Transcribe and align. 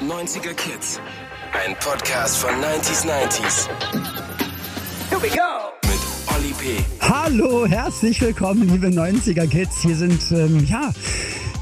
90er 0.00 0.54
Kids. 0.54 0.98
Ein 1.52 1.74
Podcast 1.80 2.38
von 2.38 2.50
90s 2.50 3.04
90s. 3.06 3.68
Here 5.10 5.20
we 5.22 5.28
go! 5.28 5.72
Mit 5.82 6.00
Olli 6.34 6.54
P. 6.58 6.82
Hallo, 7.00 7.66
herzlich 7.66 8.20
willkommen, 8.20 8.68
liebe 8.68 8.86
90er 8.88 9.46
Kids. 9.46 9.82
Hier 9.82 9.96
sind, 9.96 10.20
ähm, 10.32 10.64
ja, 10.66 10.90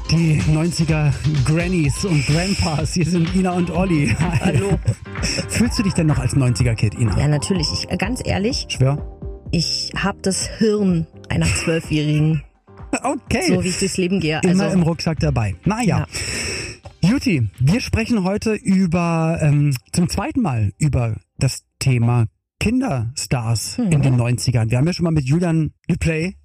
die 0.09 0.41
90er 0.41 1.11
Grannies 1.45 2.05
und 2.05 2.25
Grandpas. 2.27 2.93
Hier 2.93 3.05
sind 3.05 3.35
Ina 3.35 3.51
und 3.51 3.71
Olli. 3.71 4.15
Hallo. 4.41 4.79
Fühlst 5.49 5.77
du 5.79 5.83
dich 5.83 5.93
denn 5.93 6.07
noch 6.07 6.19
als 6.19 6.35
90er 6.35 6.75
Kid, 6.75 6.95
Ina? 6.95 7.17
Ja, 7.19 7.27
natürlich. 7.27 7.67
Ich, 7.73 7.91
äh, 7.91 7.97
ganz 7.97 8.21
ehrlich, 8.23 8.67
Schwör. 8.69 8.97
ich 9.51 9.91
habe 9.97 10.19
das 10.21 10.47
Hirn 10.47 11.07
einer 11.29 11.45
Zwölfjährigen, 11.47 12.43
Okay. 13.03 13.47
so 13.55 13.63
wie 13.63 13.67
ich 13.69 13.79
durchs 13.79 13.97
Leben 13.97 14.19
gehe. 14.19 14.39
Immer 14.43 14.63
Also, 14.65 14.77
im 14.77 14.83
Rucksack 14.83 15.19
dabei. 15.19 15.55
Naja. 15.65 16.05
Juti, 17.19 17.49
wir 17.59 17.81
sprechen 17.81 18.23
heute 18.23 18.53
über, 18.53 19.39
ähm, 19.41 19.75
zum 19.91 20.07
zweiten 20.07 20.41
Mal 20.41 20.71
über 20.77 21.17
das 21.37 21.65
Thema 21.79 22.27
Kinderstars 22.61 23.77
Mhm. 23.77 23.91
in 23.91 24.01
den 24.01 24.15
90ern. 24.15 24.71
Wir 24.71 24.77
haben 24.77 24.87
ja 24.87 24.93
schon 24.93 25.03
mal 25.03 25.11
mit 25.11 25.25
Julian 25.25 25.73
LePlay 25.89 26.35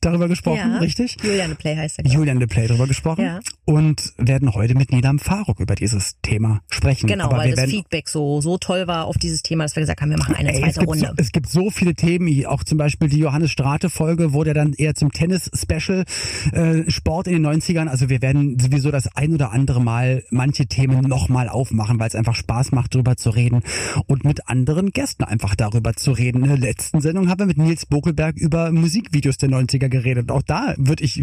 darüber 0.00 0.26
gesprochen, 0.26 0.58
ja, 0.72 0.78
richtig? 0.78 1.18
Juliane 1.22 1.54
Play 1.54 1.76
heißt 1.76 2.00
er. 2.00 2.04
ich. 2.06 2.12
Julian 2.12 2.38
LePlay 2.40 2.66
darüber 2.66 2.88
gesprochen 2.88 3.24
Ja. 3.24 3.38
Und 3.64 4.12
werden 4.18 4.52
heute 4.54 4.74
mit 4.74 4.92
Nilam 4.92 5.18
Faruk 5.18 5.60
über 5.60 5.74
dieses 5.74 6.20
Thema 6.20 6.60
sprechen. 6.70 7.06
Genau, 7.06 7.26
Aber 7.26 7.38
weil 7.38 7.50
das 7.50 7.58
werden 7.58 7.70
Feedback 7.70 8.08
so, 8.08 8.40
so 8.40 8.58
toll 8.58 8.86
war 8.86 9.06
auf 9.06 9.16
dieses 9.16 9.42
Thema, 9.42 9.64
dass 9.64 9.74
wir 9.74 9.80
gesagt 9.80 10.02
haben, 10.02 10.10
wir 10.10 10.18
machen 10.18 10.34
eine 10.34 10.50
Ey, 10.50 10.56
es, 10.56 10.60
zweite 10.60 10.78
gibt 10.80 10.88
Runde. 10.90 11.06
so, 11.06 11.14
es 11.16 11.32
gibt 11.32 11.48
so 11.48 11.70
viele 11.70 11.94
Themen, 11.94 12.46
auch 12.46 12.64
zum 12.64 12.78
Beispiel 12.78 13.08
die 13.08 13.18
Johannes 13.18 13.50
Strate 13.50 13.88
Folge 13.88 14.32
wurde 14.32 14.52
dann 14.52 14.72
eher 14.74 14.94
zum 14.94 15.12
Tennis-Special 15.12 16.04
äh, 16.52 16.90
Sport 16.90 17.26
in 17.28 17.42
den 17.42 17.46
90ern. 17.46 17.86
Also 17.86 18.08
wir 18.08 18.20
werden 18.20 18.58
sowieso 18.58 18.90
das 18.90 19.14
ein 19.16 19.32
oder 19.32 19.52
andere 19.52 19.80
Mal 19.80 20.24
manche 20.30 20.66
Themen 20.66 21.00
nochmal 21.02 21.48
aufmachen, 21.48 21.98
weil 21.98 22.08
es 22.08 22.14
einfach 22.14 22.34
Spaß 22.34 22.72
macht, 22.72 22.94
drüber 22.94 23.16
zu 23.16 23.30
reden 23.30 23.62
und 24.06 24.24
mit 24.24 24.48
anderen 24.48 24.90
Gästen 24.90 25.24
einfach 25.24 25.54
darüber 25.54 25.94
zu 25.94 26.12
reden. 26.12 26.42
In 26.42 26.48
der 26.48 26.58
letzten 26.58 27.00
Sendung 27.00 27.28
haben 27.28 27.38
wir 27.38 27.46
mit 27.46 27.58
Nils 27.58 27.86
Bokelberg 27.86 28.36
über 28.36 28.72
Musikvideos 28.72 29.38
der 29.38 29.48
90er 29.48 29.88
geredet. 29.88 30.30
Auch 30.30 30.42
da 30.42 30.74
würde 30.76 31.04
ich, 31.04 31.22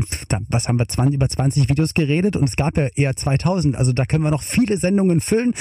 was 0.49 0.67
haben 0.67 0.79
wir, 0.79 0.87
20, 0.87 1.15
über 1.15 1.29
20 1.29 1.69
Videos 1.69 1.93
geredet 1.93 2.30
und 2.35 2.45
es 2.47 2.55
gab 2.55 2.77
ja 2.77 2.87
eher 2.95 3.15
2000. 3.15 3.75
Also 3.75 3.93
da 3.93 4.05
können 4.05 4.23
wir 4.23 4.31
noch 4.31 4.43
viele 4.43 4.77
Sendungen 4.77 5.19
füllen. 5.21 5.53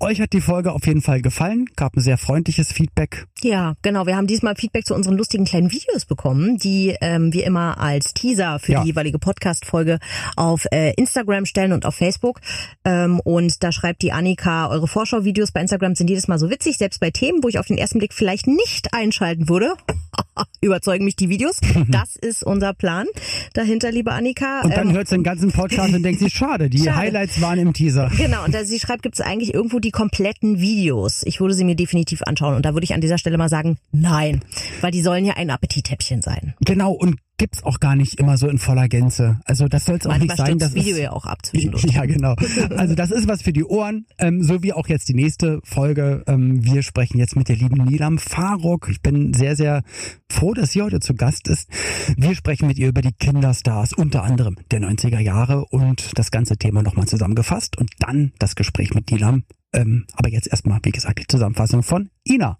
Euch 0.00 0.20
hat 0.20 0.32
die 0.32 0.40
Folge 0.40 0.72
auf 0.72 0.86
jeden 0.86 1.02
Fall 1.02 1.22
gefallen, 1.22 1.66
gab 1.76 1.96
ein 1.96 2.00
sehr 2.00 2.18
freundliches 2.18 2.72
Feedback. 2.72 3.26
Ja, 3.42 3.74
genau. 3.82 4.06
Wir 4.06 4.16
haben 4.16 4.26
diesmal 4.26 4.54
Feedback 4.56 4.86
zu 4.86 4.94
unseren 4.94 5.16
lustigen 5.16 5.44
kleinen 5.44 5.70
Videos 5.72 6.04
bekommen, 6.04 6.56
die 6.58 6.94
ähm, 7.00 7.32
wir 7.32 7.44
immer 7.46 7.78
als 7.80 8.14
Teaser 8.14 8.58
für 8.58 8.72
Ja. 8.72 8.82
die 8.82 8.88
jeweilige 8.88 9.18
Podcast-Folge 9.18 9.98
auf 10.36 10.66
äh, 10.72 10.92
Instagram 10.94 11.44
stellen 11.46 11.72
und 11.72 11.84
auf 11.86 11.94
Facebook. 11.94 12.40
Ähm, 12.84 13.20
und 13.20 13.62
da 13.62 13.72
schreibt 13.72 14.02
die 14.02 14.12
Annika, 14.12 14.68
eure 14.68 14.88
Vorschau-Videos 14.88 15.52
bei 15.52 15.60
Instagram 15.60 15.94
sind 15.94 16.08
jedes 16.10 16.28
Mal 16.28 16.38
so 16.38 16.50
witzig, 16.50 16.78
selbst 16.78 17.00
bei 17.00 17.10
Themen, 17.10 17.42
wo 17.42 17.48
ich 17.48 17.58
auf 17.58 17.66
den 17.66 17.78
ersten 17.78 17.98
Blick 17.98 18.12
vielleicht 18.14 18.46
nicht 18.46 18.92
einschalten 18.94 19.48
würde. 19.48 19.74
Überzeugen 20.60 21.04
mich 21.04 21.16
die 21.16 21.28
Videos. 21.28 21.58
Das 21.88 22.16
ist 22.16 22.42
unser 22.42 22.74
Plan 22.74 23.06
dahinter, 23.54 23.90
liebe 23.90 24.12
Annika. 24.12 24.60
Und 24.62 24.76
dann 24.76 24.88
Ähm, 24.90 24.94
hört 24.94 25.10
den 25.10 25.22
ganzen 25.22 25.50
Podcast 25.52 25.94
und 25.94 26.02
denkt 26.08 26.20
sich, 26.20 26.32
schade, 26.32 26.68
die 26.68 26.78
Schade. 26.78 26.96
Highlights 26.96 27.40
waren 27.40 27.58
im 27.58 27.72
Teaser. 27.72 28.10
Genau, 28.16 28.44
und 28.44 28.54
da 28.54 28.64
sie 28.64 28.80
schreibt, 28.80 29.02
gibt 29.02 29.14
es 29.14 29.20
eigentlich 29.20 29.54
irgendwo 29.54 29.78
die 29.78 29.90
kompletten 29.90 30.60
Videos. 30.60 31.22
Ich 31.24 31.40
würde 31.40 31.54
sie 31.54 31.64
mir 31.64 31.76
definitiv 31.76 32.22
anschauen. 32.22 32.54
Und 32.54 32.64
da 32.64 32.74
würde 32.74 32.84
ich 32.84 32.94
an 32.94 33.00
dieser 33.00 33.18
Stelle 33.18 33.38
mal 33.38 33.48
sagen, 33.48 33.78
nein. 33.92 34.40
Weil 34.80 34.90
die 34.90 35.02
sollen 35.02 35.24
ja 35.24 35.34
ein 35.34 35.50
Appetithäppchen 35.50 36.22
sein. 36.22 36.54
Genau, 36.60 36.92
und 36.92 37.16
gibt's 37.38 37.62
auch 37.62 37.80
gar 37.80 37.96
nicht 37.96 38.20
immer 38.20 38.36
so 38.36 38.48
in 38.48 38.58
voller 38.58 38.88
Gänze. 38.88 39.40
Also 39.44 39.68
das 39.68 39.84
soll 39.84 39.96
es 39.96 40.06
auch 40.06 40.18
nicht 40.18 40.36
sein. 40.36 40.58
Das 40.58 40.72
das 40.72 40.84
Video 40.84 40.96
ist, 40.96 41.02
ja 41.02 41.12
auch 41.12 41.24
ab 41.24 41.44
zwischendurch. 41.44 41.84
Ja, 41.88 42.04
genau. 42.04 42.34
Also 42.76 42.94
das 42.94 43.10
ist 43.10 43.28
was 43.28 43.42
für 43.42 43.52
die 43.52 43.64
Ohren, 43.64 44.06
ähm, 44.18 44.42
so 44.42 44.62
wie 44.62 44.72
auch 44.72 44.88
jetzt 44.88 45.08
die 45.08 45.14
nächste 45.14 45.60
Folge. 45.64 46.22
Ähm, 46.26 46.64
wir 46.64 46.82
sprechen 46.82 47.18
jetzt 47.18 47.36
mit 47.36 47.48
der 47.48 47.56
lieben 47.56 47.84
Nilam 47.84 48.18
Faruk. 48.18 48.88
Ich 48.90 49.00
bin 49.00 49.32
sehr, 49.32 49.56
sehr 49.56 49.82
froh, 50.30 50.54
dass 50.54 50.72
sie 50.72 50.82
heute 50.82 51.00
zu 51.00 51.14
Gast 51.14 51.48
ist. 51.48 51.68
Wir 52.16 52.34
sprechen 52.34 52.66
mit 52.66 52.78
ihr 52.78 52.88
über 52.88 53.00
die 53.00 53.12
Kinderstars, 53.12 53.92
unter 53.92 54.22
anderem 54.22 54.56
der 54.70 54.80
90er 54.80 55.20
Jahre 55.20 55.64
und 55.66 56.18
das 56.18 56.30
ganze 56.30 56.56
Thema 56.56 56.82
nochmal 56.82 57.06
zusammengefasst 57.06 57.78
und 57.78 57.90
dann 58.00 58.32
das 58.38 58.56
Gespräch 58.56 58.94
mit 58.94 59.10
Nilam. 59.10 59.44
Ähm, 59.72 60.06
aber 60.14 60.28
jetzt 60.28 60.48
erstmal, 60.48 60.80
wie 60.82 60.90
gesagt, 60.90 61.20
die 61.20 61.26
Zusammenfassung 61.26 61.82
von 61.82 62.10
Ina. 62.24 62.58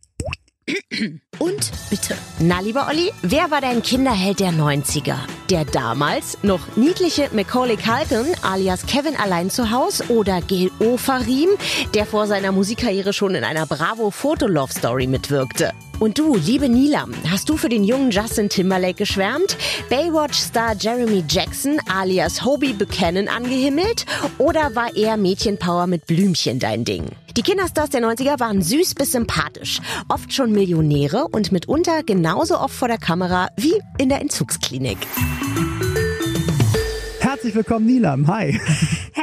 Und 1.38 1.71
bitte. 1.88 2.16
Na, 2.41 2.60
lieber 2.60 2.88
Olli, 2.88 3.12
wer 3.22 3.50
war 3.50 3.60
dein 3.60 3.82
Kinderheld 3.82 4.41
der 4.41 4.50
90er? 4.50 5.16
Der 5.50 5.65
damals 5.65 6.38
noch 6.43 6.60
niedliche 6.76 7.28
Macaulay 7.32 7.76
Culkin 7.76 8.34
alias 8.43 8.87
Kevin 8.87 9.16
allein 9.16 9.49
zu 9.49 9.71
Haus 9.71 10.10
oder 10.10 10.41
Gil 10.41 10.71
Ofarim, 10.81 11.50
der 11.94 12.06
vor 12.06 12.26
seiner 12.26 12.53
Musikkarriere 12.53 13.12
schon 13.12 13.34
in 13.34 13.44
einer 13.44 13.66
Bravo 13.66 14.10
Foto 14.10 14.47
Love 14.47 14.72
Story 14.72 15.06
mitwirkte? 15.06 15.72
Und 16.00 16.19
du, 16.19 16.37
liebe 16.37 16.69
Nilam, 16.69 17.12
hast 17.28 17.49
du 17.49 17.56
für 17.56 17.69
den 17.69 17.82
jungen 17.82 18.12
Justin 18.12 18.49
Timberlake 18.49 18.94
geschwärmt? 18.94 19.56
Baywatch-Star 19.91 20.76
Jeremy 20.78 21.25
Jackson 21.28 21.81
alias 21.93 22.44
Hobie 22.44 22.72
Buchanan 22.72 23.26
angehimmelt? 23.26 24.06
Oder 24.38 24.76
war 24.76 24.94
eher 24.94 25.16
Mädchenpower 25.16 25.88
mit 25.88 26.06
Blümchen 26.06 26.60
dein 26.60 26.84
Ding? 26.84 27.06
Die 27.37 27.43
Kinderstars 27.43 27.91
der 27.91 28.00
90er 28.00 28.41
waren 28.41 28.62
süß 28.62 28.94
bis 28.94 29.12
sympathisch, 29.12 29.81
oft 30.09 30.32
schon 30.32 30.50
Millionäre 30.50 31.28
und 31.33 31.53
mitunter 31.53 32.03
genauso 32.03 32.59
oft 32.59 32.75
vor 32.75 32.89
der 32.89 32.99
Kamera 32.99 33.49
wie 33.56 33.75
in 33.99 34.09
der 34.09 34.21
Entzugsklinik. 34.21 34.99
Herzlich 37.21 37.55
willkommen, 37.55 37.87
Nilam. 37.87 38.27
Hi. 38.27 38.61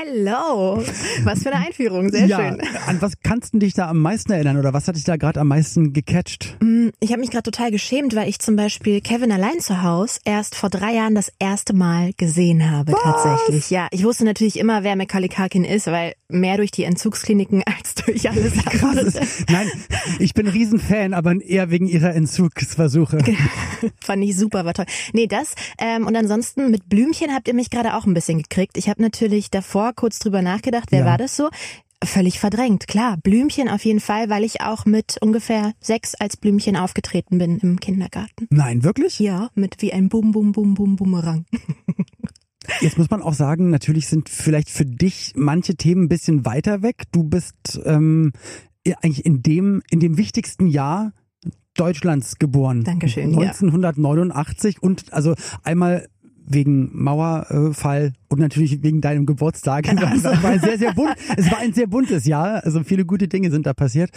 Hello! 0.07 0.83
Was 1.23 1.43
für 1.43 1.51
eine 1.51 1.65
Einführung, 1.65 2.11
sehr 2.11 2.27
ja, 2.27 2.37
schön. 2.37 2.61
an 2.85 3.01
was 3.01 3.13
kannst 3.23 3.53
du 3.53 3.59
dich 3.59 3.73
da 3.73 3.89
am 3.89 3.99
meisten 3.99 4.31
erinnern 4.31 4.57
oder 4.57 4.73
was 4.73 4.87
hat 4.87 4.95
dich 4.95 5.03
da 5.03 5.15
gerade 5.15 5.39
am 5.39 5.47
meisten 5.47 5.93
gecatcht? 5.93 6.57
Ich 6.99 7.11
habe 7.11 7.21
mich 7.21 7.31
gerade 7.31 7.43
total 7.43 7.71
geschämt, 7.71 8.15
weil 8.15 8.29
ich 8.29 8.39
zum 8.39 8.55
Beispiel 8.55 9.01
Kevin 9.01 9.31
allein 9.31 9.59
zu 9.59 9.81
Haus 9.81 10.19
erst 10.23 10.55
vor 10.55 10.69
drei 10.69 10.93
Jahren 10.93 11.15
das 11.15 11.31
erste 11.39 11.73
Mal 11.73 12.11
gesehen 12.17 12.69
habe, 12.69 12.93
tatsächlich. 12.93 13.69
Ja, 13.71 13.87
ich 13.91 14.03
wusste 14.03 14.25
natürlich 14.25 14.59
immer, 14.59 14.83
wer 14.83 14.95
Macaulay 14.95 15.29
Culkin 15.29 15.63
ist, 15.63 15.87
weil 15.87 16.13
mehr 16.27 16.57
durch 16.57 16.71
die 16.71 16.83
Entzugskliniken 16.83 17.63
als 17.77 17.95
durch 17.95 18.29
alles 18.29 18.53
Krass. 18.53 18.83
andere. 18.83 19.07
Ist, 19.07 19.49
nein, 19.49 19.69
ich 20.19 20.33
bin 20.33 20.47
Riesenfan, 20.47 21.13
aber 21.13 21.35
eher 21.41 21.71
wegen 21.71 21.87
ihrer 21.87 22.13
Entzugsversuche. 22.13 23.19
Fand 24.03 24.23
ich 24.23 24.37
super, 24.37 24.65
war 24.65 24.73
toll. 24.73 24.85
Nee, 25.13 25.27
das. 25.27 25.55
Ähm, 25.79 26.05
und 26.05 26.15
ansonsten 26.15 26.69
mit 26.69 26.89
Blümchen 26.89 27.33
habt 27.33 27.47
ihr 27.47 27.53
mich 27.53 27.69
gerade 27.69 27.95
auch 27.95 28.05
ein 28.05 28.13
bisschen 28.13 28.37
gekriegt. 28.37 28.77
Ich 28.77 28.89
habe 28.89 29.01
natürlich 29.01 29.49
davor 29.49 29.93
kurz 29.95 30.19
drüber 30.19 30.41
nachgedacht, 30.41 30.91
wer 30.91 30.99
Ja. 30.99 31.05
war 31.05 31.17
das 31.17 31.35
so? 31.35 31.49
Völlig 32.03 32.39
verdrängt, 32.39 32.87
klar. 32.87 33.17
Blümchen 33.23 33.69
auf 33.69 33.83
jeden 33.85 34.01
Fall, 34.01 34.29
weil 34.29 34.43
ich 34.43 34.61
auch 34.61 34.85
mit 34.85 35.17
ungefähr 35.21 35.73
sechs 35.79 36.13
als 36.13 36.37
Blümchen 36.37 36.75
aufgetreten 36.75 37.37
bin 37.37 37.57
im 37.59 37.79
Kindergarten. 37.79 38.47
Nein, 38.51 38.83
wirklich? 38.83 39.17
Ja, 39.19 39.49
mit 39.55 39.81
wie 39.81 39.93
ein 39.93 40.09
Bum 40.09 40.31
Bum 40.31 40.51
Bum 40.51 40.73
Bum 40.75 40.97
Bumerang. 40.97 41.45
Jetzt 42.81 42.97
muss 42.97 43.09
man 43.09 43.21
auch 43.21 43.33
sagen, 43.33 43.69
natürlich 43.69 44.07
sind 44.07 44.27
vielleicht 44.29 44.69
für 44.69 44.85
dich 44.85 45.33
manche 45.35 45.75
Themen 45.75 46.03
ein 46.05 46.09
bisschen 46.09 46.45
weiter 46.45 46.81
weg. 46.81 47.03
Du 47.11 47.23
bist 47.23 47.79
ähm, 47.85 48.33
ja, 48.85 48.95
eigentlich 49.01 49.25
in 49.25 49.41
dem, 49.41 49.81
in 49.89 49.99
dem 49.99 50.17
wichtigsten 50.17 50.67
Jahr 50.67 51.13
Deutschlands 51.75 52.37
geboren. 52.39 52.83
Dankeschön, 52.83 53.31
ja. 53.33 53.39
1989 53.51 54.81
und 54.81 55.13
also 55.13 55.35
einmal 55.63 56.07
wegen 56.47 56.89
Mauerfall 56.93 58.13
und 58.29 58.39
natürlich 58.39 58.83
wegen 58.83 59.01
deinem 59.01 59.25
Geburtstag. 59.25 59.87
Es 60.15 60.23
war, 60.23 60.43
war 60.43 60.51
ein 60.51 60.59
sehr, 60.59 60.77
sehr 60.77 60.93
bunt, 60.93 61.15
es 61.37 61.49
war 61.51 61.57
ein 61.59 61.73
sehr 61.73 61.87
buntes 61.87 62.25
Jahr. 62.25 62.63
Also 62.63 62.83
viele 62.83 63.05
gute 63.05 63.27
Dinge 63.27 63.51
sind 63.51 63.65
da 63.65 63.73
passiert. 63.73 64.11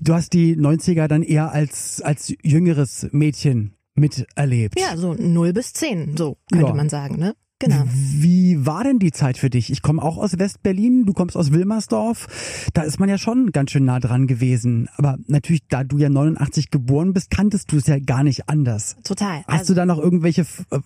Du 0.00 0.14
hast 0.14 0.32
die 0.32 0.56
90er 0.56 1.08
dann 1.08 1.22
eher 1.22 1.52
als, 1.52 2.00
als 2.02 2.32
jüngeres 2.42 3.08
Mädchen 3.12 3.74
miterlebt. 3.94 4.78
Ja, 4.78 4.96
so 4.96 5.14
0 5.14 5.52
bis 5.52 5.72
10, 5.72 6.16
so 6.16 6.36
könnte 6.52 6.66
Ja. 6.68 6.74
man 6.74 6.88
sagen, 6.88 7.16
ne? 7.18 7.34
Genau. 7.60 7.84
Wie 7.92 8.64
war 8.64 8.84
denn 8.84 8.98
die 8.98 9.12
Zeit 9.12 9.36
für 9.36 9.50
dich? 9.50 9.70
Ich 9.70 9.82
komme 9.82 10.02
auch 10.02 10.16
aus 10.16 10.38
West-Berlin, 10.38 11.04
du 11.04 11.12
kommst 11.12 11.36
aus 11.36 11.52
Wilmersdorf. 11.52 12.26
Da 12.72 12.82
ist 12.82 12.98
man 12.98 13.10
ja 13.10 13.18
schon 13.18 13.52
ganz 13.52 13.70
schön 13.70 13.84
nah 13.84 14.00
dran 14.00 14.26
gewesen. 14.26 14.88
Aber 14.96 15.18
natürlich, 15.26 15.62
da 15.68 15.84
du 15.84 15.98
ja 15.98 16.08
89 16.08 16.70
geboren 16.70 17.12
bist, 17.12 17.30
kanntest 17.30 17.70
du 17.70 17.76
es 17.76 17.86
ja 17.86 17.98
gar 17.98 18.24
nicht 18.24 18.48
anders. 18.48 18.96
Total. 19.04 19.44
Hast 19.46 19.68
du 19.68 19.74
da 19.74 19.84
noch 19.84 19.98
irgendwelche 19.98 20.42
äh, 20.70 20.78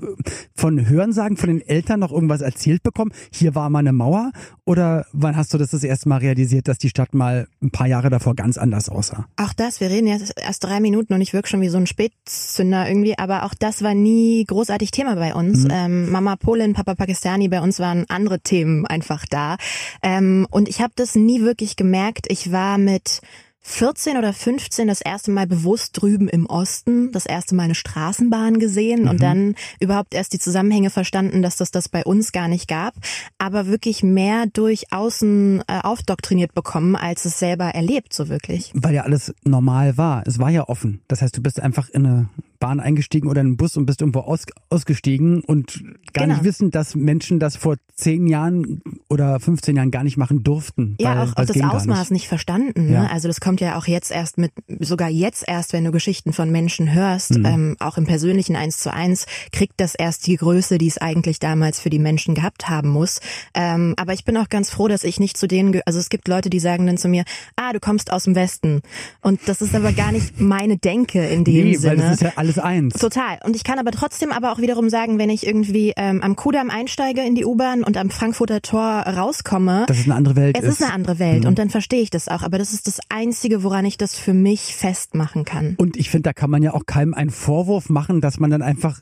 von 0.57 0.89
Hörensagen 0.89 1.37
von 1.37 1.49
den 1.49 1.61
Eltern 1.61 2.01
noch 2.01 2.11
irgendwas 2.11 2.41
erzählt 2.41 2.83
bekommen? 2.83 3.13
Hier 3.33 3.55
war 3.55 3.71
mal 3.71 3.79
eine 3.79 3.93
Mauer? 3.93 4.33
Oder 4.65 5.07
wann 5.13 5.37
hast 5.37 5.55
du 5.55 5.59
das 5.59 5.71
das 5.71 5.85
erste 5.85 6.09
Mal 6.09 6.19
realisiert, 6.19 6.67
dass 6.67 6.79
die 6.79 6.89
Stadt 6.89 7.15
mal 7.15 7.47
ein 7.63 7.71
paar 7.71 7.87
Jahre 7.87 8.11
davor 8.11 8.35
ganz 8.35 8.59
anders 8.59 8.89
aussah? 8.89 9.27
Auch 9.37 9.53
das, 9.53 9.81
wir 9.81 9.91
reden 9.91 10.09
jetzt 10.09 10.35
erst 10.41 10.65
drei 10.65 10.81
Minuten 10.81 11.15
und 11.15 11.21
ich 11.21 11.33
wirke 11.33 11.49
schon 11.49 11.61
wie 11.61 11.69
so 11.69 11.79
ein 11.79 11.87
Spätzünder 11.87 12.89
irgendwie, 12.89 13.17
aber 13.17 13.45
auch 13.45 13.55
das 13.55 13.83
war 13.83 13.95
nie 13.95 14.45
großartig 14.45 14.91
Thema 14.91 15.15
bei 15.15 15.35
uns. 15.35 15.67
Ähm, 15.71 16.11
Mama 16.11 16.37
Polin, 16.65 16.75
Papa 16.75 16.95
Pakistani, 16.95 17.49
bei 17.49 17.61
uns 17.61 17.79
waren 17.79 18.07
andere 18.09 18.41
Themen 18.41 18.87
einfach 18.87 19.27
da. 19.29 19.57
Ähm, 20.03 20.47
und 20.51 20.67
ich 20.67 20.81
habe 20.81 20.95
das 20.97 21.15
nie 21.15 21.43
wirklich 21.43 21.77
gemerkt. 21.77 22.27
Ich 22.31 22.53
war 22.53 22.79
mit 22.79 23.21
14 23.61 24.17
oder 24.17 24.33
15 24.33 24.89
das 24.89 25.03
erste 25.03 25.31
Mal 25.31 25.47
bewusst 25.47 26.01
drüben 26.01 26.27
im 26.29 26.47
Osten, 26.47 27.13
das 27.13 27.27
erste 27.27 27.55
Mal 27.55 27.65
eine 27.65 27.75
Straßenbahn 27.75 28.59
gesehen 28.59 29.03
mhm. 29.03 29.09
und 29.09 29.23
dann 29.23 29.55
überhaupt 29.79 30.15
erst 30.15 30.33
die 30.33 30.39
Zusammenhänge 30.39 30.89
verstanden, 30.89 31.43
dass 31.43 31.57
das 31.57 31.71
das 31.71 31.91
bei 31.91 32.03
uns 32.03 32.33
gar 32.33 32.49
nicht 32.49 32.67
gab, 32.67 32.95
aber 33.37 33.67
wirklich 33.67 34.03
mehr 34.03 34.47
durch 34.51 34.91
außen 34.91 35.65
äh, 35.67 35.81
aufdoktriniert 35.83 36.55
bekommen, 36.55 36.97
als 36.97 37.27
es 37.27 37.39
selber 37.39 37.67
erlebt, 37.67 38.15
so 38.15 38.29
wirklich. 38.31 38.71
Weil 38.75 38.95
ja 38.95 39.03
alles 39.03 39.35
normal 39.45 39.99
war. 39.99 40.23
Es 40.27 40.39
war 40.39 40.51
ja 40.51 40.69
offen. 40.69 41.03
Das 41.09 41.21
heißt, 41.21 41.37
du 41.37 41.43
bist 41.43 41.61
einfach 41.61 41.89
in 41.91 42.07
eine 42.07 42.29
Bahn 42.59 42.81
eingestiegen 42.81 43.29
oder 43.29 43.41
in 43.41 43.49
einen 43.49 43.57
Bus 43.57 43.77
und 43.77 43.87
bist 43.87 44.01
irgendwo 44.01 44.21
aus, 44.21 44.45
ausgestiegen 44.71 45.43
und 45.43 45.83
gar 46.13 46.25
genau. 46.25 46.37
nicht 46.37 46.45
wissen, 46.45 46.71
dass 46.71 46.95
Menschen 46.95 47.39
das 47.39 47.57
vor 47.57 47.77
zehn 47.95 48.27
Jahren 48.27 48.83
oder 49.09 49.39
15 49.39 49.77
Jahren 49.77 49.91
gar 49.91 50.05
nicht 50.05 50.17
machen 50.17 50.43
durften. 50.43 50.97
Ja, 51.01 51.23
auch, 51.23 51.37
auch 51.37 51.45
das 51.45 51.61
Ausmaß 51.61 52.11
nicht. 52.11 52.23
nicht. 52.23 52.29
verstanden. 52.29 52.91
Ne? 52.91 53.11
Also 53.11 53.29
das 53.29 53.41
kommt 53.41 53.61
ja 53.61 53.79
auch 53.79 53.87
jetzt 53.87 54.11
erst 54.11 54.39
mit, 54.39 54.53
sogar 54.81 55.09
jetzt 55.09 55.45
erst, 55.47 55.73
wenn 55.73 55.85
du 55.85 55.93
Geschichten 55.93 56.33
von 56.33 56.51
Menschen 56.51 56.93
hörst, 56.93 57.37
mhm. 57.37 57.45
ähm, 57.45 57.77
auch 57.79 57.97
im 57.99 58.07
persönlichen 58.07 58.57
Eins 58.57 58.79
zu 58.79 58.93
eins, 58.93 59.27
kriegt 59.53 59.75
das 59.77 59.95
erst 59.95 60.27
die 60.27 60.37
Größe, 60.37 60.79
die 60.79 60.89
es 60.89 60.99
eigentlich 60.99 61.39
damals 61.39 61.81
für 61.81 61.91
die 61.91 61.99
Menschen 61.99 62.35
gehabt 62.35 62.69
haben 62.69 62.89
muss. 62.89 63.21
Ähm, 63.55 63.95
aber 63.97 64.13
ich 64.13 64.25
bin 64.25 64.37
auch 64.37 64.49
ganz 64.49 64.71
froh, 64.71 64.89
dass 64.89 65.05
ich 65.05 65.21
nicht 65.21 65.37
zu 65.37 65.47
denen, 65.47 65.81
also 65.87 65.99
es 65.99 66.09
gibt 66.09 66.29
Leute, 66.29 66.51
die 66.51 66.61
sagen 66.61 66.87
dann 66.87 66.97
zu 66.97 67.09
mir, 67.09 67.25
ah, 67.57 67.73
du 67.73 67.81
kommst 67.81 68.13
aus 68.13 68.25
dem 68.25 68.35
Westen. 68.35 68.83
Und 69.21 69.41
das 69.47 69.63
ist 69.63 69.75
aber 69.75 69.93
gar 69.93 70.13
nicht 70.13 70.41
meine 70.41 70.77
Denke 70.77 71.25
in 71.27 71.45
dem 71.45 71.69
nee, 71.69 71.77
Sinne. 71.77 72.03
Weil 72.03 72.09
das 72.09 72.15
ist 72.15 72.23
ja 72.23 72.33
alles 72.37 72.54
ist 72.57 72.63
eins. 72.63 72.95
Total. 72.95 73.39
Und 73.45 73.57
ich 73.57 73.65
kann 73.65 73.79
aber 73.79 73.91
trotzdem 73.91 74.33
aber 74.33 74.53
auch 74.53 74.59
wiederum 74.59 74.89
sagen, 74.89 75.19
wenn 75.19 75.31
ich 75.31 75.47
irgendwie 75.47 75.93
ähm, 75.97 76.23
am 76.23 76.37
Kudamm 76.37 76.71
einsteige 76.71 77.23
in 77.23 77.35
die 77.35 77.45
U-Bahn 77.45 77.85
und 77.85 77.97
am 77.97 78.11
Frankfurter 78.11 78.63
Tor 78.63 78.83
rauskomme, 78.83 79.85
das 79.87 79.99
ist 79.99 80.07
eine 80.07 80.15
andere 80.15 80.37
Welt. 80.37 80.57
Es 80.59 80.65
ist, 80.65 80.81
ist 80.81 80.83
eine 80.83 80.93
andere 80.93 81.19
Welt 81.19 81.43
mhm. 81.43 81.49
und 81.49 81.59
dann 81.59 81.71
verstehe 81.71 82.01
ich 82.01 82.11
das 82.11 82.29
auch. 82.29 82.43
Aber 82.43 82.59
das 82.59 82.73
ist 82.73 82.87
das 82.87 83.01
Einzige, 83.09 83.63
woran 83.63 83.85
ich 83.85 83.97
das 83.97 84.17
für 84.17 84.35
mich 84.35 84.75
festmachen 84.75 85.45
kann. 85.45 85.75
Und 85.79 85.97
ich 85.97 86.11
finde, 86.11 86.25
da 86.25 86.33
kann 86.33 86.51
man 86.51 86.63
ja 86.63 86.75
auch 86.75 86.87
keinem 86.87 87.15
einen 87.15 87.31
Vorwurf 87.31 87.89
machen, 87.89 88.21
dass 88.21 88.39
man 88.39 88.51
dann 88.51 88.63
einfach 88.63 89.01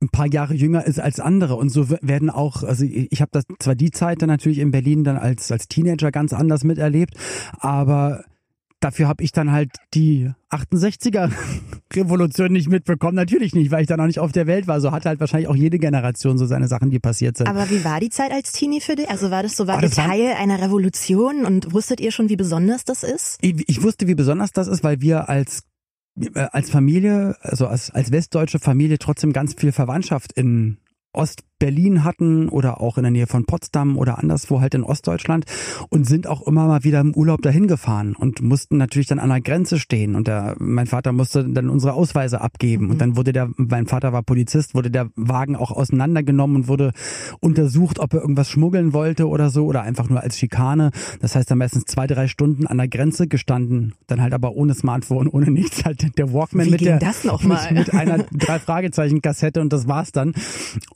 ein 0.00 0.08
paar 0.08 0.26
Jahre 0.26 0.54
jünger 0.54 0.86
ist 0.86 1.00
als 1.00 1.18
andere 1.18 1.56
und 1.56 1.70
so 1.70 1.90
werden 1.90 2.30
auch 2.30 2.62
also 2.62 2.84
ich 2.84 3.20
habe 3.20 3.30
das 3.32 3.44
zwar 3.58 3.74
die 3.74 3.90
Zeit 3.90 4.22
dann 4.22 4.28
natürlich 4.28 4.58
in 4.58 4.70
Berlin 4.70 5.02
dann 5.02 5.16
als 5.16 5.50
als 5.50 5.66
Teenager 5.66 6.12
ganz 6.12 6.32
anders 6.32 6.62
miterlebt, 6.62 7.14
aber 7.58 8.22
Dafür 8.80 9.08
habe 9.08 9.24
ich 9.24 9.32
dann 9.32 9.50
halt 9.50 9.70
die 9.94 10.30
68er 10.50 11.32
Revolution 11.92 12.52
nicht 12.52 12.68
mitbekommen. 12.68 13.16
Natürlich 13.16 13.54
nicht, 13.54 13.70
weil 13.70 13.80
ich 13.80 13.88
dann 13.88 14.00
auch 14.00 14.06
nicht 14.06 14.20
auf 14.20 14.30
der 14.30 14.46
Welt 14.46 14.68
war. 14.68 14.80
So 14.80 14.92
hatte 14.92 15.08
halt 15.08 15.18
wahrscheinlich 15.18 15.48
auch 15.48 15.56
jede 15.56 15.78
Generation 15.78 16.38
so 16.38 16.46
seine 16.46 16.68
Sachen, 16.68 16.90
die 16.90 17.00
passiert 17.00 17.36
sind. 17.36 17.48
Aber 17.48 17.68
wie 17.70 17.84
war 17.84 17.98
die 17.98 18.10
Zeit 18.10 18.30
als 18.30 18.52
Teenie 18.52 18.80
für 18.80 18.94
dich? 18.94 19.10
Also 19.10 19.30
war 19.30 19.42
das 19.42 19.56
so, 19.56 19.66
war 19.66 19.80
das 19.80 19.96
Teil 19.96 20.30
war... 20.30 20.38
einer 20.38 20.60
Revolution 20.62 21.44
und 21.44 21.72
wusstet 21.72 22.00
ihr 22.00 22.12
schon, 22.12 22.28
wie 22.28 22.36
besonders 22.36 22.84
das 22.84 23.02
ist? 23.02 23.38
Ich, 23.40 23.68
ich 23.68 23.82
wusste, 23.82 24.06
wie 24.06 24.14
besonders 24.14 24.52
das 24.52 24.68
ist, 24.68 24.84
weil 24.84 25.00
wir 25.00 25.28
als 25.28 25.64
äh, 26.34 26.48
als 26.52 26.70
Familie, 26.70 27.36
also 27.40 27.66
als, 27.66 27.90
als 27.90 28.12
westdeutsche 28.12 28.58
Familie 28.58 28.98
trotzdem 28.98 29.32
ganz 29.32 29.54
viel 29.54 29.72
Verwandtschaft 29.72 30.32
in 30.32 30.78
Ostberlin 31.58 32.04
hatten 32.04 32.48
oder 32.48 32.80
auch 32.80 32.98
in 32.98 33.02
der 33.02 33.10
Nähe 33.10 33.26
von 33.26 33.44
Potsdam 33.44 33.98
oder 33.98 34.18
anderswo 34.18 34.60
halt 34.60 34.74
in 34.74 34.84
Ostdeutschland 34.84 35.44
und 35.88 36.04
sind 36.04 36.28
auch 36.28 36.46
immer 36.46 36.68
mal 36.68 36.84
wieder 36.84 37.00
im 37.00 37.14
Urlaub 37.14 37.42
dahin 37.42 37.66
gefahren 37.66 38.14
und 38.16 38.42
mussten 38.42 38.76
natürlich 38.76 39.08
dann 39.08 39.18
an 39.18 39.28
der 39.28 39.40
Grenze 39.40 39.80
stehen 39.80 40.14
und 40.14 40.28
der, 40.28 40.54
mein 40.60 40.86
Vater 40.86 41.12
musste 41.12 41.44
dann 41.48 41.68
unsere 41.68 41.94
Ausweise 41.94 42.40
abgeben 42.42 42.84
mhm. 42.84 42.90
und 42.92 43.00
dann 43.00 43.16
wurde 43.16 43.32
der, 43.32 43.50
mein 43.56 43.86
Vater 43.86 44.12
war 44.12 44.22
Polizist, 44.22 44.76
wurde 44.76 44.92
der 44.92 45.10
Wagen 45.16 45.56
auch 45.56 45.72
auseinandergenommen 45.72 46.58
und 46.58 46.68
wurde 46.68 46.92
untersucht, 47.40 47.98
ob 47.98 48.14
er 48.14 48.20
irgendwas 48.20 48.48
schmuggeln 48.48 48.92
wollte 48.92 49.26
oder 49.28 49.50
so 49.50 49.66
oder 49.66 49.82
einfach 49.82 50.08
nur 50.08 50.22
als 50.22 50.38
Schikane. 50.38 50.90
Das 51.20 51.34
heißt 51.34 51.50
dann 51.50 51.58
meistens 51.58 51.86
zwei, 51.86 52.06
drei 52.06 52.28
Stunden 52.28 52.68
an 52.68 52.78
der 52.78 52.86
Grenze 52.86 53.26
gestanden, 53.26 53.94
dann 54.06 54.22
halt 54.22 54.32
aber 54.32 54.52
ohne 54.52 54.74
Smartphone, 54.74 55.26
ohne 55.32 55.50
nichts, 55.50 55.84
halt 55.84 56.16
der 56.18 56.32
Walkman 56.32 56.66
Wie 56.66 56.70
mit 56.70 56.80
der, 56.82 57.00
mit, 57.42 57.70
mit 57.72 57.94
einer 57.94 58.18
drei 58.32 58.60
Fragezeichen 58.60 59.22
Kassette 59.22 59.60
und 59.60 59.72
das 59.72 59.88
war's 59.88 60.12
dann. 60.12 60.34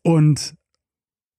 Und, 0.02 0.51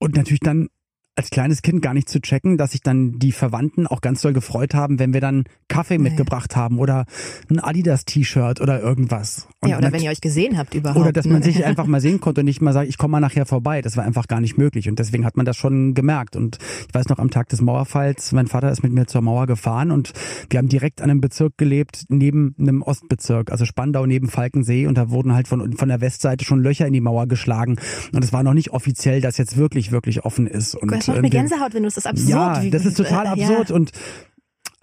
und 0.04 0.18
natürlich 0.18 0.42
dann 0.42 0.68
als 1.16 1.30
kleines 1.30 1.62
Kind 1.62 1.82
gar 1.84 1.94
nicht 1.94 2.10
zu 2.10 2.20
checken, 2.20 2.58
dass 2.58 2.72
sich 2.72 2.82
dann 2.82 3.20
die 3.20 3.32
Verwandten 3.32 3.86
auch 3.86 4.02
ganz 4.02 4.22
doll 4.22 4.34
gefreut 4.34 4.74
haben, 4.74 4.98
wenn 4.98 5.14
wir 5.14 5.22
dann 5.22 5.44
Kaffee 5.68 5.98
nee. 5.98 6.10
mitgebracht 6.10 6.56
haben 6.56 6.80
oder 6.80 7.06
ein 7.50 7.60
Adidas-T-Shirt 7.60 8.62
oder 8.62 8.82
irgendwas. 8.82 9.48
Und 9.60 9.70
ja, 9.70 9.78
oder 9.78 9.92
wenn 9.92 10.02
ihr 10.02 10.10
euch 10.10 10.22
gesehen 10.22 10.58
habt 10.58 10.74
überhaupt. 10.74 11.00
Oder 11.00 11.12
dass 11.12 11.26
man 11.26 11.40
ne? 11.40 11.46
sich 11.46 11.64
einfach 11.66 11.86
mal 11.86 12.02
sehen 12.02 12.20
konnte 12.20 12.42
und 12.42 12.46
nicht 12.46 12.62
mal 12.62 12.74
sagt, 12.74 12.90
ich 12.90 12.98
komme 12.98 13.14
mal 13.14 13.20
nachher 13.20 13.46
vorbei. 13.46 13.84
Das 13.84 13.96
war 13.96 14.04
einfach 14.04 14.28
gar 14.28 14.42
nicht 14.42 14.58
möglich. 14.58 14.90
Und 14.90 14.98
deswegen 14.98 15.24
hat 15.24 15.38
man 15.38 15.46
das 15.46 15.56
schon 15.56 15.94
gemerkt. 15.94 16.36
Und 16.36 16.58
ich 16.88 16.94
weiß 16.94 17.10
noch, 17.10 17.20
am 17.20 17.30
Tag 17.30 17.48
des 17.50 17.62
Mauerfalls, 17.62 18.32
mein 18.32 18.48
Vater 18.48 18.72
ist 18.72 18.82
mit 18.82 18.92
mir 18.92 19.06
zur 19.06 19.22
Mauer 19.22 19.46
gefahren 19.46 19.92
und 19.92 20.14
wir 20.50 20.58
haben 20.58 20.70
direkt 20.70 21.02
an 21.02 21.12
einem 21.12 21.22
Bezirk 21.22 21.58
gelebt, 21.58 22.06
neben 22.10 22.56
einem 22.58 22.82
Ostbezirk, 22.82 23.52
also 23.52 23.66
Spandau 23.66 24.08
neben 24.08 24.30
Falkensee. 24.30 24.88
Und 24.88 24.98
da 24.98 25.12
wurden 25.12 25.34
halt 25.34 25.48
von, 25.48 25.74
von 25.74 25.90
der 25.90 26.02
Westseite 26.02 26.44
schon 26.44 26.64
Löcher 26.64 26.88
in 26.88 26.94
die 26.94 27.02
Mauer 27.02 27.28
geschlagen. 27.28 27.78
Und 28.12 28.24
es 28.24 28.34
war 28.34 28.42
noch 28.42 28.56
nicht 28.56 28.72
offiziell, 28.72 29.22
dass 29.22 29.38
jetzt 29.38 29.58
wirklich, 29.58 29.92
wirklich 29.92 30.26
offen 30.26 30.48
ist. 30.48 30.76
Und 30.76 31.03
das 31.08 31.16
macht 31.16 31.22
mir 31.22 31.30
Gänsehaut, 31.30 31.74
wenn 31.74 31.84
du 31.84 31.88
es 31.88 31.96
das 31.96 32.06
absurd. 32.06 32.30
Ja, 32.30 32.64
das 32.70 32.86
ist 32.86 32.98
total 32.98 33.28
absurd 33.28 33.70
ja. 33.70 33.76
und 33.76 33.92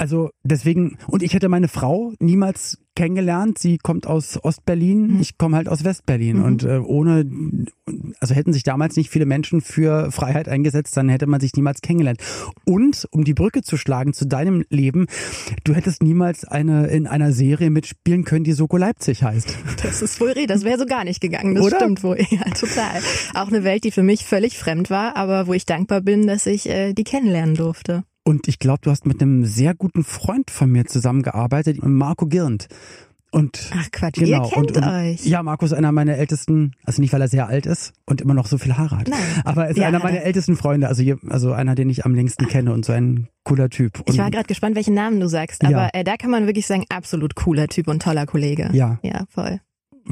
also 0.01 0.31
deswegen, 0.43 0.97
und 1.09 1.23
ich 1.23 1.35
hätte 1.35 1.51
meine 1.51 1.69
Frau 1.69 2.15
niemals 2.21 2.79
kennengelernt. 2.97 3.59
Sie 3.59 3.77
kommt 3.77 4.07
aus 4.07 4.43
Ostberlin, 4.43 5.15
mhm. 5.15 5.21
ich 5.21 5.37
komme 5.37 5.57
halt 5.57 5.69
aus 5.69 5.85
Westberlin. 5.85 6.39
Mhm. 6.39 6.45
Und 6.45 6.65
äh, 6.65 6.79
ohne, 6.79 7.27
also 8.19 8.35
hätten 8.35 8.55
sich 8.55 8.63
damals 8.63 8.97
nicht 8.97 9.11
viele 9.11 9.27
Menschen 9.27 9.61
für 9.61 10.11
Freiheit 10.11 10.49
eingesetzt, 10.49 10.97
dann 10.97 11.11
hätte 11.11 11.27
man 11.27 11.39
sich 11.41 11.53
niemals 11.55 11.83
kennengelernt. 11.83 12.19
Und 12.65 13.07
um 13.11 13.25
die 13.25 13.35
Brücke 13.35 13.61
zu 13.61 13.77
schlagen 13.77 14.15
zu 14.15 14.27
deinem 14.27 14.65
Leben, 14.71 15.07
du 15.65 15.75
hättest 15.75 16.03
niemals 16.03 16.47
eine 16.47 16.87
in 16.87 17.07
einer 17.07 17.33
Serie 17.33 17.69
mitspielen 17.69 18.25
können, 18.25 18.45
die 18.45 18.53
Soko 18.53 18.79
Leipzig 18.79 19.23
heißt. 19.23 19.55
Das 19.83 20.01
ist 20.01 20.19
wohl 20.19 20.31
das 20.47 20.65
wäre 20.65 20.79
so 20.79 20.87
gar 20.87 21.05
nicht 21.05 21.21
gegangen. 21.21 21.57
Das 21.57 21.67
Oder? 21.67 21.77
stimmt 21.77 22.03
wohl. 22.03 22.19
Ja, 22.31 22.45
total. 22.53 23.01
Auch 23.35 23.49
eine 23.49 23.65
Welt, 23.65 23.85
die 23.85 23.91
für 23.91 24.03
mich 24.03 24.25
völlig 24.25 24.57
fremd 24.57 24.89
war, 24.89 25.17
aber 25.17 25.47
wo 25.47 25.53
ich 25.53 25.67
dankbar 25.67 26.01
bin, 26.01 26.27
dass 26.27 26.47
ich 26.47 26.69
äh, 26.69 26.95
die 26.95 27.05
kennenlernen 27.05 27.55
durfte. 27.55 28.05
Und 28.31 28.47
ich 28.47 28.61
glaube, 28.61 28.79
du 28.83 28.93
hast 28.93 29.07
mit 29.07 29.21
einem 29.21 29.45
sehr 29.45 29.75
guten 29.75 30.05
Freund 30.05 30.53
von 30.53 30.71
mir 30.71 30.85
zusammengearbeitet, 30.85 31.79
Marco 31.83 32.27
Girnd. 32.27 32.69
Und 33.33 33.73
Ach 33.77 33.91
Quatsch, 33.91 34.21
genau, 34.21 34.45
ihr 34.45 34.51
kennt 34.53 34.77
und, 34.77 34.77
und, 34.77 34.87
euch. 34.87 35.27
Ja, 35.27 35.43
Marco 35.43 35.65
ist 35.65 35.73
einer 35.73 35.91
meiner 35.91 36.15
ältesten, 36.15 36.77
also 36.85 37.03
nicht 37.03 37.13
weil 37.13 37.21
er 37.23 37.27
sehr 37.27 37.49
alt 37.49 37.67
ist 37.67 37.93
und 38.07 38.21
immer 38.21 38.35
noch 38.35 38.47
so 38.47 38.57
viel 38.57 38.77
Haare 38.77 38.99
hat, 38.99 39.09
Nein. 39.09 39.19
aber 39.45 39.65
er 39.65 39.71
ist 39.71 39.79
ja, 39.79 39.89
einer 39.89 39.99
meiner 39.99 40.23
ältesten 40.23 40.55
Freunde, 40.55 40.87
also, 40.87 41.03
hier, 41.03 41.19
also 41.29 41.53
einer, 41.53 41.75
den 41.75 41.91
ich 41.91 42.05
am 42.05 42.15
längsten 42.15 42.47
kenne 42.47 42.73
und 42.73 42.85
so 42.85 42.93
ein 42.93 43.27
cooler 43.43 43.69
Typ. 43.69 43.99
Und 43.99 44.11
ich 44.11 44.19
war 44.19 44.31
gerade 44.31 44.47
gespannt, 44.47 44.77
welchen 44.77 44.95
Namen 44.95 45.19
du 45.19 45.29
sagst, 45.29 45.65
aber 45.65 45.73
ja. 45.73 45.91
äh, 45.93 46.05
da 46.05 46.17
kann 46.17 46.31
man 46.31 46.47
wirklich 46.47 46.69
sagen, 46.69 46.85
absolut 46.89 47.35
cooler 47.35 47.67
Typ 47.67 47.89
und 47.89 48.01
toller 48.01 48.27
Kollege. 48.27 48.71
Ja. 48.73 49.01
Ja, 49.03 49.25
voll. 49.29 49.61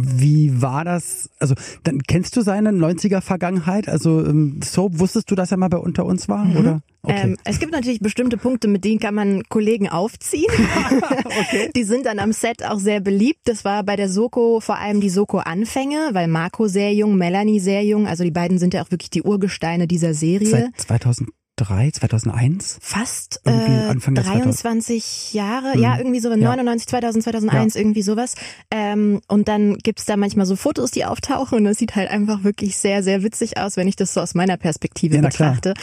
Wie 0.00 0.62
war 0.62 0.84
das? 0.84 1.30
Also, 1.38 1.54
dann 1.84 2.02
kennst 2.02 2.36
du 2.36 2.42
seine 2.42 2.70
90er 2.70 3.20
Vergangenheit? 3.20 3.88
Also, 3.88 4.24
ähm, 4.24 4.60
Soap, 4.62 4.98
wusstest 4.98 5.30
du, 5.30 5.34
dass 5.34 5.50
er 5.50 5.56
mal 5.56 5.68
bei 5.68 5.78
unter 5.78 6.04
uns 6.04 6.28
war, 6.28 6.44
mhm. 6.44 6.56
oder? 6.56 6.80
Okay. 7.02 7.20
Ähm, 7.22 7.36
es 7.44 7.58
gibt 7.58 7.72
natürlich 7.72 8.00
bestimmte 8.00 8.36
Punkte, 8.36 8.68
mit 8.68 8.84
denen 8.84 8.98
kann 9.00 9.14
man 9.14 9.42
Kollegen 9.48 9.88
aufziehen. 9.88 10.50
okay. 11.24 11.70
Die 11.74 11.84
sind 11.84 12.06
dann 12.06 12.18
am 12.18 12.32
Set 12.32 12.64
auch 12.64 12.78
sehr 12.78 13.00
beliebt. 13.00 13.40
Das 13.44 13.64
war 13.64 13.82
bei 13.84 13.96
der 13.96 14.08
Soko 14.08 14.60
vor 14.60 14.78
allem 14.78 15.00
die 15.00 15.10
Soko-Anfänge, 15.10 16.10
weil 16.12 16.28
Marco 16.28 16.66
sehr 16.66 16.92
jung, 16.92 17.16
Melanie 17.16 17.60
sehr 17.60 17.84
jung. 17.84 18.06
Also 18.06 18.24
die 18.24 18.30
beiden 18.30 18.58
sind 18.58 18.74
ja 18.74 18.82
auch 18.82 18.90
wirklich 18.90 19.10
die 19.10 19.22
Urgesteine 19.22 19.86
dieser 19.86 20.14
Serie. 20.14 20.48
Seit 20.48 20.80
2000 20.80 21.30
2003, 21.58 21.90
2001? 21.92 22.78
Fast 22.80 23.40
äh, 23.44 23.50
Anfang 23.50 24.14
23 24.14 25.34
Jahre, 25.34 25.74
hm. 25.74 25.80
ja, 25.80 25.98
irgendwie 25.98 26.20
so 26.20 26.34
99, 26.34 26.86
2000, 26.88 27.24
2001, 27.24 27.74
ja. 27.74 27.80
irgendwie 27.80 28.02
sowas. 28.02 28.34
Ähm, 28.70 29.20
und 29.28 29.48
dann 29.48 29.76
gibt's 29.78 30.04
da 30.04 30.16
manchmal 30.16 30.46
so 30.46 30.56
Fotos, 30.56 30.90
die 30.90 31.04
auftauchen 31.04 31.58
und 31.58 31.64
das 31.64 31.78
sieht 31.78 31.96
halt 31.96 32.10
einfach 32.10 32.44
wirklich 32.44 32.76
sehr, 32.76 33.02
sehr 33.02 33.22
witzig 33.22 33.58
aus, 33.58 33.76
wenn 33.76 33.88
ich 33.88 33.96
das 33.96 34.14
so 34.14 34.20
aus 34.20 34.34
meiner 34.34 34.56
Perspektive 34.56 35.16
ja, 35.16 35.22
betrachte. 35.22 35.74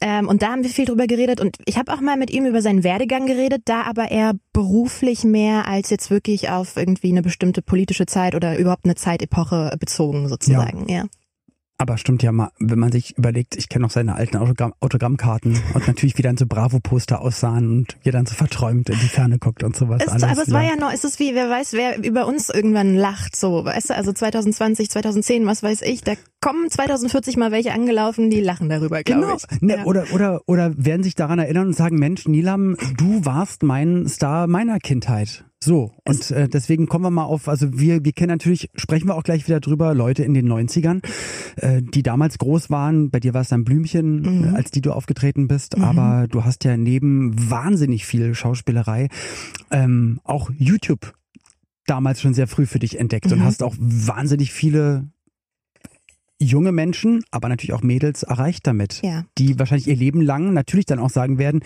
Ähm, 0.00 0.28
und 0.28 0.42
da 0.42 0.52
haben 0.52 0.62
wir 0.62 0.70
viel 0.70 0.84
drüber 0.84 1.06
geredet 1.06 1.40
und 1.40 1.56
ich 1.64 1.78
habe 1.78 1.92
auch 1.92 2.00
mal 2.00 2.16
mit 2.16 2.30
ihm 2.30 2.46
über 2.46 2.62
seinen 2.62 2.84
Werdegang 2.84 3.26
geredet, 3.26 3.62
da 3.64 3.82
aber 3.82 4.10
eher 4.10 4.34
beruflich 4.52 5.24
mehr 5.24 5.66
als 5.66 5.90
jetzt 5.90 6.10
wirklich 6.10 6.50
auf 6.50 6.76
irgendwie 6.76 7.10
eine 7.10 7.22
bestimmte 7.22 7.62
politische 7.62 8.06
Zeit 8.06 8.34
oder 8.34 8.58
überhaupt 8.58 8.84
eine 8.84 8.94
Zeitepoche 8.94 9.74
bezogen 9.78 10.28
sozusagen, 10.28 10.88
ja. 10.88 11.04
Ja. 11.84 11.94
Aber 11.94 11.98
stimmt 11.98 12.22
ja 12.22 12.32
mal, 12.32 12.50
wenn 12.58 12.78
man 12.78 12.92
sich 12.92 13.16
überlegt, 13.16 13.56
ich 13.56 13.68
kenne 13.68 13.82
noch 13.82 13.90
seine 13.90 14.14
alten 14.14 14.36
Autogramm 14.36 14.74
Autogrammkarten 14.80 15.60
und 15.74 15.86
natürlich 15.86 16.16
wie 16.18 16.22
dann 16.22 16.36
so 16.36 16.46
Bravo-Poster 16.46 17.20
aussahen 17.20 17.68
und 17.70 17.96
ihr 18.02 18.12
dann 18.12 18.26
so 18.26 18.34
verträumt 18.34 18.88
in 18.88 18.98
die 18.98 19.08
Ferne 19.08 19.38
guckt 19.38 19.62
und 19.62 19.76
sowas. 19.76 20.02
Ist, 20.02 20.08
alles, 20.08 20.24
aber 20.24 20.42
es 20.42 20.50
war 20.50 20.62
ja 20.62 20.76
noch, 20.76 20.92
ist 20.92 21.04
es 21.04 21.18
wie, 21.18 21.34
wer 21.34 21.50
weiß, 21.50 21.74
wer 21.74 22.02
über 22.02 22.26
uns 22.26 22.48
irgendwann 22.48 22.94
lacht, 22.94 23.36
so, 23.36 23.64
weißt 23.64 23.90
du, 23.90 23.94
also 23.94 24.12
2020, 24.12 24.90
2010, 24.90 25.46
was 25.46 25.62
weiß 25.62 25.82
ich, 25.82 26.02
da 26.02 26.14
kommen 26.40 26.70
2040 26.70 27.36
mal 27.36 27.52
welche 27.52 27.72
angelaufen, 27.72 28.30
die 28.30 28.40
lachen 28.40 28.68
darüber, 28.68 29.02
glaube 29.02 29.22
genau. 29.22 29.36
ich. 29.36 29.60
Ne, 29.62 29.76
ja. 29.76 29.84
Oder, 29.84 30.06
oder, 30.12 30.40
oder 30.46 30.72
werden 30.76 31.02
sich 31.02 31.14
daran 31.14 31.38
erinnern 31.38 31.68
und 31.68 31.76
sagen, 31.76 31.98
Mensch, 31.98 32.26
Nilam, 32.26 32.76
du 32.96 33.24
warst 33.24 33.62
mein 33.62 34.08
Star 34.08 34.46
meiner 34.46 34.78
Kindheit. 34.78 35.44
So, 35.64 35.92
und 36.04 36.30
äh, 36.30 36.46
deswegen 36.46 36.88
kommen 36.88 37.06
wir 37.06 37.10
mal 37.10 37.24
auf, 37.24 37.48
also 37.48 37.78
wir, 37.78 38.04
wir 38.04 38.12
kennen 38.12 38.28
natürlich, 38.28 38.68
sprechen 38.74 39.08
wir 39.08 39.14
auch 39.14 39.22
gleich 39.22 39.46
wieder 39.46 39.60
drüber, 39.60 39.94
Leute 39.94 40.22
in 40.22 40.34
den 40.34 40.46
90ern, 40.46 41.00
äh, 41.56 41.80
die 41.80 42.02
damals 42.02 42.36
groß 42.36 42.68
waren, 42.68 43.08
bei 43.08 43.18
dir 43.18 43.32
war 43.32 43.40
es 43.40 43.48
dann 43.48 43.64
Blümchen, 43.64 44.20
mhm. 44.20 44.44
äh, 44.44 44.56
als 44.56 44.72
die 44.72 44.82
du 44.82 44.92
aufgetreten 44.92 45.48
bist, 45.48 45.78
mhm. 45.78 45.84
aber 45.84 46.28
du 46.28 46.44
hast 46.44 46.64
ja 46.64 46.76
neben 46.76 47.50
wahnsinnig 47.50 48.04
viel 48.04 48.34
Schauspielerei 48.34 49.08
ähm, 49.70 50.20
auch 50.22 50.50
YouTube 50.58 51.14
damals 51.86 52.20
schon 52.20 52.34
sehr 52.34 52.46
früh 52.46 52.66
für 52.66 52.78
dich 52.78 52.98
entdeckt 52.98 53.26
mhm. 53.26 53.32
und 53.32 53.44
hast 53.44 53.62
auch 53.62 53.74
wahnsinnig 53.78 54.52
viele 54.52 55.08
junge 56.44 56.72
Menschen, 56.72 57.24
aber 57.30 57.48
natürlich 57.48 57.72
auch 57.72 57.82
Mädels 57.82 58.22
erreicht 58.22 58.66
damit, 58.66 59.00
ja. 59.02 59.24
die 59.38 59.58
wahrscheinlich 59.58 59.88
ihr 59.88 59.96
Leben 59.96 60.20
lang 60.20 60.52
natürlich 60.52 60.86
dann 60.86 60.98
auch 60.98 61.10
sagen 61.10 61.38
werden, 61.38 61.62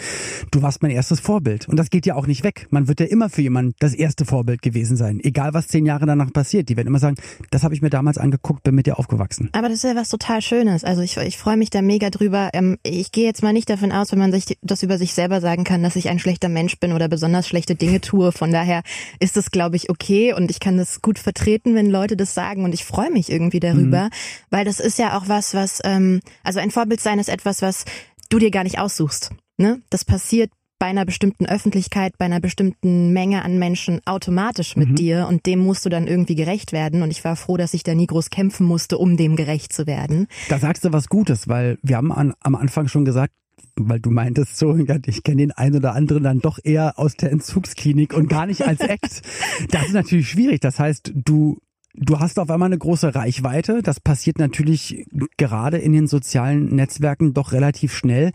du 0.51 0.63
warst 0.63 0.83
mein 0.83 0.91
erstes 0.91 1.21
Vorbild. 1.21 1.69
Und 1.69 1.77
das 1.77 1.91
geht 1.91 2.07
ja 2.07 2.15
auch 2.15 2.27
nicht 2.27 2.45
weg. 2.45 2.67
Man 2.71 2.89
wird 2.89 3.01
ja 3.01 3.07
immer 3.07 3.29
für 3.29 3.43
jemanden 3.43 3.75
das 3.79 3.95
erste 3.95 4.25
Vorbild 4.25 4.63
gewesen 4.63 4.97
sein, 4.97 5.21
egal 5.23 5.55
was 5.55 5.69
zehn 5.69 5.87
Jahre 5.87 6.07
danach 6.07 6.33
passiert. 6.33 6.69
Die 6.69 6.77
werden 6.77 6.89
immer 6.89 6.99
sagen, 6.99 7.17
das 7.51 7.65
habe 7.65 7.75
ich 7.75 7.83
mir 7.83 7.91
damals 7.91 8.19
angeguckt, 8.19 8.63
bin 8.63 8.75
mit 8.75 8.87
dir 8.87 8.99
aufgewachsen. 8.99 9.51
Aber 9.53 9.69
das 9.69 9.79
ist 9.79 9.85
ja 9.85 9.97
was 9.97 10.09
total 10.09 10.43
Schönes. 10.43 10.85
Also 10.85 11.03
ich, 11.03 11.17
ich 11.17 11.39
freue 11.39 11.57
mich 11.57 11.71
da 11.71 11.83
mega 11.83 12.11
drüber. 12.11 12.51
Ähm, 12.53 12.79
ich 12.83 13.13
gehe 13.13 13.25
jetzt 13.25 13.43
mal 13.43 13.53
nicht 13.53 13.69
davon 13.71 13.93
aus, 13.93 14.13
wenn 14.13 14.19
man 14.19 14.33
sich 14.33 14.59
das 14.63 14.83
über 14.83 14.99
sich 14.99 15.15
selber 15.15 15.41
sagen 15.41 15.65
kann, 15.65 15.83
dass 15.83 15.97
ich 15.97 16.09
ein 16.09 16.19
schlechter 16.19 16.49
Mensch 16.49 16.79
bin 16.79 16.93
oder 16.93 17.09
besonders 17.09 17.49
schlechte 17.49 17.75
Dinge 17.75 18.01
tue. 18.01 18.33
Von 18.33 18.53
daher 18.53 18.83
ist 19.21 19.37
das, 19.37 19.51
glaube 19.51 19.77
ich, 19.77 19.91
okay 19.91 20.33
und 20.33 20.51
ich 20.51 20.61
kann 20.61 20.77
das 20.77 21.03
gut 21.03 21.19
vertreten, 21.19 21.75
wenn 21.75 21.91
Leute 21.91 22.17
das 22.17 22.35
sagen 22.35 22.65
und 22.65 22.75
ich 22.75 22.85
freue 22.85 23.11
mich 23.11 23.31
irgendwie 23.31 23.61
darüber, 23.61 24.05
mhm. 24.05 24.11
weil 24.51 24.65
das 24.69 24.81
ist 24.81 24.99
ja 24.99 25.19
auch 25.19 25.29
was, 25.29 25.55
was, 25.55 25.81
ähm, 25.85 26.21
also 26.45 26.61
ein 26.61 26.71
Vorbild 26.71 27.01
sein 27.01 27.19
ist 27.19 27.29
etwas, 27.29 27.63
was 27.63 27.85
du 28.29 28.39
dir 28.39 28.51
gar 28.51 28.65
nicht 28.65 28.79
aussuchst. 28.79 29.31
Ne? 29.57 29.83
Das 29.91 30.05
passiert 30.05 30.51
bei 30.79 30.87
einer 30.87 31.05
bestimmten 31.05 31.47
Öffentlichkeit, 31.47 32.17
bei 32.19 32.27
einer 32.27 32.39
bestimmten 32.39 33.13
Menge 33.13 33.45
an 33.45 33.59
Menschen 33.59 34.01
automatisch 34.05 34.77
mit 34.77 34.91
mhm. 34.91 34.95
dir 34.95 35.27
und 35.29 35.47
dem 35.47 35.59
musst 35.59 35.85
du 35.85 35.89
dann 35.89 36.07
irgendwie 36.07 36.37
gerecht 36.37 36.73
werden. 36.73 37.03
Und 37.03 37.11
ich 37.11 37.25
war 37.25 37.35
froh, 37.35 37.57
dass 37.57 37.75
ich 37.75 37.83
da 37.83 37.95
nie 37.95 38.07
groß 38.07 38.31
kämpfen 38.31 38.65
musste, 38.65 38.99
um 38.99 39.17
dem 39.17 39.35
gerecht 39.35 39.73
zu 39.73 39.87
werden. 39.87 40.29
Da 40.49 40.59
sagst 40.59 40.85
du 40.85 40.93
was 40.93 41.09
Gutes, 41.09 41.49
weil 41.49 41.79
wir 41.83 41.97
haben 41.97 42.13
an, 42.13 42.35
am 42.41 42.55
Anfang 42.55 42.87
schon 42.87 43.05
gesagt, 43.05 43.33
weil 43.75 44.01
du 44.01 44.11
meintest 44.11 44.57
so, 44.57 44.77
ich 44.77 45.23
kenne 45.23 45.37
den 45.39 45.53
einen 45.53 45.77
oder 45.77 45.95
anderen 45.95 46.23
dann 46.23 46.41
doch 46.41 46.59
eher 46.63 46.99
aus 46.99 47.17
der 47.17 47.33
Entzugsklinik 47.33 48.15
und 48.15 48.29
gar 48.29 48.47
nicht 48.47 48.63
als 48.63 48.81
Act. 48.81 49.23
das 49.71 49.87
ist 49.87 49.95
natürlich 49.95 50.29
schwierig. 50.29 50.61
Das 50.61 50.79
heißt, 50.79 51.13
du 51.15 51.59
Du 52.01 52.21
hast 52.21 52.39
auf 52.39 52.51
einmal 52.51 52.67
eine 52.67 52.79
große 52.79 53.15
Reichweite. 53.15 53.83
Das 53.83 54.01
passiert 54.01 54.39
natürlich 54.39 55.05
gerade 55.37 55.79
in 55.79 55.93
den 55.93 56.07
sozialen 56.07 56.75
Netzwerken 56.75 57.35
doch 57.35 57.53
relativ 57.53 57.95
schnell. 57.95 58.33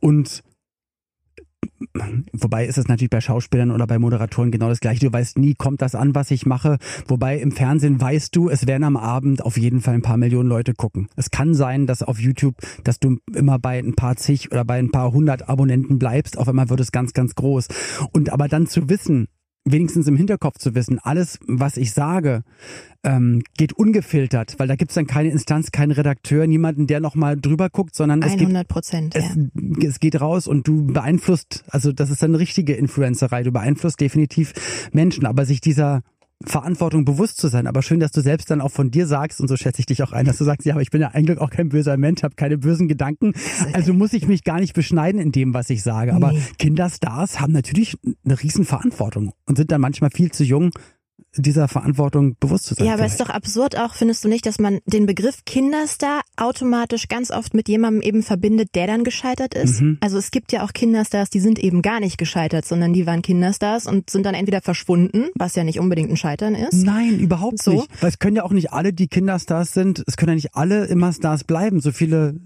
Und 0.00 0.42
Wobei 2.32 2.66
ist 2.66 2.78
es 2.78 2.86
natürlich 2.88 3.10
bei 3.10 3.20
Schauspielern 3.20 3.70
oder 3.70 3.86
bei 3.86 3.98
Moderatoren 3.98 4.50
genau 4.50 4.68
das 4.68 4.80
gleiche. 4.80 5.06
Du 5.06 5.12
weißt 5.12 5.38
nie, 5.38 5.54
kommt 5.54 5.82
das 5.82 5.94
an, 5.94 6.14
was 6.14 6.30
ich 6.30 6.46
mache. 6.46 6.78
Wobei 7.08 7.38
im 7.38 7.50
Fernsehen 7.50 8.00
weißt 8.00 8.34
du, 8.36 8.48
es 8.48 8.66
werden 8.66 8.84
am 8.84 8.96
Abend 8.96 9.44
auf 9.44 9.56
jeden 9.58 9.80
Fall 9.80 9.94
ein 9.94 10.02
paar 10.02 10.16
Millionen 10.16 10.48
Leute 10.48 10.74
gucken. 10.74 11.08
Es 11.16 11.30
kann 11.30 11.54
sein, 11.54 11.86
dass 11.86 12.02
auf 12.02 12.20
YouTube, 12.20 12.54
dass 12.84 13.00
du 13.00 13.18
immer 13.34 13.58
bei 13.58 13.78
ein 13.78 13.94
paar 13.94 14.16
zig 14.16 14.52
oder 14.52 14.64
bei 14.64 14.78
ein 14.78 14.92
paar 14.92 15.12
hundert 15.12 15.48
Abonnenten 15.48 15.98
bleibst. 15.98 16.38
Auf 16.38 16.48
einmal 16.48 16.70
wird 16.70 16.80
es 16.80 16.92
ganz, 16.92 17.12
ganz 17.12 17.34
groß. 17.34 17.68
Und 18.12 18.32
aber 18.32 18.48
dann 18.48 18.66
zu 18.66 18.88
wissen, 18.88 19.26
wenigstens 19.64 20.06
im 20.06 20.16
Hinterkopf 20.16 20.58
zu 20.58 20.74
wissen, 20.74 20.98
alles, 20.98 21.38
was 21.46 21.76
ich 21.76 21.92
sage, 21.92 22.42
ähm, 23.04 23.42
geht 23.56 23.72
ungefiltert, 23.72 24.54
weil 24.58 24.68
da 24.68 24.76
gibt's 24.76 24.94
dann 24.94 25.06
keine 25.06 25.30
Instanz, 25.30 25.70
keinen 25.70 25.92
Redakteur, 25.92 26.46
niemanden, 26.46 26.86
der 26.86 27.00
nochmal 27.00 27.36
drüber 27.36 27.68
guckt, 27.70 27.94
sondern 27.94 28.22
es 28.22 28.32
100 28.32 28.68
Prozent, 28.68 29.14
ja. 29.14 29.20
es, 29.20 29.84
es 29.84 30.00
geht 30.00 30.20
raus 30.20 30.46
und 30.46 30.66
du 30.66 30.86
beeinflusst, 30.86 31.64
also 31.68 31.92
das 31.92 32.10
ist 32.10 32.22
eine 32.22 32.38
richtige 32.38 32.74
Influencerei, 32.74 33.42
du 33.42 33.52
beeinflusst 33.52 34.00
definitiv 34.00 34.52
Menschen, 34.92 35.26
aber 35.26 35.44
sich 35.44 35.60
dieser 35.60 36.02
Verantwortung 36.44 37.04
bewusst 37.04 37.38
zu 37.38 37.48
sein. 37.48 37.66
Aber 37.66 37.82
schön, 37.82 38.00
dass 38.00 38.12
du 38.12 38.20
selbst 38.20 38.50
dann 38.50 38.60
auch 38.60 38.70
von 38.70 38.90
dir 38.90 39.06
sagst, 39.06 39.40
und 39.40 39.48
so 39.48 39.56
schätze 39.56 39.80
ich 39.80 39.86
dich 39.86 40.02
auch 40.02 40.12
ein, 40.12 40.24
dass 40.24 40.38
du 40.38 40.44
sagst, 40.44 40.66
ja, 40.66 40.74
aber 40.74 40.82
ich 40.82 40.90
bin 40.90 41.00
ja 41.00 41.08
eigentlich 41.08 41.38
auch 41.38 41.50
kein 41.50 41.68
böser 41.68 41.96
Mensch, 41.96 42.22
habe 42.22 42.34
keine 42.34 42.58
bösen 42.58 42.88
Gedanken. 42.88 43.32
Also 43.72 43.92
muss 43.92 44.12
ich 44.12 44.28
mich 44.28 44.44
gar 44.44 44.60
nicht 44.60 44.74
beschneiden 44.74 45.20
in 45.20 45.32
dem, 45.32 45.54
was 45.54 45.70
ich 45.70 45.82
sage. 45.82 46.14
Aber 46.14 46.32
nee. 46.32 46.42
Kinderstars 46.58 47.40
haben 47.40 47.52
natürlich 47.52 47.96
eine 48.24 48.40
riesen 48.42 48.64
Verantwortung 48.64 49.32
und 49.46 49.56
sind 49.56 49.70
dann 49.72 49.80
manchmal 49.80 50.10
viel 50.10 50.30
zu 50.32 50.44
jung, 50.44 50.70
dieser 51.36 51.68
Verantwortung 51.68 52.36
bewusst 52.38 52.66
zu 52.66 52.74
sein. 52.74 52.86
Ja, 52.86 52.94
aber 52.94 53.04
es 53.04 53.12
ist 53.12 53.20
doch 53.20 53.30
absurd 53.30 53.78
auch, 53.78 53.94
findest 53.94 54.24
du 54.24 54.28
nicht, 54.28 54.44
dass 54.44 54.58
man 54.58 54.80
den 54.84 55.06
Begriff 55.06 55.44
Kinderstar 55.46 56.22
automatisch 56.36 57.08
ganz 57.08 57.30
oft 57.30 57.54
mit 57.54 57.68
jemandem 57.68 58.02
eben 58.02 58.22
verbindet, 58.22 58.70
der 58.74 58.86
dann 58.86 59.04
gescheitert 59.04 59.54
ist? 59.54 59.80
Mhm. 59.80 59.98
Also 60.00 60.18
es 60.18 60.30
gibt 60.30 60.52
ja 60.52 60.62
auch 60.62 60.72
Kinderstars, 60.72 61.30
die 61.30 61.40
sind 61.40 61.58
eben 61.58 61.80
gar 61.80 62.00
nicht 62.00 62.18
gescheitert, 62.18 62.66
sondern 62.66 62.92
die 62.92 63.06
waren 63.06 63.22
Kinderstars 63.22 63.86
und 63.86 64.10
sind 64.10 64.26
dann 64.26 64.34
entweder 64.34 64.60
verschwunden, 64.60 65.28
was 65.34 65.54
ja 65.54 65.64
nicht 65.64 65.80
unbedingt 65.80 66.10
ein 66.10 66.16
Scheitern 66.16 66.54
ist. 66.54 66.74
Nein, 66.74 67.18
überhaupt 67.18 67.62
so. 67.62 67.72
nicht. 67.72 68.02
Weil 68.02 68.10
es 68.10 68.18
können 68.18 68.36
ja 68.36 68.44
auch 68.44 68.52
nicht 68.52 68.72
alle, 68.72 68.92
die 68.92 69.08
Kinderstars 69.08 69.72
sind, 69.72 70.04
es 70.06 70.16
können 70.16 70.30
ja 70.30 70.34
nicht 70.34 70.54
alle 70.54 70.84
immer 70.86 71.12
Stars 71.12 71.44
bleiben. 71.44 71.80
So 71.80 71.92
viele 71.92 72.40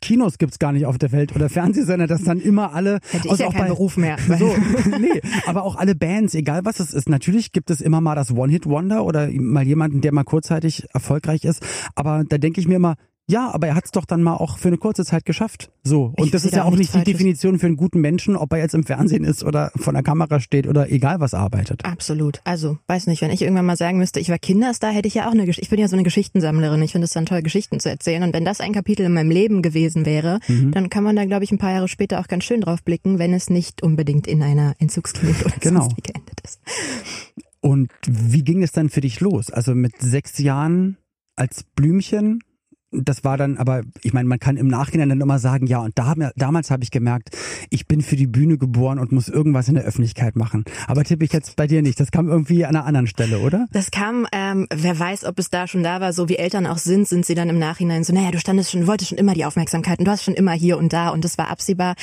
Kinos 0.00 0.36
gibt's 0.36 0.58
gar 0.58 0.72
nicht 0.72 0.84
auf 0.84 0.98
der 0.98 1.12
Welt 1.12 1.34
oder 1.34 1.48
Fernsehsender, 1.48 2.06
dass 2.06 2.22
dann 2.24 2.40
immer 2.40 2.74
alle 2.74 2.98
Hätte 3.10 3.24
ich 3.24 3.30
also 3.30 3.42
ja 3.44 3.48
auch 3.48 3.52
keinen 3.54 3.62
bei, 3.62 3.68
Beruf 3.68 3.96
mehr. 3.96 4.18
So, 4.38 4.54
nee, 4.98 5.20
aber 5.46 5.62
auch 5.62 5.76
alle 5.76 5.94
Bands, 5.94 6.34
egal 6.34 6.64
was 6.64 6.78
es 6.80 6.92
ist. 6.92 7.08
Natürlich 7.08 7.52
gibt 7.52 7.70
es 7.70 7.80
immer 7.80 8.00
mal 8.00 8.14
das 8.14 8.32
One-Hit-Wonder 8.32 9.04
oder 9.04 9.28
mal 9.32 9.66
jemanden, 9.66 10.02
der 10.02 10.12
mal 10.12 10.24
kurzzeitig 10.24 10.86
erfolgreich 10.92 11.44
ist. 11.44 11.64
Aber 11.94 12.24
da 12.28 12.38
denke 12.38 12.60
ich 12.60 12.68
mir 12.68 12.76
immer, 12.76 12.96
ja, 13.32 13.50
aber 13.50 13.66
er 13.66 13.74
hat 13.74 13.86
es 13.86 13.90
doch 13.90 14.04
dann 14.04 14.22
mal 14.22 14.36
auch 14.36 14.58
für 14.58 14.68
eine 14.68 14.76
kurze 14.76 15.04
Zeit 15.04 15.24
geschafft. 15.24 15.70
So. 15.82 16.12
Und 16.16 16.26
ich 16.26 16.30
das 16.30 16.44
ist 16.44 16.54
ja 16.54 16.64
auch 16.64 16.76
nicht 16.76 16.94
die 16.94 17.02
Definition 17.02 17.58
für 17.58 17.66
einen 17.66 17.76
guten 17.76 18.00
Menschen, 18.00 18.36
ob 18.36 18.52
er 18.52 18.58
jetzt 18.58 18.74
im 18.74 18.84
Fernsehen 18.84 19.24
ist 19.24 19.42
oder 19.42 19.72
von 19.74 19.94
der 19.94 20.02
Kamera 20.02 20.38
steht 20.38 20.66
oder 20.66 20.92
egal 20.92 21.18
was 21.18 21.32
arbeitet. 21.32 21.84
Absolut. 21.84 22.40
Also, 22.44 22.78
weiß 22.86 23.06
nicht, 23.06 23.22
wenn 23.22 23.30
ich 23.30 23.42
irgendwann 23.42 23.64
mal 23.64 23.76
sagen 23.76 23.98
müsste, 23.98 24.20
ich 24.20 24.28
war 24.28 24.38
Kinderstar, 24.38 24.92
hätte 24.92 25.08
ich 25.08 25.14
ja 25.14 25.26
auch 25.26 25.32
eine 25.32 25.46
Geschichte. 25.46 25.62
Ich 25.62 25.70
bin 25.70 25.80
ja 25.80 25.88
so 25.88 25.96
eine 25.96 26.02
Geschichtensammlerin. 26.02 26.82
Ich 26.82 26.92
finde 26.92 27.06
es 27.06 27.12
dann 27.12 27.24
toll, 27.24 27.42
Geschichten 27.42 27.80
zu 27.80 27.88
erzählen. 27.88 28.22
Und 28.22 28.34
wenn 28.34 28.44
das 28.44 28.60
ein 28.60 28.72
Kapitel 28.72 29.06
in 29.06 29.14
meinem 29.14 29.30
Leben 29.30 29.62
gewesen 29.62 30.04
wäre, 30.04 30.38
mhm. 30.46 30.70
dann 30.72 30.90
kann 30.90 31.02
man 31.02 31.16
da, 31.16 31.24
glaube 31.24 31.44
ich, 31.44 31.52
ein 31.52 31.58
paar 31.58 31.72
Jahre 31.72 31.88
später 31.88 32.20
auch 32.20 32.28
ganz 32.28 32.44
schön 32.44 32.60
drauf 32.60 32.82
blicken, 32.82 33.18
wenn 33.18 33.32
es 33.32 33.48
nicht 33.48 33.82
unbedingt 33.82 34.26
in 34.26 34.42
einer 34.42 34.74
Entzugsklinik 34.78 35.46
oder 35.46 35.54
genau. 35.58 35.80
sonst 35.80 35.96
wie 35.96 36.02
geendet 36.02 36.40
ist. 36.44 36.60
Und 37.60 37.90
wie 38.06 38.42
ging 38.42 38.62
es 38.62 38.72
dann 38.72 38.90
für 38.90 39.00
dich 39.00 39.20
los? 39.20 39.50
Also 39.50 39.74
mit 39.74 39.92
sechs 40.00 40.36
Jahren 40.38 40.98
als 41.36 41.62
Blümchen 41.62 42.40
das 42.92 43.24
war 43.24 43.36
dann, 43.36 43.56
aber 43.56 43.82
ich 44.02 44.12
meine, 44.12 44.28
man 44.28 44.38
kann 44.38 44.56
im 44.56 44.68
Nachhinein 44.68 45.08
dann 45.08 45.20
immer 45.20 45.38
sagen, 45.38 45.66
ja, 45.66 45.80
und 45.80 45.98
da, 45.98 46.14
damals 46.36 46.70
habe 46.70 46.84
ich 46.84 46.90
gemerkt, 46.90 47.30
ich 47.70 47.86
bin 47.86 48.02
für 48.02 48.16
die 48.16 48.26
Bühne 48.26 48.58
geboren 48.58 48.98
und 48.98 49.12
muss 49.12 49.28
irgendwas 49.28 49.68
in 49.68 49.74
der 49.74 49.84
Öffentlichkeit 49.84 50.36
machen. 50.36 50.64
Aber 50.86 51.04
tippe 51.04 51.24
ich 51.24 51.32
jetzt 51.32 51.56
bei 51.56 51.66
dir 51.66 51.82
nicht. 51.82 51.98
Das 51.98 52.10
kam 52.10 52.28
irgendwie 52.28 52.64
an 52.64 52.76
einer 52.76 52.84
anderen 52.84 53.06
Stelle, 53.06 53.40
oder? 53.40 53.66
Das 53.72 53.90
kam, 53.90 54.26
ähm, 54.32 54.66
wer 54.72 54.98
weiß, 54.98 55.24
ob 55.24 55.38
es 55.38 55.50
da 55.50 55.66
schon 55.66 55.82
da 55.82 56.00
war, 56.00 56.12
so 56.12 56.28
wie 56.28 56.36
Eltern 56.36 56.66
auch 56.66 56.78
sind, 56.78 57.08
sind 57.08 57.24
sie 57.24 57.34
dann 57.34 57.48
im 57.48 57.58
Nachhinein 57.58 58.04
so, 58.04 58.12
naja, 58.12 58.30
du 58.30 58.38
standest 58.38 58.70
schon, 58.70 58.86
wolltest 58.86 59.10
schon 59.10 59.18
immer 59.18 59.34
die 59.34 59.44
Aufmerksamkeit 59.44 59.98
und 59.98 60.06
du 60.06 60.10
hast 60.10 60.24
schon 60.24 60.34
immer 60.34 60.52
hier 60.52 60.76
und 60.78 60.92
da 60.92 61.08
und 61.08 61.24
das 61.24 61.38
war 61.38 61.48
absehbar. 61.48 61.94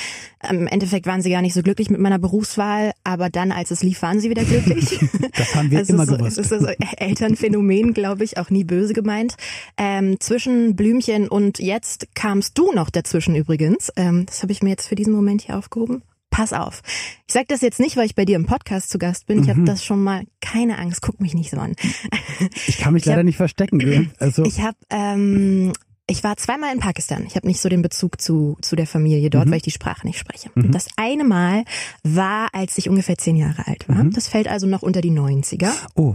Im 0.48 0.66
Endeffekt 0.66 1.06
waren 1.06 1.22
sie 1.22 1.30
gar 1.30 1.42
nicht 1.42 1.54
so 1.54 1.62
glücklich 1.62 1.90
mit 1.90 2.00
meiner 2.00 2.18
Berufswahl, 2.18 2.92
aber 3.04 3.30
dann, 3.30 3.52
als 3.52 3.70
es 3.70 3.82
lief, 3.82 4.02
waren 4.02 4.20
sie 4.20 4.30
wieder 4.30 4.44
glücklich. 4.44 4.98
das 5.36 5.54
haben 5.54 5.70
wir 5.70 5.78
also 5.78 5.92
immer 5.92 6.06
so, 6.06 6.16
gewusst. 6.16 6.38
Es 6.38 6.50
ist 6.50 6.60
so 6.60 6.68
Elternphänomen, 6.96 7.94
glaube 7.94 8.24
ich, 8.24 8.38
auch 8.38 8.50
nie 8.50 8.64
böse 8.64 8.92
gemeint. 8.92 9.36
Ähm, 9.76 10.18
zwischen 10.18 10.76
Blümchen 10.80 11.28
und 11.28 11.58
jetzt 11.58 12.06
kamst 12.14 12.56
du 12.56 12.72
noch 12.72 12.88
dazwischen 12.88 13.34
übrigens. 13.34 13.92
Ähm, 13.96 14.24
das 14.24 14.42
habe 14.42 14.52
ich 14.52 14.62
mir 14.62 14.70
jetzt 14.70 14.88
für 14.88 14.94
diesen 14.94 15.12
Moment 15.12 15.42
hier 15.42 15.58
aufgehoben. 15.58 16.02
Pass 16.30 16.54
auf. 16.54 16.80
Ich 17.26 17.34
sage 17.34 17.44
das 17.48 17.60
jetzt 17.60 17.80
nicht, 17.80 17.98
weil 17.98 18.06
ich 18.06 18.14
bei 18.14 18.24
dir 18.24 18.36
im 18.36 18.46
Podcast 18.46 18.88
zu 18.88 18.98
Gast 18.98 19.26
bin. 19.26 19.40
Ich 19.40 19.46
mhm. 19.46 19.50
habe 19.50 19.64
das 19.64 19.84
schon 19.84 20.02
mal. 20.02 20.22
Keine 20.40 20.78
Angst, 20.78 21.02
guck 21.02 21.20
mich 21.20 21.34
nicht 21.34 21.50
so 21.50 21.58
an. 21.58 21.74
Ich 22.66 22.78
kann 22.78 22.94
mich 22.94 23.02
ich 23.02 23.06
leider 23.06 23.18
hab, 23.18 23.26
nicht 23.26 23.36
verstecken. 23.36 24.10
Also 24.18 24.42
ich 24.42 24.62
habe 24.62 24.78
ähm, 24.88 25.74
ich 26.06 26.24
war 26.24 26.38
zweimal 26.38 26.72
in 26.72 26.80
Pakistan. 26.80 27.26
Ich 27.26 27.36
habe 27.36 27.46
nicht 27.46 27.60
so 27.60 27.68
den 27.68 27.82
Bezug 27.82 28.18
zu, 28.18 28.56
zu 28.62 28.74
der 28.74 28.86
Familie 28.86 29.28
dort, 29.28 29.46
mhm. 29.46 29.50
weil 29.50 29.58
ich 29.58 29.64
die 29.64 29.70
Sprache 29.70 30.06
nicht 30.06 30.18
spreche. 30.18 30.50
Mhm. 30.54 30.72
Das 30.72 30.88
eine 30.96 31.24
Mal 31.24 31.64
war, 32.04 32.48
als 32.54 32.78
ich 32.78 32.88
ungefähr 32.88 33.18
zehn 33.18 33.36
Jahre 33.36 33.66
alt 33.66 33.86
war. 33.86 34.04
Mhm. 34.04 34.12
Das 34.12 34.28
fällt 34.28 34.48
also 34.48 34.66
noch 34.66 34.80
unter 34.80 35.02
die 35.02 35.12
90er. 35.12 35.72
Oh. 35.94 36.14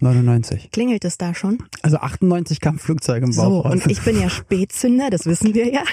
99. 0.00 0.70
Klingelt 0.70 1.04
es 1.04 1.18
da 1.18 1.34
schon? 1.34 1.58
Also 1.82 1.98
98 1.98 2.60
kam 2.60 2.78
Flugzeug 2.78 3.22
im 3.22 3.34
Bauch 3.34 3.64
So, 3.64 3.70
und 3.70 3.86
ich 3.90 4.02
bin 4.02 4.20
ja 4.20 4.28
Spätzünder, 4.30 5.10
das 5.10 5.26
wissen 5.26 5.54
wir 5.54 5.72
ja. 5.72 5.82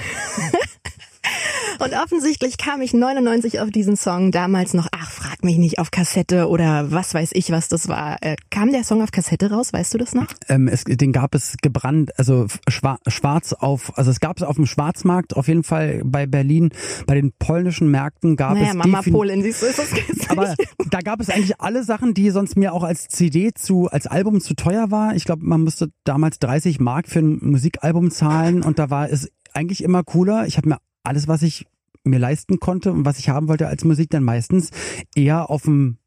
Und 1.80 1.94
offensichtlich 1.94 2.58
kam 2.58 2.82
ich 2.82 2.94
99 2.94 3.60
auf 3.60 3.70
diesen 3.70 3.98
Song, 3.98 4.32
damals 4.32 4.74
noch, 4.74 4.88
frag 5.26 5.44
mich 5.44 5.58
nicht, 5.58 5.80
auf 5.80 5.92
Kassette 5.92 6.48
oder 6.48 6.92
was 6.92 7.14
weiß 7.14 7.32
ich, 7.34 7.52
was 7.52 7.68
das 7.68 7.88
war. 7.88 8.18
Äh, 8.22 8.36
kam 8.52 8.72
der 8.72 8.84
Song 8.84 9.02
auf 9.02 9.12
Kassette 9.12 9.50
raus, 9.50 9.74
weißt 9.74 9.94
du 9.94 9.98
das 9.98 10.14
noch? 10.14 10.28
Ähm, 10.50 10.68
es, 10.68 10.84
den 10.84 11.12
gab 11.12 11.34
es 11.34 11.56
gebrannt, 11.62 12.12
also 12.20 12.46
schwarz 12.68 13.54
auf, 13.54 13.98
also 13.98 14.12
es 14.12 14.20
gab 14.20 14.38
es 14.38 14.44
auf 14.44 14.56
dem 14.56 14.66
Schwarzmarkt, 14.66 15.36
auf 15.36 15.48
jeden 15.48 15.64
Fall 15.64 16.02
bei 16.06 16.28
Berlin, 16.28 16.70
bei 17.08 17.16
den 17.16 17.32
polnischen 17.40 17.90
Märkten 17.90 18.36
gab 18.36 18.54
naja, 18.54 18.70
es 18.70 18.76
Mama 18.76 19.02
Polin, 19.02 19.42
siehst 19.42 19.62
du, 19.62 19.66
ist 19.66 19.80
das 19.80 19.90
Aber 20.30 20.54
da 20.90 21.00
gab 21.00 21.20
es 21.20 21.30
eigentlich 21.30 21.60
alle 21.60 21.84
Sachen, 21.84 22.14
die 22.14 22.30
sonst 22.30 22.56
mir 22.56 22.74
auch 22.74 22.84
als 22.84 23.08
CD 23.08 23.54
zu, 23.54 23.88
als 23.88 24.08
Album 24.08 24.42
zu 24.42 24.54
teuer 24.54 24.92
war. 24.92 25.16
Ich 25.16 25.26
glaube, 25.26 25.44
man 25.46 25.62
musste 25.62 25.90
damals 26.04 26.40
30 26.40 26.80
Mark 26.80 27.08
für 27.08 27.20
ein 27.20 27.40
Musikalbum 27.42 28.12
zahlen 28.12 28.62
und 28.62 28.78
da 28.80 28.90
war 28.90 29.10
es 29.10 29.30
eigentlich 29.54 29.84
immer 29.84 30.04
cooler. 30.04 30.46
Ich 30.46 30.58
habe 30.58 30.70
mir 30.70 30.78
alles, 31.04 31.28
was 31.28 31.42
ich 31.42 31.66
mir 32.06 32.20
leisten 32.20 32.60
konnte 32.60 32.92
und 32.92 33.06
was 33.06 33.20
ich 33.20 33.30
haben 33.30 33.48
wollte 33.48 33.68
als 33.68 33.84
Musik, 33.84 34.10
dann 34.10 34.24
meistens 34.24 34.72
eher 35.16 35.50
auf 35.50 35.64
dem 35.64 35.98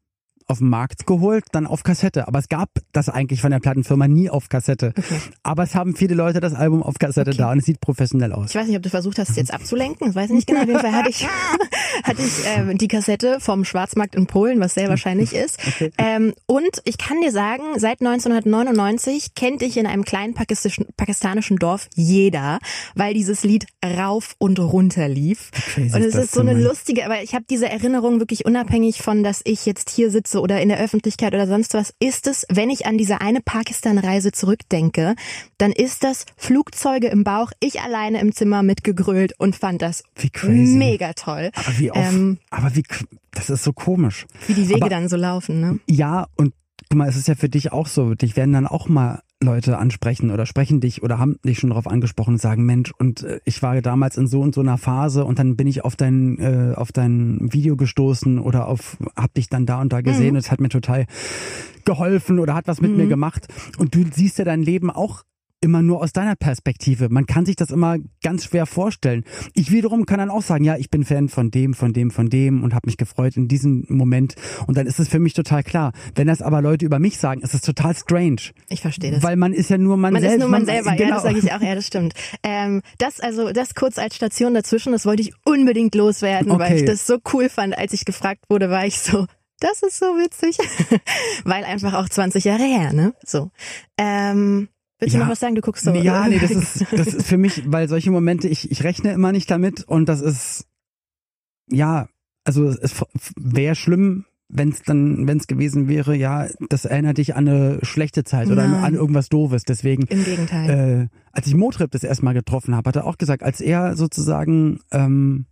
auf 0.49 0.57
dem 0.57 0.69
Markt 0.69 1.05
geholt, 1.05 1.45
dann 1.51 1.67
auf 1.67 1.83
Kassette. 1.83 2.27
Aber 2.27 2.39
es 2.39 2.49
gab 2.49 2.69
das 2.91 3.07
eigentlich 3.07 3.41
von 3.41 3.51
der 3.51 3.59
Plattenfirma 3.59 4.07
nie 4.07 4.29
auf 4.29 4.49
Kassette. 4.49 4.93
Okay. 4.97 5.19
Aber 5.43 5.63
es 5.63 5.75
haben 5.75 5.95
viele 5.95 6.15
Leute 6.15 6.39
das 6.39 6.53
Album 6.53 6.81
auf 6.81 6.95
Kassette 6.97 7.31
okay. 7.31 7.37
da 7.37 7.51
und 7.51 7.59
es 7.59 7.65
sieht 7.65 7.79
professionell 7.81 8.33
aus. 8.33 8.49
Ich 8.49 8.55
weiß 8.55 8.67
nicht, 8.67 8.77
ob 8.77 8.83
du 8.83 8.89
versucht 8.89 9.19
hast, 9.19 9.29
es 9.29 9.35
jetzt 9.35 9.53
abzulenken. 9.53 10.09
Ich 10.09 10.15
weiß 10.15 10.31
nicht 10.31 10.47
genau. 10.47 10.61
Auf 10.61 10.67
jeden 10.67 10.79
Fall 10.79 10.91
hatte 10.91 11.09
ich, 11.09 11.27
hatte 12.03 12.21
ich 12.21 12.33
ähm, 12.45 12.77
die 12.77 12.87
Kassette 12.87 13.39
vom 13.39 13.63
Schwarzmarkt 13.63 14.15
in 14.15 14.25
Polen, 14.25 14.59
was 14.59 14.73
sehr 14.73 14.89
wahrscheinlich 14.89 15.33
ist. 15.33 15.59
Okay. 15.67 15.91
Ähm, 15.97 16.33
und 16.47 16.81
ich 16.85 16.97
kann 16.97 17.21
dir 17.21 17.31
sagen, 17.31 17.63
seit 17.77 18.01
1999 18.01 19.35
kennt 19.35 19.61
dich 19.61 19.77
in 19.77 19.85
einem 19.85 20.03
kleinen 20.03 20.33
pakistanischen 20.33 21.57
Dorf 21.57 21.89
jeder, 21.95 22.59
weil 22.95 23.13
dieses 23.13 23.43
Lied 23.43 23.67
rauf 23.85 24.35
und 24.39 24.59
runter 24.59 25.07
lief. 25.07 25.51
Und 25.77 25.93
es 25.93 26.15
ist 26.15 26.33
so 26.33 26.41
eine 26.41 26.53
lustige, 26.53 27.05
aber 27.05 27.21
ich 27.21 27.35
habe 27.35 27.45
diese 27.49 27.69
Erinnerung 27.69 28.19
wirklich 28.19 28.45
unabhängig 28.45 29.01
von, 29.01 29.23
dass 29.23 29.41
ich 29.43 29.65
jetzt 29.65 29.89
hier 29.89 30.09
sitze 30.09 30.38
oder 30.41 30.61
in 30.61 30.69
der 30.69 30.79
Öffentlichkeit 30.79 31.33
oder 31.33 31.47
sonst 31.47 31.73
was, 31.73 31.93
ist 31.99 32.27
es, 32.27 32.45
wenn 32.49 32.69
ich 32.69 32.85
an 32.85 32.97
diese 32.97 33.21
eine 33.21 33.41
Pakistan-Reise 33.41 34.31
zurückdenke, 34.31 35.15
dann 35.57 35.71
ist 35.71 36.03
das 36.03 36.25
Flugzeuge 36.37 37.07
im 37.07 37.23
Bauch, 37.23 37.51
ich 37.59 37.81
alleine 37.81 38.19
im 38.19 38.33
Zimmer 38.33 38.63
mitgegrölt 38.63 39.33
und 39.37 39.55
fand 39.55 39.81
das 39.81 40.03
mega 40.43 41.13
toll. 41.13 41.51
Aber 41.53 41.79
wie 41.79 41.91
oft, 41.91 42.13
ähm, 42.13 42.37
aber 42.49 42.75
wie, 42.75 42.83
das 43.31 43.49
ist 43.49 43.63
so 43.63 43.73
komisch. 43.73 44.25
Wie 44.47 44.53
die 44.53 44.69
Wege 44.69 44.81
aber, 44.81 44.89
dann 44.89 45.09
so 45.09 45.17
laufen, 45.17 45.61
ne? 45.61 45.79
Ja, 45.87 46.27
und 46.35 46.53
guck 46.89 46.97
mal, 46.97 47.07
es 47.07 47.15
ist 47.15 47.27
ja 47.27 47.35
für 47.35 47.49
dich 47.49 47.71
auch 47.71 47.87
so, 47.87 48.15
dich 48.15 48.35
werden 48.35 48.53
dann 48.53 48.67
auch 48.67 48.87
mal 48.87 49.21
Leute 49.41 49.77
ansprechen 49.77 50.31
oder 50.31 50.45
sprechen 50.45 50.81
dich 50.81 51.01
oder 51.01 51.17
haben 51.17 51.37
dich 51.45 51.59
schon 51.59 51.69
darauf 51.69 51.87
angesprochen 51.87 52.33
und 52.35 52.41
sagen, 52.41 52.65
Mensch, 52.65 52.91
und 52.97 53.23
äh, 53.23 53.39
ich 53.45 53.61
war 53.63 53.81
damals 53.81 54.17
in 54.17 54.27
so 54.27 54.41
und 54.41 54.53
so 54.53 54.61
einer 54.61 54.77
Phase 54.77 55.23
und 55.23 55.39
dann 55.39 55.55
bin 55.55 55.67
ich 55.67 55.85
auf 55.85 55.95
dein, 55.95 56.37
äh, 56.39 56.73
auf 56.75 56.91
dein 56.91 57.51
Video 57.53 57.77
gestoßen 57.77 58.39
oder 58.39 58.67
auf, 58.67 58.97
hab 59.15 59.33
dich 59.33 59.47
dann 59.47 59.65
da 59.65 59.79
und 59.79 59.93
da 59.93 60.01
gesehen 60.01 60.31
mhm. 60.31 60.35
und 60.35 60.39
es 60.39 60.51
hat 60.51 60.59
mir 60.59 60.69
total 60.69 61.05
geholfen 61.85 62.39
oder 62.39 62.53
hat 62.53 62.67
was 62.67 62.81
mit 62.81 62.91
mhm. 62.91 62.97
mir 62.97 63.07
gemacht. 63.07 63.47
Und 63.77 63.95
du 63.95 64.03
siehst 64.11 64.39
ja 64.39 64.45
dein 64.45 64.61
Leben 64.61 64.89
auch 64.89 65.23
immer 65.61 65.81
nur 65.81 66.01
aus 66.01 66.13
deiner 66.13 66.35
Perspektive. 66.35 67.09
Man 67.09 67.25
kann 67.25 67.45
sich 67.45 67.55
das 67.55 67.69
immer 67.69 67.97
ganz 68.23 68.45
schwer 68.45 68.65
vorstellen. 68.65 69.23
Ich 69.53 69.71
wiederum 69.71 70.05
kann 70.05 70.19
dann 70.19 70.29
auch 70.29 70.41
sagen, 70.41 70.63
ja, 70.63 70.77
ich 70.77 70.89
bin 70.89 71.03
Fan 71.03 71.29
von 71.29 71.51
dem, 71.51 71.73
von 71.73 71.93
dem, 71.93 72.11
von 72.11 72.29
dem 72.29 72.63
und 72.63 72.73
habe 72.73 72.87
mich 72.87 72.97
gefreut 72.97 73.35
in 73.37 73.47
diesem 73.47 73.85
Moment. 73.89 74.35
Und 74.67 74.77
dann 74.77 74.87
ist 74.87 74.99
es 74.99 75.09
für 75.09 75.19
mich 75.19 75.33
total 75.33 75.63
klar. 75.63 75.91
Wenn 76.15 76.27
das 76.27 76.41
aber 76.41 76.61
Leute 76.61 76.85
über 76.85 76.99
mich 76.99 77.17
sagen, 77.17 77.41
ist 77.41 77.53
es 77.53 77.61
total 77.61 77.95
strange. 77.95 78.41
Ich 78.69 78.81
verstehe 78.81 79.11
das. 79.11 79.23
Weil 79.23 79.35
man 79.35 79.53
ist 79.53 79.69
ja 79.69 79.77
nur 79.77 79.97
man, 79.97 80.13
man 80.13 80.21
selbst. 80.21 80.39
Man 80.39 80.39
ist 80.39 80.49
nur 80.49 80.59
man, 80.59 80.65
selber, 80.65 80.95
genau. 80.95 81.09
ja, 81.09 81.15
das 81.15 81.23
sage 81.23 81.39
ich 81.39 81.51
auch, 81.51 81.61
ja, 81.61 81.75
das 81.75 81.87
stimmt. 81.87 82.13
Ähm, 82.43 82.81
das 82.97 83.19
also, 83.19 83.51
das 83.51 83.75
kurz 83.75 83.97
als 83.97 84.15
Station 84.15 84.53
dazwischen, 84.53 84.93
das 84.93 85.05
wollte 85.05 85.21
ich 85.21 85.33
unbedingt 85.43 85.93
loswerden, 85.95 86.51
okay. 86.51 86.59
weil 86.59 86.77
ich 86.77 86.85
das 86.85 87.05
so 87.05 87.17
cool 87.33 87.49
fand, 87.49 87.77
als 87.77 87.93
ich 87.93 88.05
gefragt 88.05 88.45
wurde, 88.49 88.69
war 88.69 88.85
ich 88.85 88.99
so, 88.99 89.25
das 89.59 89.83
ist 89.83 89.99
so 89.99 90.05
witzig. 90.05 90.57
weil 91.43 91.65
einfach 91.65 91.93
auch 91.93 92.07
20 92.07 92.45
Jahre 92.45 92.63
her, 92.63 92.93
ne? 92.93 93.13
So. 93.25 93.51
Ähm, 93.97 94.69
Willst 94.99 95.13
ja, 95.13 95.19
du 95.19 95.25
noch 95.25 95.31
was 95.31 95.39
sagen? 95.39 95.55
Du 95.55 95.61
guckst 95.61 95.85
so. 95.85 95.93
Ja, 95.93 96.27
nee, 96.27 96.39
das 96.39 96.51
ist, 96.51 96.85
das 96.91 97.07
ist 97.07 97.27
für 97.27 97.37
mich, 97.37 97.63
weil 97.71 97.87
solche 97.87 98.11
Momente, 98.11 98.47
ich, 98.47 98.69
ich 98.69 98.83
rechne 98.83 99.13
immer 99.13 99.31
nicht 99.31 99.49
damit 99.49 99.83
und 99.83 100.09
das 100.09 100.21
ist, 100.21 100.67
ja, 101.69 102.07
also 102.43 102.67
es 102.67 102.93
wäre 103.37 103.75
schlimm, 103.75 104.25
wenn 104.49 104.69
es 104.69 104.81
dann, 104.81 105.27
wenn 105.27 105.37
es 105.37 105.47
gewesen 105.47 105.87
wäre, 105.87 106.15
ja, 106.15 106.47
das 106.69 106.85
erinnert 106.85 107.19
dich 107.19 107.35
an 107.35 107.47
eine 107.47 107.79
schlechte 107.83 108.23
Zeit 108.23 108.47
oder 108.47 108.67
Nein. 108.67 108.83
an 108.83 108.93
irgendwas 108.95 109.29
Doofes. 109.29 109.63
Deswegen. 109.63 110.03
Im 110.07 110.25
Gegenteil. 110.25 111.09
Äh, 111.11 111.17
als 111.31 111.45
ich 111.45 111.55
Motrip 111.55 111.91
das 111.91 112.03
erstmal 112.03 112.33
getroffen 112.33 112.75
habe, 112.75 112.87
hat 112.87 112.95
er 112.95 113.05
auch 113.05 113.19
gesagt, 113.19 113.43
als 113.43 113.61
er 113.61 113.95
sozusagen 113.95 114.79
ähm, 114.91 115.45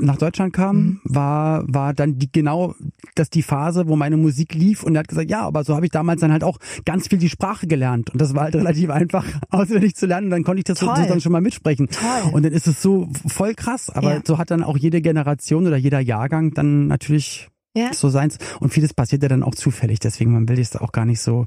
nach 0.00 0.16
Deutschland 0.16 0.52
kam, 0.52 0.76
mhm. 0.76 1.00
war, 1.04 1.64
war 1.66 1.94
dann 1.94 2.18
die, 2.18 2.30
genau 2.30 2.74
das 3.14 3.30
die 3.30 3.42
Phase, 3.42 3.88
wo 3.88 3.96
meine 3.96 4.16
Musik 4.16 4.54
lief 4.54 4.82
und 4.82 4.94
er 4.94 5.00
hat 5.00 5.08
gesagt, 5.08 5.30
ja, 5.30 5.42
aber 5.42 5.64
so 5.64 5.74
habe 5.74 5.86
ich 5.86 5.92
damals 5.92 6.20
dann 6.20 6.32
halt 6.32 6.44
auch 6.44 6.58
ganz 6.84 7.08
viel 7.08 7.18
die 7.18 7.28
Sprache 7.28 7.66
gelernt 7.66 8.10
und 8.10 8.20
das 8.20 8.34
war 8.34 8.44
halt 8.44 8.54
relativ 8.56 8.90
einfach 8.90 9.24
auswendig 9.50 9.94
zu 9.94 10.06
lernen 10.06 10.26
und 10.26 10.30
dann 10.30 10.44
konnte 10.44 10.60
ich 10.60 10.64
das 10.64 10.78
Toll. 10.78 10.94
sozusagen 10.96 11.20
schon 11.20 11.32
mal 11.32 11.40
mitsprechen. 11.40 11.88
Toll. 11.88 12.32
Und 12.32 12.44
dann 12.44 12.52
ist 12.52 12.66
es 12.66 12.82
so 12.82 13.08
voll 13.26 13.54
krass, 13.54 13.90
aber 13.90 14.14
ja. 14.14 14.20
so 14.24 14.38
hat 14.38 14.50
dann 14.50 14.62
auch 14.62 14.76
jede 14.76 15.00
Generation 15.00 15.66
oder 15.66 15.76
jeder 15.76 16.00
Jahrgang 16.00 16.52
dann 16.54 16.86
natürlich 16.86 17.48
ja. 17.76 17.92
so 17.92 18.08
seins 18.08 18.38
und 18.58 18.72
vieles 18.72 18.94
passiert 18.94 19.22
ja 19.22 19.28
dann 19.28 19.42
auch 19.42 19.54
zufällig, 19.54 20.00
deswegen 20.00 20.32
man 20.32 20.48
will 20.48 20.58
es 20.58 20.76
auch 20.76 20.92
gar 20.92 21.04
nicht 21.04 21.20
so 21.20 21.46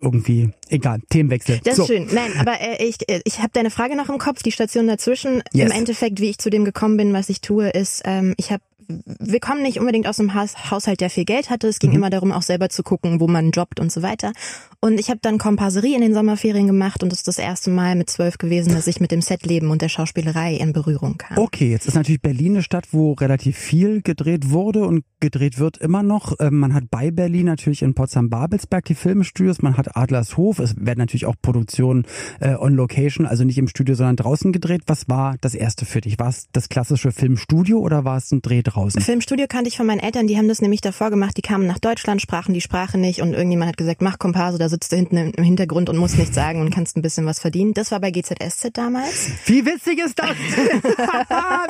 irgendwie, 0.00 0.50
egal, 0.68 1.00
Themenwechsel. 1.10 1.60
Das 1.62 1.78
ist 1.78 1.86
so. 1.86 1.86
schön. 1.86 2.08
Nein, 2.12 2.32
aber 2.38 2.60
äh, 2.60 2.84
ich, 2.84 2.96
äh, 3.08 3.20
ich 3.24 3.38
habe 3.38 3.50
deine 3.52 3.70
Frage 3.70 3.96
noch 3.96 4.08
im 4.08 4.18
Kopf, 4.18 4.42
die 4.42 4.52
Station 4.52 4.86
dazwischen. 4.86 5.42
Yes. 5.52 5.66
Im 5.66 5.76
Endeffekt, 5.76 6.20
wie 6.20 6.30
ich 6.30 6.38
zu 6.38 6.50
dem 6.50 6.64
gekommen 6.64 6.96
bin, 6.96 7.12
was 7.12 7.28
ich 7.28 7.40
tue, 7.40 7.68
ist, 7.68 8.02
ähm, 8.04 8.34
ich 8.38 8.50
habe 8.50 8.62
wir 9.04 9.40
kommen 9.40 9.62
nicht 9.62 9.78
unbedingt 9.80 10.06
aus 10.06 10.20
einem 10.20 10.34
Haushalt, 10.34 11.00
der 11.00 11.10
viel 11.10 11.24
Geld 11.24 11.50
hatte. 11.50 11.68
Es 11.68 11.78
ging 11.78 11.90
mhm. 11.90 11.96
immer 11.96 12.10
darum, 12.10 12.32
auch 12.32 12.42
selber 12.42 12.68
zu 12.68 12.82
gucken, 12.82 13.20
wo 13.20 13.28
man 13.28 13.50
jobbt 13.50 13.80
und 13.80 13.92
so 13.92 14.02
weiter. 14.02 14.32
Und 14.80 14.98
ich 14.98 15.10
habe 15.10 15.20
dann 15.20 15.38
Komparserie 15.38 15.94
in 15.94 16.00
den 16.00 16.14
Sommerferien 16.14 16.66
gemacht 16.66 17.02
und 17.02 17.12
das 17.12 17.20
ist 17.20 17.28
das 17.28 17.38
erste 17.38 17.70
Mal 17.70 17.96
mit 17.96 18.08
zwölf 18.08 18.38
gewesen, 18.38 18.72
dass 18.72 18.86
ich 18.86 19.00
mit 19.00 19.10
dem 19.10 19.20
Setleben 19.20 19.70
und 19.70 19.82
der 19.82 19.88
Schauspielerei 19.88 20.54
in 20.54 20.72
Berührung 20.72 21.18
kam. 21.18 21.38
Okay, 21.38 21.70
jetzt 21.70 21.86
ist 21.86 21.94
natürlich 21.94 22.22
Berlin 22.22 22.52
eine 22.52 22.62
Stadt, 22.62 22.88
wo 22.92 23.12
relativ 23.12 23.58
viel 23.58 24.00
gedreht 24.00 24.50
wurde 24.50 24.86
und 24.86 25.04
gedreht 25.20 25.58
wird 25.58 25.76
immer 25.76 26.02
noch. 26.02 26.34
Ähm, 26.40 26.58
man 26.58 26.72
hat 26.74 26.84
bei 26.90 27.10
Berlin 27.10 27.46
natürlich 27.46 27.82
in 27.82 27.94
Potsdam-Babelsberg 27.94 28.84
die 28.86 28.94
Filmstudios, 28.94 29.60
man 29.60 29.76
hat 29.76 29.96
Adlershof, 29.96 30.58
es 30.58 30.74
werden 30.76 30.98
natürlich 30.98 31.26
auch 31.26 31.36
Produktionen 31.42 32.06
äh, 32.40 32.54
on 32.54 32.74
Location, 32.74 33.26
also 33.26 33.44
nicht 33.44 33.58
im 33.58 33.68
Studio, 33.68 33.94
sondern 33.94 34.16
draußen 34.16 34.52
gedreht. 34.52 34.82
Was 34.86 35.08
war 35.08 35.36
das 35.40 35.54
erste 35.54 35.84
für 35.84 36.00
dich? 36.00 36.18
War 36.18 36.28
es 36.28 36.46
das 36.52 36.68
klassische 36.68 37.12
Filmstudio 37.12 37.78
oder 37.78 38.04
war 38.04 38.16
es 38.16 38.32
ein 38.32 38.40
Dreh 38.40 38.62
draußen? 38.62 38.79
Draußen? 38.80 39.00
Filmstudio 39.00 39.46
kannte 39.48 39.68
ich 39.68 39.76
von 39.76 39.86
meinen 39.86 40.00
Eltern, 40.00 40.26
die 40.26 40.36
haben 40.36 40.48
das 40.48 40.60
nämlich 40.60 40.80
davor 40.80 41.10
gemacht. 41.10 41.36
Die 41.36 41.42
kamen 41.42 41.66
nach 41.66 41.78
Deutschland, 41.78 42.20
sprachen 42.20 42.54
die 42.54 42.60
Sprache 42.60 42.98
nicht 42.98 43.22
und 43.22 43.32
irgendjemand 43.32 43.70
hat 43.70 43.76
gesagt, 43.76 44.02
mach 44.02 44.18
Komparse, 44.18 44.58
da 44.58 44.68
sitzt 44.68 44.92
du 44.92 44.96
hinten 44.96 45.16
im 45.16 45.44
Hintergrund 45.44 45.88
und 45.88 45.96
musst 45.96 46.18
nichts 46.18 46.34
sagen 46.34 46.60
und 46.60 46.70
kannst 46.70 46.96
ein 46.96 47.02
bisschen 47.02 47.26
was 47.26 47.40
verdienen. 47.40 47.74
Das 47.74 47.90
war 47.90 48.00
bei 48.00 48.10
GZSZ 48.10 48.70
damals. 48.72 49.30
Wie 49.46 49.64
witzig 49.64 49.98
ist 49.98 50.18
das? 50.18 50.30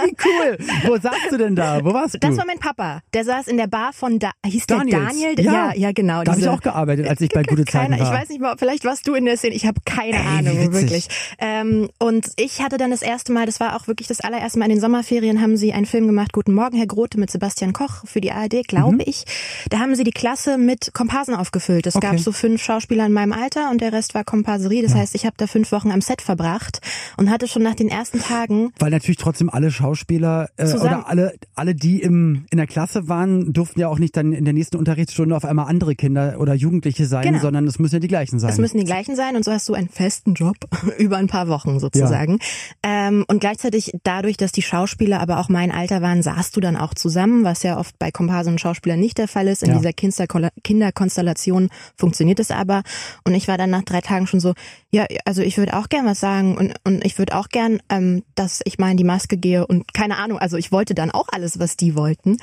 Wie 0.05 0.17
cool. 0.25 0.59
Wo 0.87 0.97
saßt 0.97 1.31
du 1.31 1.37
denn 1.39 1.57
da? 1.57 1.85
Wo 1.85 1.93
warst 1.93 2.15
du? 2.15 2.19
Das 2.19 2.37
war 2.37 2.47
mein 2.47 2.59
Papa. 2.59 3.01
Der 3.15 3.25
saß 3.25 3.49
in 3.49 3.57
der 3.57 3.67
Bar 3.67 3.93
von 3.93 4.19
da 4.19 4.31
hieß 4.47 4.67
Daniels. 4.67 4.91
der 4.91 5.07
Daniel? 5.07 5.41
Ja, 5.41 5.53
ja, 5.53 5.75
ja 5.77 5.93
genau. 5.93 6.23
Da 6.23 6.33
habe 6.33 6.41
ich 6.41 6.49
auch 6.49 6.61
gearbeitet, 6.61 7.09
als 7.09 7.21
ich 7.21 7.31
bei 7.31 7.43
Gute 7.51 7.65
Zeiten 7.65 7.93
war. 7.93 7.99
Ich 7.99 8.11
weiß 8.11 8.29
nicht 8.29 8.41
mal, 8.41 8.57
vielleicht 8.59 8.85
warst 8.85 9.07
du 9.07 9.15
in 9.15 9.25
der 9.25 9.37
Szene. 9.37 9.55
Ich 9.55 9.67
habe 9.67 9.81
keine 9.85 10.17
Ey, 10.17 10.27
Ahnung, 10.39 10.73
wirklich. 10.73 11.09
Ähm, 11.39 11.89
und 11.99 12.29
ich 12.37 12.63
hatte 12.63 12.79
dann 12.79 12.91
das 12.91 13.03
erste 13.03 13.33
Mal, 13.33 13.47
das 13.47 13.61
war 13.61 13.77
auch 13.77 13.87
wirklich 13.87 14.09
das 14.09 14.21
allererste 14.21 14.59
Mal 14.59 14.67
in 14.67 14.73
den 14.73 14.81
Sommerferien, 14.81 15.41
haben 15.41 15.57
sie 15.57 15.73
einen 15.73 15.87
Film 15.87 16.07
gemacht, 16.07 16.33
Guten 16.33 16.55
Morgen, 16.55 16.77
Herr 16.77 16.87
Grote, 17.01 17.19
mit 17.19 17.31
Sebastian 17.31 17.73
Koch 17.73 18.05
für 18.05 18.21
die 18.21 18.31
ARD, 18.31 18.69
glaube 18.69 18.97
mhm. 18.97 19.03
ich. 19.07 19.25
Da 19.71 19.79
haben 19.79 19.95
sie 19.95 20.05
die 20.05 20.11
Klasse 20.11 20.59
mit 20.59 20.93
Komparsen 20.93 21.35
aufgefüllt. 21.35 21.87
Es 21.87 21.97
okay. 21.97 22.09
gab 22.09 22.21
so 22.21 22.31
fünf 22.31 22.63
Schauspieler 22.63 23.07
in 23.07 23.15
meinem 23.15 23.33
Alter 23.33 23.71
und 23.71 23.81
der 23.81 23.95
Rest 23.95 24.13
war 24.15 24.23
Komparserie. 24.23 24.83
Das 24.83 24.93
ja. 24.93 24.99
heißt, 24.99 25.15
ich 25.15 25.25
habe 25.25 25.35
da 25.39 25.47
fünf 25.47 25.73
Wochen 25.73 25.93
am 25.93 26.03
Set 26.03 26.21
verbracht 26.21 26.81
und 27.17 27.31
hatte 27.31 27.49
schon 27.49 27.63
nach 27.63 27.75
den 27.75 27.89
ersten 27.89 28.21
Tagen. 28.21 28.75
Weil 28.79 28.91
natürlich 28.91 29.17
trotzdem 29.17 29.49
alle 29.49 29.71
Schauspieler 29.71 30.51
äh, 30.59 30.71
oder 30.75 31.09
alle, 31.09 31.33
alle, 31.55 31.75
die 31.75 32.03
im, 32.03 32.45
in 32.51 32.59
der 32.59 32.67
Klasse 32.67 33.09
waren, 33.09 33.55
durften 33.55 33.81
ja 33.81 33.89
auch 33.89 33.99
nicht 33.99 34.15
dann 34.15 34.35
in 34.35 34.45
der 34.45 34.53
nächsten 34.53 34.77
Unterrichtsstunde 34.77 35.35
auf 35.35 35.47
einmal 35.47 35.69
andere 35.69 35.95
Kinder 35.95 36.37
oder 36.39 36.53
Jugendliche 36.53 37.07
sein, 37.07 37.25
genau. 37.25 37.39
sondern 37.39 37.67
es 37.67 37.79
müssen 37.79 37.95
ja 37.95 38.01
die 38.01 38.09
gleichen 38.09 38.39
sein. 38.39 38.51
Es 38.51 38.59
müssen 38.59 38.77
die 38.77 38.85
gleichen 38.85 39.17
sein 39.17 39.37
und 39.37 39.45
so 39.47 39.53
hast 39.53 39.67
du 39.71 39.73
einen 39.73 39.89
festen 39.89 40.35
Job 40.35 40.57
über 40.99 41.17
ein 41.17 41.29
paar 41.29 41.49
Wochen 41.49 41.81
sozusagen. 41.81 42.41
Ja. 42.85 43.09
Ähm, 43.09 43.25
und 43.27 43.41
gleichzeitig 43.41 43.93
dadurch, 44.03 44.37
dass 44.37 44.53
die 44.53 44.61
Schauspieler 44.61 45.21
aber 45.21 45.39
auch 45.39 45.49
mein 45.49 45.73
Alter 45.73 46.03
waren, 46.03 46.23
saßt 46.23 46.55
du 46.55 46.61
dann 46.61 46.77
auch 46.81 46.95
zusammen, 46.95 47.45
was 47.45 47.63
ja 47.63 47.79
oft 47.79 47.99
bei 47.99 48.11
Komparsen 48.11 48.55
und 48.55 48.61
Schauspielern 48.61 48.99
nicht 48.99 49.19
der 49.19 49.29
Fall 49.29 49.49
ist. 49.49 49.63
In 49.63 49.71
ja. 49.71 49.79
dieser 49.79 49.93
Kinderkonstellation 49.93 51.69
funktioniert 51.97 52.41
es 52.41 52.51
aber. 52.51 52.83
Und 53.25 53.35
ich 53.35 53.49
war 53.49 53.59
dann 53.59 53.71
nach 53.71 53.83
drei 53.83 54.01
Tagen 54.01 54.27
schon 54.27 54.41
so, 54.41 54.55
ja, 54.91 55.07
also 55.25 55.43
ich 55.43 55.59
würde 55.59 55.77
auch 55.77 55.89
gern 55.89 56.07
was 56.07 56.21
sagen 56.21 56.57
und, 56.57 56.75
und 56.85 57.05
ich 57.05 57.19
würde 57.19 57.37
auch 57.37 57.49
gern, 57.49 57.81
ähm, 57.89 58.23
dass 58.35 58.61
ich 58.65 58.79
mal 58.79 58.91
in 58.91 58.97
die 58.97 59.05
Maske 59.05 59.37
gehe 59.37 59.67
und 59.67 59.95
keine 59.95 60.19
Ahnung, 60.19 60.39
also 60.39 60.57
ich 60.57 60.73
wollte 60.73 60.95
dann 60.95 61.11
auch 61.11 61.29
alles, 61.31 61.59
was 61.59 61.77
die 61.77 61.95
wollten. 61.95 62.39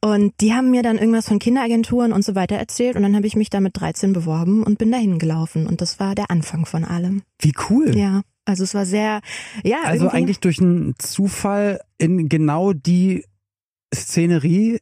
Und 0.00 0.32
die 0.40 0.54
haben 0.54 0.70
mir 0.70 0.82
dann 0.82 0.98
irgendwas 0.98 1.28
von 1.28 1.38
Kinderagenturen 1.38 2.12
und 2.12 2.24
so 2.24 2.34
weiter 2.34 2.56
erzählt 2.56 2.96
und 2.96 3.02
dann 3.02 3.16
habe 3.16 3.26
ich 3.26 3.36
mich 3.36 3.50
da 3.50 3.60
mit 3.60 3.78
13 3.78 4.12
beworben 4.12 4.62
und 4.62 4.78
bin 4.78 4.90
dahin 4.90 5.18
gelaufen 5.18 5.66
und 5.66 5.80
das 5.80 6.00
war 6.00 6.14
der 6.14 6.30
Anfang 6.30 6.66
von 6.66 6.84
allem. 6.84 7.22
Wie 7.38 7.52
cool. 7.68 7.96
Ja. 7.96 8.22
Also 8.44 8.64
es 8.64 8.74
war 8.74 8.84
sehr, 8.84 9.20
ja. 9.62 9.78
Also 9.84 10.08
eigentlich 10.08 10.40
durch 10.40 10.60
einen 10.60 10.94
Zufall 10.98 11.80
in 11.98 12.28
genau 12.28 12.72
die 12.72 13.24
Szenerie, 13.94 14.78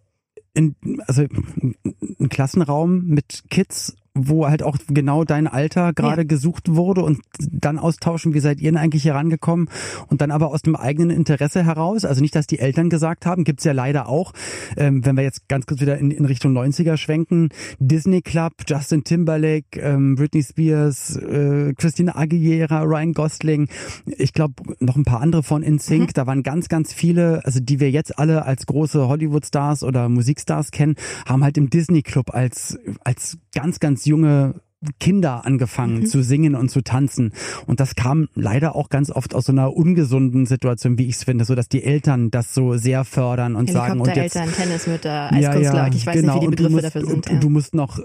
in, 0.54 0.74
also 1.06 1.22
ein 1.22 2.28
Klassenraum 2.28 3.06
mit 3.06 3.44
Kids 3.50 3.96
wo 4.26 4.48
halt 4.48 4.62
auch 4.62 4.76
genau 4.88 5.24
dein 5.24 5.46
Alter 5.46 5.92
gerade 5.92 6.22
ja. 6.22 6.26
gesucht 6.26 6.74
wurde 6.74 7.02
und 7.02 7.20
dann 7.38 7.78
austauschen, 7.78 8.34
wie 8.34 8.40
seid 8.40 8.60
ihr 8.60 8.70
denn 8.70 8.78
eigentlich 8.78 9.02
hier 9.02 9.14
rangekommen 9.14 9.68
und 10.08 10.20
dann 10.20 10.30
aber 10.30 10.48
aus 10.48 10.62
dem 10.62 10.76
eigenen 10.76 11.10
Interesse 11.10 11.64
heraus, 11.64 12.04
also 12.04 12.20
nicht, 12.20 12.34
dass 12.34 12.46
die 12.46 12.58
Eltern 12.58 12.90
gesagt 12.90 13.26
haben, 13.26 13.44
gibt's 13.44 13.64
ja 13.64 13.72
leider 13.72 14.08
auch, 14.08 14.32
ähm, 14.76 15.04
wenn 15.04 15.16
wir 15.16 15.22
jetzt 15.22 15.48
ganz 15.48 15.66
kurz 15.66 15.80
wieder 15.80 15.98
in, 15.98 16.10
in, 16.10 16.24
Richtung 16.24 16.56
90er 16.56 16.96
schwenken, 16.96 17.50
Disney 17.78 18.20
Club, 18.20 18.52
Justin 18.66 19.04
Timberlake, 19.04 19.80
ähm, 19.80 20.16
Britney 20.16 20.42
Spears, 20.42 21.16
äh, 21.16 21.72
Christina 21.74 22.16
Aguilera, 22.16 22.82
Ryan 22.82 23.12
Gosling, 23.12 23.68
ich 24.06 24.32
glaube 24.32 24.54
noch 24.80 24.96
ein 24.96 25.04
paar 25.04 25.20
andere 25.20 25.42
von 25.42 25.62
InSync, 25.62 26.08
mhm. 26.08 26.12
da 26.14 26.26
waren 26.26 26.42
ganz, 26.42 26.68
ganz 26.68 26.92
viele, 26.92 27.44
also 27.44 27.60
die 27.60 27.80
wir 27.80 27.90
jetzt 27.90 28.18
alle 28.18 28.44
als 28.44 28.66
große 28.66 29.08
Hollywood-Stars 29.08 29.82
oder 29.82 30.08
Musikstars 30.08 30.70
kennen, 30.70 30.96
haben 31.26 31.44
halt 31.44 31.56
im 31.56 31.70
Disney 31.70 32.02
Club 32.02 32.34
als, 32.34 32.78
als 33.04 33.38
ganz, 33.54 33.80
ganz 33.80 34.04
junge 34.08 34.54
Kinder 35.00 35.44
angefangen 35.44 36.00
mhm. 36.00 36.06
zu 36.06 36.22
singen 36.22 36.54
und 36.54 36.70
zu 36.70 36.82
tanzen. 36.82 37.32
Und 37.66 37.80
das 37.80 37.96
kam 37.96 38.28
leider 38.34 38.76
auch 38.76 38.88
ganz 38.90 39.10
oft 39.10 39.34
aus 39.34 39.46
so 39.46 39.52
einer 39.52 39.74
ungesunden 39.74 40.46
Situation, 40.46 40.98
wie 40.98 41.06
ich 41.06 41.16
es 41.16 41.24
finde, 41.24 41.44
so 41.44 41.54
dass 41.54 41.68
die 41.68 41.82
Eltern 41.82 42.30
das 42.30 42.54
so 42.54 42.76
sehr 42.76 43.04
fördern 43.04 43.56
und 43.56 43.70
sagen 43.70 44.00
und 44.00 44.06
jetzt 44.08 44.36
Eltern, 44.36 44.52
Tennismütter, 44.52 45.32
Eiskunstler, 45.32 45.74
ja, 45.74 45.86
ja, 45.88 45.92
ich 45.92 46.06
weiß 46.06 46.20
genau, 46.20 46.34
nicht, 46.34 46.42
wie 46.42 46.46
die 46.46 46.56
Begriffe 46.56 46.72
musst, 46.72 46.84
dafür 46.84 47.06
sind. 47.06 47.12
Und, 47.14 47.28
ja. 47.28 47.38
Du 47.40 47.48
musst 47.48 47.74
noch 47.74 47.98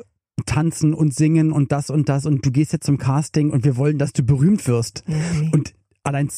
tanzen 0.47 0.95
und 0.95 1.13
singen 1.13 1.51
und 1.51 1.71
das 1.71 1.91
und 1.91 2.09
das 2.09 2.25
und 2.25 2.43
du 2.43 2.51
gehst 2.51 2.73
jetzt 2.73 2.85
zum 2.85 2.97
Casting 2.97 3.51
und 3.51 3.65
wir 3.65 3.77
wollen, 3.77 3.99
dass 3.99 4.13
du 4.13 4.23
berühmt 4.23 4.67
wirst. 4.67 5.03
Nee. 5.05 5.51
Und 5.51 5.75
allein 6.01 6.29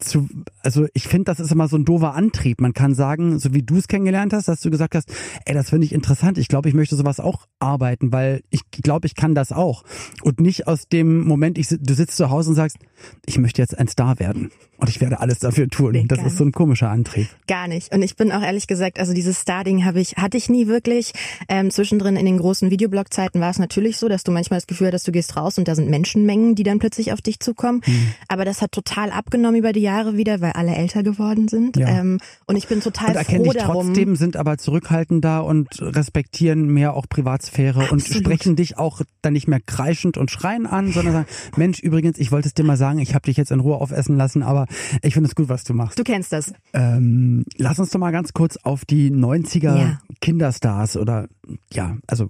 zu, 0.00 0.28
also 0.62 0.86
ich 0.94 1.08
finde, 1.08 1.24
das 1.24 1.40
ist 1.40 1.52
immer 1.52 1.68
so 1.68 1.76
ein 1.76 1.84
doofer 1.84 2.14
Antrieb. 2.14 2.60
Man 2.60 2.72
kann 2.72 2.94
sagen, 2.94 3.38
so 3.38 3.54
wie 3.54 3.62
du 3.62 3.76
es 3.76 3.88
kennengelernt 3.88 4.32
hast, 4.32 4.48
dass 4.48 4.60
du 4.60 4.70
gesagt 4.70 4.94
hast, 4.94 5.12
ey, 5.44 5.54
das 5.54 5.70
finde 5.70 5.86
ich 5.86 5.92
interessant. 5.92 6.38
Ich 6.38 6.48
glaube, 6.48 6.68
ich 6.68 6.74
möchte 6.74 6.96
sowas 6.96 7.20
auch 7.20 7.46
arbeiten, 7.58 8.12
weil 8.12 8.42
ich 8.50 8.62
glaube, 8.70 9.06
ich 9.06 9.14
kann 9.14 9.34
das 9.34 9.52
auch. 9.52 9.84
Und 10.22 10.40
nicht 10.40 10.66
aus 10.66 10.88
dem 10.88 11.24
Moment, 11.24 11.58
ich, 11.58 11.68
du 11.68 11.94
sitzt 11.94 12.16
zu 12.16 12.30
Hause 12.30 12.50
und 12.50 12.56
sagst, 12.56 12.78
ich 13.26 13.38
möchte 13.38 13.62
jetzt 13.62 13.78
ein 13.78 13.88
Star 13.88 14.18
werden. 14.18 14.50
Und 14.78 14.88
ich 14.88 15.00
werde 15.00 15.20
alles 15.20 15.40
dafür 15.40 15.68
tun. 15.68 15.92
Nee, 15.92 16.06
das 16.08 16.24
ist 16.24 16.38
so 16.38 16.44
ein 16.44 16.52
komischer 16.52 16.88
Antrieb. 16.88 17.28
Gar 17.46 17.68
nicht. 17.68 17.94
Und 17.94 18.02
ich 18.02 18.16
bin 18.16 18.32
auch 18.32 18.40
ehrlich 18.40 18.66
gesagt, 18.66 18.98
also 18.98 19.12
dieses 19.12 19.38
Star-Ding 19.38 19.84
habe 19.84 20.00
ich, 20.00 20.16
hatte 20.16 20.38
ich 20.38 20.48
nie 20.48 20.68
wirklich. 20.68 21.12
Ähm, 21.48 21.70
zwischendrin 21.70 22.16
in 22.16 22.24
den 22.24 22.38
großen 22.38 22.70
Videoblog-Zeiten 22.70 23.40
war 23.40 23.50
es 23.50 23.58
natürlich 23.58 23.98
so, 23.98 24.08
dass 24.08 24.24
du 24.24 24.32
manchmal 24.32 24.58
das 24.58 24.66
Gefühl 24.66 24.90
hast, 24.90 25.06
du 25.06 25.12
gehst 25.12 25.36
raus 25.36 25.58
und 25.58 25.68
da 25.68 25.74
sind 25.74 25.90
Menschenmengen, 25.90 26.54
die 26.54 26.62
dann 26.62 26.78
plötzlich 26.78 27.12
auf 27.12 27.20
dich 27.20 27.40
zukommen. 27.40 27.82
Hm. 27.84 28.12
Aber 28.28 28.46
das 28.46 28.62
hat 28.62 28.72
total 28.72 29.10
abgenommen 29.10 29.58
über 29.58 29.74
die 29.74 29.80
Jahre 29.80 29.89
wieder, 30.16 30.40
weil 30.40 30.52
alle 30.52 30.74
älter 30.74 31.02
geworden 31.02 31.48
sind. 31.48 31.76
Ja. 31.76 31.88
Ähm, 31.88 32.18
und 32.46 32.56
ich 32.56 32.68
bin 32.68 32.80
total 32.80 33.10
und 33.10 33.16
erkennen 33.16 33.44
froh 33.44 33.52
dich 33.52 33.62
darum. 33.62 33.86
trotzdem, 33.86 34.16
sind 34.16 34.36
aber 34.36 34.58
zurückhaltender 34.58 35.44
und 35.44 35.80
respektieren 35.80 36.66
mehr 36.68 36.94
auch 36.94 37.06
Privatsphäre 37.08 37.82
Absolut. 37.82 37.92
und 37.92 38.14
sprechen 38.14 38.56
dich 38.56 38.78
auch 38.78 39.02
dann 39.22 39.32
nicht 39.32 39.48
mehr 39.48 39.60
kreischend 39.60 40.16
und 40.16 40.30
schreien 40.30 40.66
an, 40.66 40.92
sondern 40.92 41.12
sagen, 41.12 41.26
Mensch, 41.56 41.80
übrigens, 41.80 42.18
ich 42.18 42.32
wollte 42.32 42.48
es 42.48 42.54
dir 42.54 42.64
mal 42.64 42.76
sagen, 42.76 42.98
ich 42.98 43.14
habe 43.14 43.26
dich 43.26 43.36
jetzt 43.36 43.50
in 43.50 43.60
Ruhe 43.60 43.76
aufessen 43.76 44.16
lassen, 44.16 44.42
aber 44.42 44.66
ich 45.02 45.14
finde 45.14 45.28
es 45.28 45.34
gut, 45.34 45.48
was 45.48 45.64
du 45.64 45.74
machst. 45.74 45.98
Du 45.98 46.04
kennst 46.04 46.32
das. 46.32 46.52
Ähm, 46.72 47.44
lass 47.56 47.78
uns 47.78 47.90
doch 47.90 47.98
mal 47.98 48.12
ganz 48.12 48.32
kurz 48.32 48.56
auf 48.56 48.84
die 48.84 49.10
90er 49.10 49.76
ja. 49.76 49.98
Kinderstars 50.20 50.96
oder 50.96 51.28
ja, 51.72 51.96
also 52.06 52.28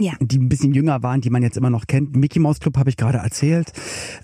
ja. 0.00 0.12
die 0.20 0.38
ein 0.38 0.48
bisschen 0.48 0.74
jünger 0.74 1.02
waren, 1.02 1.20
die 1.20 1.30
man 1.30 1.42
jetzt 1.42 1.56
immer 1.56 1.70
noch 1.70 1.86
kennt. 1.86 2.16
Mickey 2.16 2.38
Mouse 2.38 2.60
Club 2.60 2.76
habe 2.76 2.90
ich 2.90 2.96
gerade 2.96 3.18
erzählt. 3.18 3.72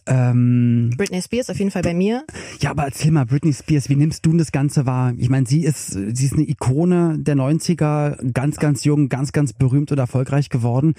Ähm, 0.06 0.90
Britney 0.96 1.22
Spears 1.22 1.50
auf 1.50 1.58
jeden 1.58 1.70
Fall 1.70 1.82
bei 1.82 1.94
mir. 1.94 2.24
Ja, 2.60 2.70
aber 2.70 2.84
erzähl 2.84 3.10
mal, 3.10 3.26
Britney 3.26 3.52
Spears, 3.52 3.88
wie 3.88 3.96
nimmst 3.96 4.24
du 4.26 4.36
das 4.36 4.52
Ganze 4.52 4.86
wahr? 4.86 5.12
Ich 5.16 5.28
meine, 5.28 5.46
sie 5.46 5.64
ist, 5.64 5.90
sie 5.90 6.24
ist 6.24 6.34
eine 6.34 6.48
Ikone 6.48 7.18
der 7.18 7.36
90er, 7.36 8.32
ganz, 8.32 8.56
ganz 8.56 8.84
jung, 8.84 9.08
ganz, 9.08 9.32
ganz 9.32 9.52
berühmt 9.52 9.92
und 9.92 9.98
erfolgreich 9.98 10.48
geworden 10.48 10.94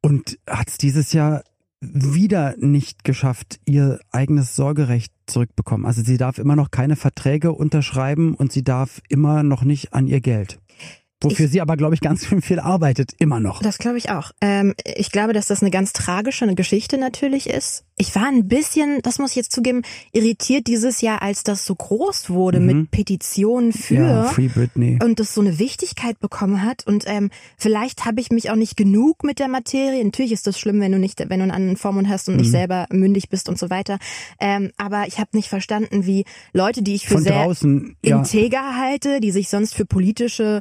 und 0.00 0.38
hat 0.46 0.68
es 0.68 0.78
dieses 0.78 1.12
Jahr 1.12 1.42
wieder 1.82 2.56
nicht 2.58 3.04
geschafft, 3.04 3.58
ihr 3.64 4.00
eigenes 4.10 4.54
Sorgerecht 4.54 5.12
zurückbekommen. 5.26 5.86
Also 5.86 6.02
sie 6.02 6.18
darf 6.18 6.38
immer 6.38 6.56
noch 6.56 6.70
keine 6.70 6.96
Verträge 6.96 7.52
unterschreiben 7.52 8.34
und 8.34 8.52
sie 8.52 8.62
darf 8.62 9.00
immer 9.08 9.42
noch 9.42 9.64
nicht 9.64 9.94
an 9.94 10.06
ihr 10.06 10.20
Geld. 10.20 10.60
Wofür 11.22 11.46
ich, 11.46 11.52
sie 11.52 11.60
aber, 11.60 11.76
glaube 11.76 11.94
ich, 11.94 12.00
ganz 12.00 12.26
viel 12.40 12.58
arbeitet, 12.58 13.12
immer 13.18 13.40
noch. 13.40 13.62
Das 13.62 13.78
glaube 13.78 13.98
ich 13.98 14.10
auch. 14.10 14.32
Ähm, 14.40 14.74
ich 14.84 15.10
glaube, 15.10 15.32
dass 15.32 15.46
das 15.46 15.60
eine 15.60 15.70
ganz 15.70 15.92
tragische 15.92 16.46
Geschichte 16.54 16.98
natürlich 16.98 17.48
ist. 17.48 17.84
Ich 17.96 18.14
war 18.14 18.26
ein 18.26 18.48
bisschen, 18.48 19.00
das 19.02 19.18
muss 19.18 19.30
ich 19.30 19.36
jetzt 19.36 19.52
zugeben, 19.52 19.82
irritiert 20.12 20.66
dieses 20.66 21.02
Jahr, 21.02 21.20
als 21.20 21.42
das 21.42 21.66
so 21.66 21.74
groß 21.74 22.30
wurde 22.30 22.58
mhm. 22.58 22.66
mit 22.66 22.90
Petitionen 22.90 23.72
für 23.72 23.94
ja, 23.94 24.24
Free 24.24 24.48
Britney. 24.48 24.98
und 25.04 25.20
das 25.20 25.34
so 25.34 25.42
eine 25.42 25.58
Wichtigkeit 25.58 26.18
bekommen 26.18 26.64
hat. 26.64 26.86
Und 26.86 27.04
ähm, 27.06 27.30
vielleicht 27.58 28.06
habe 28.06 28.20
ich 28.20 28.30
mich 28.30 28.50
auch 28.50 28.56
nicht 28.56 28.78
genug 28.78 29.22
mit 29.22 29.38
der 29.38 29.48
Materie. 29.48 30.02
Natürlich 30.02 30.32
ist 30.32 30.46
das 30.46 30.58
schlimm, 30.58 30.80
wenn 30.80 30.92
du 30.92 30.98
nicht, 30.98 31.20
wenn 31.20 31.28
du 31.28 31.42
einen 31.42 31.50
anderen 31.50 31.76
Vormund 31.76 32.08
hast 32.08 32.28
und 32.28 32.36
mhm. 32.36 32.40
nicht 32.40 32.50
selber 32.50 32.86
mündig 32.90 33.28
bist 33.28 33.50
und 33.50 33.58
so 33.58 33.68
weiter. 33.68 33.98
Ähm, 34.40 34.70
aber 34.78 35.04
ich 35.06 35.18
habe 35.18 35.30
nicht 35.34 35.50
verstanden, 35.50 36.06
wie 36.06 36.24
Leute, 36.54 36.82
die 36.82 36.94
ich 36.94 37.06
für 37.06 37.14
Von 37.14 37.22
sehr 37.24 37.44
draußen, 37.44 37.96
ja. 38.02 38.18
integer 38.18 38.78
halte, 38.78 39.20
die 39.20 39.30
sich 39.30 39.50
sonst 39.50 39.74
für 39.74 39.84
politische 39.84 40.60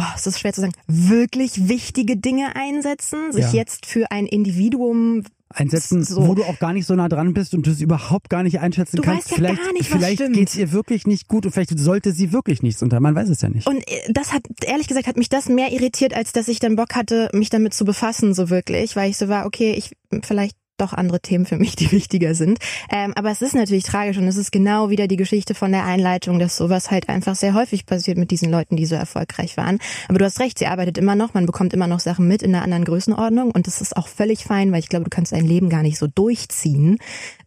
oh, 0.00 0.12
es 0.16 0.26
ist 0.26 0.40
schwer 0.40 0.52
zu 0.52 0.62
sagen, 0.62 0.72
wirklich 0.86 1.68
wichtige 1.68 2.16
Dinge 2.16 2.56
einsetzen, 2.56 3.32
sich 3.32 3.46
ja. 3.46 3.52
jetzt 3.52 3.86
für 3.86 4.10
ein 4.10 4.26
Individuum 4.26 5.24
einsetzen, 5.52 6.04
so. 6.04 6.28
wo 6.28 6.34
du 6.34 6.44
auch 6.44 6.58
gar 6.60 6.72
nicht 6.72 6.86
so 6.86 6.94
nah 6.94 7.08
dran 7.08 7.34
bist 7.34 7.54
und 7.54 7.66
du 7.66 7.70
es 7.72 7.80
überhaupt 7.80 8.30
gar 8.30 8.44
nicht 8.44 8.60
einschätzen 8.60 8.96
du 8.96 9.02
kannst. 9.02 9.24
Weißt 9.24 9.30
ja 9.30 9.36
vielleicht 9.36 9.62
gar 9.62 9.72
nicht, 9.72 9.88
vielleicht 9.88 10.32
geht 10.32 10.48
es 10.48 10.56
ihr 10.56 10.72
wirklich 10.72 11.06
nicht 11.06 11.26
gut 11.26 11.44
und 11.44 11.52
vielleicht 11.52 11.76
sollte 11.78 12.12
sie 12.12 12.32
wirklich 12.32 12.62
nichts 12.62 12.82
unter. 12.82 13.00
Man 13.00 13.14
weiß 13.14 13.28
es 13.28 13.40
ja 13.42 13.48
nicht. 13.48 13.66
Und 13.66 13.78
äh, 13.88 14.12
das 14.12 14.32
hat, 14.32 14.42
ehrlich 14.64 14.86
gesagt, 14.86 15.08
hat 15.08 15.16
mich 15.16 15.28
das 15.28 15.48
mehr 15.48 15.72
irritiert, 15.72 16.14
als 16.14 16.32
dass 16.32 16.46
ich 16.46 16.60
dann 16.60 16.76
Bock 16.76 16.94
hatte, 16.94 17.30
mich 17.32 17.50
damit 17.50 17.74
zu 17.74 17.84
befassen, 17.84 18.32
so 18.32 18.48
wirklich, 18.48 18.94
weil 18.94 19.10
ich 19.10 19.18
so 19.18 19.28
war, 19.28 19.44
okay, 19.44 19.72
ich 19.72 19.96
vielleicht 20.22 20.56
doch 20.80 20.92
andere 20.92 21.20
Themen 21.20 21.46
für 21.46 21.56
mich, 21.56 21.76
die 21.76 21.90
wichtiger 21.92 22.34
sind. 22.34 22.58
Ähm, 22.90 23.12
aber 23.16 23.30
es 23.30 23.42
ist 23.42 23.54
natürlich 23.54 23.84
tragisch 23.84 24.18
und 24.18 24.26
es 24.26 24.36
ist 24.36 24.52
genau 24.52 24.90
wieder 24.90 25.06
die 25.06 25.16
Geschichte 25.16 25.54
von 25.54 25.72
der 25.72 25.84
Einleitung, 25.84 26.38
dass 26.38 26.56
sowas 26.56 26.90
halt 26.90 27.08
einfach 27.08 27.34
sehr 27.34 27.54
häufig 27.54 27.86
passiert 27.86 28.18
mit 28.18 28.30
diesen 28.30 28.50
Leuten, 28.50 28.76
die 28.76 28.86
so 28.86 28.94
erfolgreich 28.94 29.56
waren. 29.56 29.78
Aber 30.08 30.18
du 30.18 30.24
hast 30.24 30.40
recht, 30.40 30.58
sie 30.58 30.66
arbeitet 30.66 30.98
immer 30.98 31.14
noch, 31.14 31.34
man 31.34 31.46
bekommt 31.46 31.72
immer 31.72 31.86
noch 31.86 32.00
Sachen 32.00 32.26
mit 32.28 32.42
in 32.42 32.54
einer 32.54 32.64
anderen 32.64 32.84
Größenordnung 32.84 33.50
und 33.50 33.66
das 33.66 33.80
ist 33.80 33.96
auch 33.96 34.08
völlig 34.08 34.44
fein, 34.44 34.72
weil 34.72 34.80
ich 34.80 34.88
glaube, 34.88 35.04
du 35.04 35.10
kannst 35.10 35.32
dein 35.32 35.46
Leben 35.46 35.68
gar 35.68 35.82
nicht 35.82 35.98
so 35.98 36.06
durchziehen. 36.06 36.98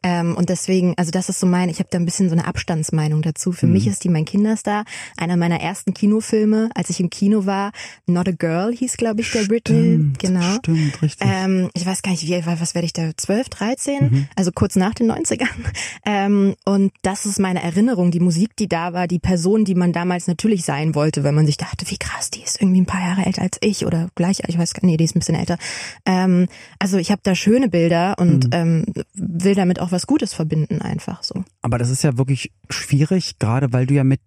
Ähm, 0.04 0.36
und 0.36 0.50
deswegen, 0.50 0.94
also 0.98 1.12
das 1.12 1.30
ist 1.30 1.40
so 1.40 1.48
mein, 1.48 1.70
ich 1.70 1.80
habe 1.80 1.88
da 1.90 1.98
ein 1.98 2.06
bisschen 2.06 2.28
so 2.28 2.36
eine 2.36 2.46
Abstandsmeinung 2.46 3.22
dazu. 3.22 3.54
Für 3.54 3.68
mhm. 3.68 3.74
mich 3.74 3.88
ist 3.88 4.04
die 4.04 4.10
mein 4.10 4.26
Kinderstar. 4.26 4.84
Einer 5.18 5.38
meiner 5.38 5.62
ersten 5.62 5.94
Kinofilme, 5.94 6.70
als 6.76 6.90
ich 6.90 7.00
im 7.00 7.10
Kino 7.10 7.46
war, 7.46 7.72
Not 8.06 8.28
a 8.28 8.32
Girl 8.32 8.74
hieß, 8.74 8.98
glaube 8.98 9.22
ich, 9.22 9.32
der 9.32 9.46
Britney. 9.46 10.12
Genau. 10.20 10.56
Stimmt, 10.58 11.02
richtig. 11.02 11.28
Ähm, 11.30 11.70
ich 11.74 11.86
weiß 11.86 12.02
gar 12.02 12.12
nicht, 12.12 12.28
wie, 12.28 12.46
was 12.46 12.76
werde 12.76 12.86
ich 12.86 12.94
da, 12.94 13.12
12, 13.24 13.50
13? 13.50 14.04
Mhm. 14.04 14.28
Also 14.36 14.52
kurz 14.52 14.76
nach 14.76 14.94
den 14.94 15.12
90ern. 15.12 15.48
Ähm, 16.06 16.56
und 16.66 16.92
das 17.02 17.26
ist 17.26 17.40
meine 17.40 17.64
Erinnerung, 17.64 18.12
die 18.12 18.20
Musik, 18.20 18.58
die 18.58 18.68
da 18.68 18.94
war, 18.94 19.08
die 19.08 19.20
Person, 19.20 19.64
die 19.64 19.76
man 19.76 19.94
damals 19.94 20.28
natürlich 20.28 20.66
sein 20.66 20.96
wollte, 20.96 21.24
wenn 21.24 21.34
man 21.34 21.46
sich 21.46 21.56
dachte, 21.56 21.90
wie 21.90 21.98
krass, 21.98 22.30
die 22.30 22.42
ist 22.42 22.62
irgendwie 22.62 22.82
ein 22.82 22.86
paar 22.86 23.00
Jahre 23.00 23.26
älter 23.26 23.42
als 23.42 23.58
ich 23.62 23.86
oder 23.86 24.10
gleich, 24.16 24.42
ich 24.48 24.58
weiß 24.58 24.74
gar 24.74 24.82
nicht, 24.84 24.92
nee, 24.92 24.98
die 24.98 25.06
ist 25.06 25.16
ein 25.16 25.20
bisschen 25.20 25.36
älter. 25.36 25.58
Ähm, 26.06 26.48
also 26.80 26.98
ich 26.98 27.12
habe 27.12 27.22
da 27.24 27.36
schöne 27.36 27.70
Bilder 27.70 28.16
und 28.20 28.46
mhm. 28.46 28.50
ähm, 28.52 28.86
will 29.14 29.56
damit 29.56 29.80
auch 29.80 29.92
was 29.92 30.08
Gutes 30.08 30.34
verbinden 30.34 30.82
einfach 30.82 31.24
so. 31.24 31.46
Aber 31.62 31.78
das 31.78 31.90
ist 31.90 32.04
ja 32.04 32.18
wirklich 32.18 32.52
schwierig, 32.70 33.40
gerade 33.40 33.72
weil 33.72 33.86
du 33.86 33.94
ja 33.94 34.04
mit 34.04 34.22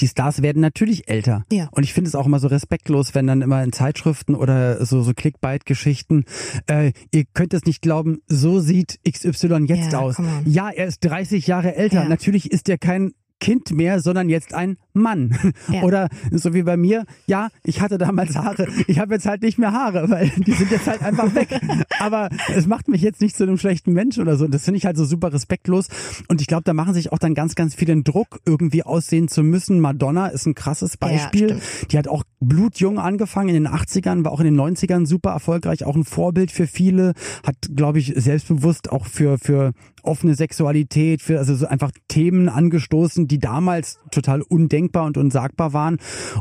die 0.00 0.08
Stars 0.08 0.42
werden 0.42 0.60
natürlich 0.60 1.08
älter. 1.08 1.44
Ja. 1.52 1.68
Und 1.72 1.82
ich 1.82 1.92
finde 1.92 2.08
es 2.08 2.14
auch 2.14 2.26
immer 2.26 2.38
so 2.38 2.48
respektlos, 2.48 3.14
wenn 3.14 3.26
dann 3.26 3.42
immer 3.42 3.62
in 3.62 3.72
Zeitschriften 3.72 4.34
oder 4.34 4.84
so, 4.84 5.02
so 5.02 5.12
Clickbait-Geschichten, 5.14 6.24
äh, 6.66 6.92
ihr 7.12 7.24
könnt 7.34 7.54
es 7.54 7.64
nicht 7.64 7.82
glauben, 7.82 8.20
so 8.26 8.60
sieht 8.60 8.98
XY 9.08 9.66
jetzt 9.66 9.92
ja, 9.92 9.98
aus. 9.98 10.16
Ja, 10.44 10.70
er 10.70 10.86
ist 10.86 11.00
30 11.00 11.46
Jahre 11.46 11.74
älter. 11.74 12.02
Ja. 12.02 12.08
Natürlich 12.08 12.50
ist 12.50 12.68
er 12.68 12.78
kein 12.78 13.12
Kind 13.40 13.70
mehr, 13.70 14.00
sondern 14.00 14.28
jetzt 14.28 14.52
ein 14.52 14.78
Mann. 14.98 15.36
Ja. 15.70 15.82
Oder 15.82 16.08
so 16.30 16.54
wie 16.54 16.62
bei 16.62 16.76
mir, 16.76 17.04
ja, 17.26 17.48
ich 17.62 17.80
hatte 17.80 17.98
damals 17.98 18.36
Haare, 18.36 18.68
ich 18.86 18.98
habe 18.98 19.14
jetzt 19.14 19.26
halt 19.26 19.42
nicht 19.42 19.58
mehr 19.58 19.72
Haare, 19.72 20.08
weil 20.08 20.30
die 20.36 20.52
sind 20.52 20.70
jetzt 20.70 20.86
halt 20.86 21.02
einfach 21.02 21.34
weg. 21.34 21.60
Aber 21.98 22.28
es 22.54 22.66
macht 22.66 22.88
mich 22.88 23.02
jetzt 23.02 23.20
nicht 23.20 23.36
zu 23.36 23.42
einem 23.42 23.58
schlechten 23.58 23.92
Menschen 23.92 24.22
oder 24.22 24.36
so. 24.36 24.46
Das 24.46 24.64
finde 24.64 24.78
ich 24.78 24.86
halt 24.86 24.96
so 24.96 25.04
super 25.04 25.32
respektlos. 25.32 25.88
Und 26.28 26.40
ich 26.40 26.46
glaube, 26.46 26.62
da 26.64 26.72
machen 26.72 26.94
sich 26.94 27.12
auch 27.12 27.18
dann 27.18 27.34
ganz, 27.34 27.54
ganz 27.54 27.74
viele 27.74 28.00
Druck, 28.02 28.40
irgendwie 28.46 28.82
aussehen 28.82 29.28
zu 29.28 29.42
müssen. 29.42 29.80
Madonna 29.80 30.28
ist 30.28 30.46
ein 30.46 30.54
krasses 30.54 30.96
Beispiel. 30.96 31.50
Ja, 31.50 31.56
die 31.90 31.98
hat 31.98 32.08
auch 32.08 32.24
blutjung 32.40 32.98
angefangen, 32.98 33.48
in 33.48 33.64
den 33.64 33.68
80ern, 33.68 34.24
war 34.24 34.32
auch 34.32 34.40
in 34.40 34.46
den 34.46 34.60
90ern 34.60 35.06
super 35.06 35.30
erfolgreich, 35.30 35.84
auch 35.84 35.96
ein 35.96 36.04
Vorbild 36.04 36.50
für 36.52 36.66
viele, 36.66 37.14
hat, 37.44 37.56
glaube 37.74 37.98
ich, 37.98 38.12
selbstbewusst 38.16 38.90
auch 38.90 39.06
für, 39.06 39.38
für 39.38 39.72
offene 40.02 40.34
Sexualität, 40.34 41.22
für 41.22 41.38
also 41.38 41.54
so 41.54 41.66
einfach 41.66 41.90
Themen 42.08 42.48
angestoßen, 42.48 43.28
die 43.28 43.38
damals 43.38 43.98
total 44.10 44.42
undenkbar 44.42 44.87
und 44.96 45.16
unsagbar 45.16 45.72
waren. 45.72 45.98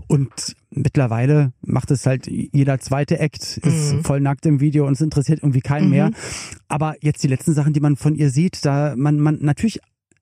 Und 0.07 0.55
mittlerweile 0.69 1.53
macht 1.61 1.91
es 1.91 2.05
halt 2.05 2.27
jeder 2.27 2.79
zweite 2.79 3.19
Act, 3.19 3.57
ist 3.57 3.93
mhm. 3.93 4.03
voll 4.03 4.21
nackt 4.21 4.45
im 4.45 4.59
Video 4.59 4.85
und 4.87 4.93
es 4.93 5.01
interessiert 5.01 5.39
irgendwie 5.39 5.61
keinen 5.61 5.85
mhm. 5.85 5.91
mehr. 5.91 6.11
Aber 6.67 6.95
jetzt 7.01 7.23
die 7.23 7.27
letzten 7.27 7.53
Sachen, 7.53 7.73
die 7.73 7.79
man 7.79 7.95
von 7.95 8.15
ihr 8.15 8.29
sieht, 8.29 8.65
da 8.65 8.95
man, 8.95 9.19
man 9.19 9.39
natürlich 9.41 9.79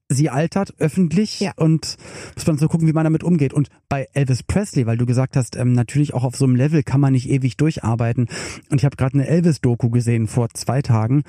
sie 0.08 0.30
altert 0.30 0.74
öffentlich 0.80 1.40
ja. 1.40 1.52
und 1.56 1.98
muss 2.36 2.48
man 2.48 2.58
so 2.58 2.68
gucken, 2.68 2.88
wie 2.88 2.94
man 2.94 3.06
damit 3.06 3.24
umgeht. 3.24 3.54
Und 3.54 3.70
bei 3.90 4.08
Elvis 4.14 4.44
Presley, 4.44 4.86
weil 4.86 4.98
du 4.98 5.06
gesagt 5.06 5.36
hast, 5.36 5.56
ähm, 5.56 5.74
natürlich 5.74 6.14
auch 6.14 6.24
auf 6.24 6.36
so 6.36 6.46
einem 6.46 6.56
Level 6.56 6.84
kann 6.84 7.02
man 7.02 7.14
nicht 7.14 7.30
ewig 7.30 7.58
durcharbeiten. 7.58 8.28
Und 8.70 8.78
ich 8.78 8.86
habe 8.86 8.98
gerade 8.98 9.16
eine 9.16 9.28
Elvis-Doku 9.28 9.90
gesehen 9.90 10.28
vor 10.28 10.50
zwei 10.50 10.82
Tagen 10.82 11.24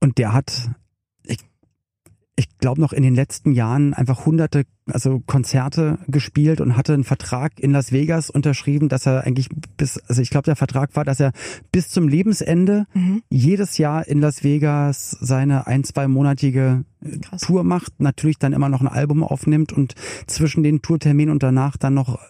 und 0.00 0.18
der 0.18 0.32
hat 0.32 0.70
ich 2.38 2.56
glaube 2.58 2.80
noch 2.80 2.92
in 2.92 3.02
den 3.02 3.16
letzten 3.16 3.52
Jahren 3.52 3.94
einfach 3.94 4.24
hunderte 4.24 4.62
also 4.86 5.20
Konzerte 5.26 5.98
gespielt 6.06 6.60
und 6.60 6.76
hatte 6.76 6.94
einen 6.94 7.02
Vertrag 7.02 7.58
in 7.58 7.72
Las 7.72 7.90
Vegas 7.90 8.30
unterschrieben, 8.30 8.88
dass 8.88 9.06
er 9.06 9.24
eigentlich 9.24 9.48
bis 9.76 9.98
also 10.08 10.22
ich 10.22 10.30
glaube 10.30 10.44
der 10.44 10.54
Vertrag 10.54 10.94
war, 10.94 11.04
dass 11.04 11.18
er 11.18 11.32
bis 11.72 11.88
zum 11.88 12.06
Lebensende 12.06 12.86
mhm. 12.94 13.22
jedes 13.28 13.76
Jahr 13.76 14.06
in 14.06 14.20
Las 14.20 14.44
Vegas 14.44 15.10
seine 15.20 15.66
ein 15.66 15.82
zwei 15.82 16.06
monatige 16.06 16.84
äh, 17.02 17.18
Krass. 17.18 17.40
Tour 17.40 17.64
macht, 17.64 18.00
natürlich 18.00 18.38
dann 18.38 18.52
immer 18.52 18.68
noch 18.68 18.82
ein 18.82 18.88
Album 18.88 19.24
aufnimmt 19.24 19.72
und 19.72 19.96
zwischen 20.28 20.62
den 20.62 20.80
Tourterminen 20.80 21.32
und 21.32 21.42
danach 21.42 21.76
dann 21.76 21.94
noch 21.94 22.20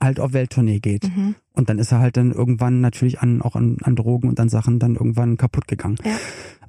halt 0.00 0.18
auf 0.18 0.32
Welttournee 0.32 0.80
geht. 0.80 1.04
Mhm. 1.04 1.36
Und 1.52 1.68
dann 1.68 1.78
ist 1.78 1.92
er 1.92 2.00
halt 2.00 2.16
dann 2.16 2.32
irgendwann 2.32 2.80
natürlich 2.80 3.20
an 3.20 3.40
auch 3.40 3.54
an, 3.54 3.76
an 3.82 3.94
Drogen 3.94 4.28
und 4.28 4.40
an 4.40 4.48
Sachen 4.48 4.80
dann 4.80 4.96
irgendwann 4.96 5.36
kaputt 5.36 5.68
gegangen. 5.68 5.98
Ja. 6.04 6.16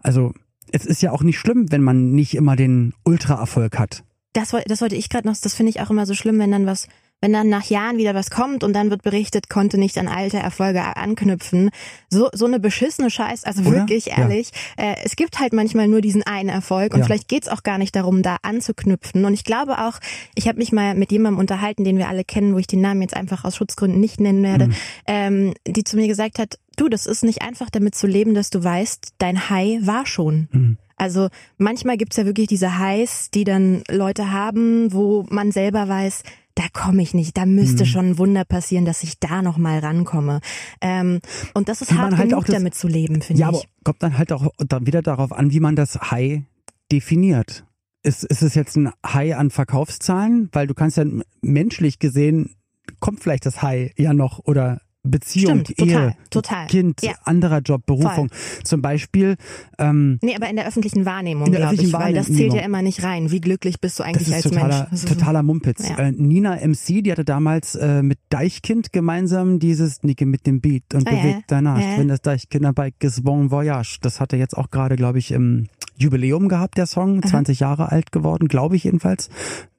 Also 0.04 0.34
es 0.74 0.86
ist 0.86 1.02
ja 1.02 1.12
auch 1.12 1.24
nicht 1.24 1.40
schlimm, 1.40 1.72
wenn 1.72 1.82
man 1.82 2.12
nicht 2.12 2.36
immer 2.36 2.56
den 2.56 2.94
Ultra-Erfolg 3.06 3.80
hat. 3.80 4.04
Das, 4.34 4.54
das 4.66 4.82
wollte 4.82 4.96
ich 4.96 5.10
gerade 5.10 5.28
noch, 5.28 5.38
das 5.38 5.54
finde 5.54 5.70
ich 5.70 5.80
auch 5.80 5.92
immer 5.92 6.06
so 6.08 6.16
schlimm, 6.16 6.40
wenn 6.40 6.52
dann 6.52 6.66
was, 6.66 6.88
wenn 7.22 7.32
dann 7.32 7.48
nach 7.48 7.66
Jahren 7.66 7.98
wieder 8.00 8.16
was 8.16 8.32
kommt 8.32 8.64
und 8.64 8.74
dann 8.74 8.90
wird 8.90 9.04
berichtet, 9.04 9.48
konnte 9.48 9.78
nicht 9.78 10.00
an 10.00 10.08
alte 10.08 10.38
Erfolge 10.38 10.82
anknüpfen. 10.98 11.70
So, 12.10 12.30
so 12.34 12.48
eine 12.48 12.60
beschissene 12.60 13.12
Scheiß, 13.12 13.44
also 13.44 13.62
Oder? 13.62 13.72
wirklich 13.72 14.18
ehrlich. 14.18 14.50
Ja. 14.78 14.86
Äh, 14.86 14.96
es 15.06 15.16
gibt 15.16 15.40
halt 15.40 15.54
manchmal 15.54 15.88
nur 15.88 16.02
diesen 16.02 16.24
einen 16.24 16.50
Erfolg 16.50 16.96
und 16.96 17.02
ja. 17.02 17.06
vielleicht 17.06 17.28
geht's 17.28 17.48
auch 17.48 17.62
gar 17.62 17.78
nicht 17.78 17.96
darum, 17.96 18.24
da 18.24 18.38
anzuknüpfen. 18.42 19.24
Und 19.24 19.36
ich 19.36 19.44
glaube 19.44 19.78
auch, 19.78 20.00
ich 20.34 20.48
habe 20.48 20.58
mich 20.58 20.72
mal 20.72 20.96
mit 20.96 21.12
jemandem 21.12 21.40
unterhalten, 21.40 21.84
den 21.84 22.00
wir 22.00 22.10
alle 22.10 22.24
kennen, 22.24 22.56
wo 22.56 22.58
ich 22.58 22.68
den 22.68 22.82
Namen 22.82 23.04
jetzt 23.04 23.16
einfach 23.16 23.46
aus 23.46 23.56
Schutzgründen 23.56 24.00
nicht 24.00 24.20
nennen 24.20 24.42
werde, 24.42 24.68
mhm. 24.68 24.74
ähm, 25.06 25.54
die 25.68 25.84
zu 25.84 25.96
mir 25.96 26.08
gesagt 26.08 26.40
hat, 26.40 26.58
Du, 26.76 26.90
das 26.90 27.06
ist 27.06 27.24
nicht 27.24 27.42
einfach 27.42 27.70
damit 27.70 27.96
zu 27.96 28.08
leben, 28.08 28.34
dass 28.34 28.50
du 28.50 28.64
weißt, 28.64 29.16
dein 29.18 29.50
High 29.50 29.86
war 29.86 30.06
schon. 30.06 30.48
Mhm. 30.52 30.78
Also 30.96 31.30
manchmal 31.58 31.98
gibt's 31.98 32.18
ja 32.18 32.26
wirklich 32.26 32.48
diese 32.48 32.78
Highs, 32.78 33.30
die 33.32 33.44
dann 33.44 33.84
Leute 33.90 34.32
haben, 34.32 34.94
wo 34.94 35.26
man 35.30 35.52
selber 35.52 35.88
weiß, 35.88 36.24
da 36.56 36.64
komme 36.72 37.02
ich 37.02 37.14
nicht, 37.14 37.36
da 37.36 37.46
müsste 37.46 37.84
mhm. 37.84 37.88
schon 37.88 38.06
ein 38.10 38.18
Wunder 38.18 38.46
passieren, 38.46 38.86
dass 38.86 39.04
ich 39.04 39.20
da 39.20 39.42
noch 39.42 39.58
mal 39.58 39.80
rankomme. 39.80 40.40
Ähm, 40.82 41.20
und 41.54 41.68
das 41.68 41.82
ist 41.82 41.92
wie 41.92 41.98
hart 41.98 42.16
halt 42.16 42.30
genug, 42.30 42.46
das, 42.46 42.56
damit 42.56 42.76
zu 42.76 42.88
leben, 42.88 43.22
finde 43.22 43.42
ja, 43.42 43.50
ich. 43.50 43.56
Ja, 43.56 43.62
aber 43.62 43.70
kommt 43.84 44.04
dann 44.04 44.18
halt 44.18 44.32
auch 44.32 44.48
dann 44.58 44.86
wieder 44.86 45.02
darauf 45.02 45.32
an, 45.32 45.52
wie 45.52 45.60
man 45.60 45.76
das 45.76 46.12
High 46.12 46.44
definiert. 46.92 47.66
Ist, 48.04 48.24
ist 48.24 48.44
es 48.44 48.54
jetzt 48.54 48.76
ein 48.76 48.92
High 49.06 49.36
an 49.36 49.50
Verkaufszahlen? 49.50 50.50
Weil 50.52 50.68
du 50.68 50.74
kannst 50.74 50.98
ja 50.98 51.06
menschlich 51.42 52.00
gesehen, 52.00 52.56
kommt 53.00 53.22
vielleicht 53.22 53.46
das 53.46 53.62
High 53.62 53.92
ja 53.98 54.14
noch 54.14 54.40
oder 54.40 54.82
Beziehung, 55.06 55.66
Stimmt, 55.66 55.78
total, 55.78 56.08
Ehe, 56.08 56.16
total. 56.30 56.68
Kind, 56.68 57.02
ja. 57.02 57.12
anderer 57.26 57.60
Job, 57.60 57.86
Berufung. 57.86 58.30
Voll. 58.30 58.63
Zum 58.63 58.82
Beispiel. 58.82 59.36
Ähm, 59.78 60.18
nee, 60.22 60.34
aber 60.34 60.50
in 60.50 60.56
der 60.56 60.66
öffentlichen 60.66 61.06
Wahrnehmung, 61.06 61.52
glaube 61.52 61.76
ich, 61.76 61.92
weil 61.92 62.13
das 62.13 62.28
zählt 62.28 62.54
ja 62.54 62.62
immer 62.62 62.82
nicht 62.82 63.04
rein. 63.04 63.30
Wie 63.30 63.42
glücklich 63.42 63.82
bist 63.82 64.00
du 64.00 64.04
eigentlich 64.04 64.34
als 64.34 64.44
totaler, 64.44 64.88
Mensch? 64.89 65.06
totaler 65.06 65.44
Mumpitz. 65.44 65.89
Ja. 65.89 65.98
Äh, 65.98 66.13
Nina 66.13 66.56
MC, 66.56 67.04
die 67.04 67.12
hatte 67.12 67.26
damals 67.26 67.76
äh, 67.76 68.02
mit 68.02 68.18
Deichkind 68.30 68.94
gemeinsam 68.94 69.60
dieses 69.60 70.04
Nicke 70.04 70.26
mit 70.26 70.48
dem 70.48 70.62
Beat 70.62 70.94
und 70.94 71.06
ah, 71.06 71.12
bewegt 71.12 71.26
ja. 71.26 71.44
danach. 71.48 71.82
Ja. 71.82 71.98
Wenn 71.98 72.08
das 72.08 72.22
Deichkind 72.22 72.63
dabei 72.63 72.94
ist, 73.00 73.26
Bon 73.26 73.52
Voyage. 73.52 73.98
Das 74.02 74.22
hatte 74.22 74.38
jetzt 74.38 74.58
auch 74.58 74.70
gerade, 74.70 74.96
glaube 74.96 75.20
ich, 75.20 75.32
im 75.32 75.68
Jubiläum 75.98 76.48
gehabt, 76.48 76.78
der 76.78 76.86
Song. 76.86 77.20
Aha. 77.20 77.30
20 77.30 77.60
Jahre 77.60 77.92
alt 77.92 78.13
geworden, 78.13 78.48
glaube 78.48 78.78
ich 78.78 78.86
jedenfalls. 78.86 79.30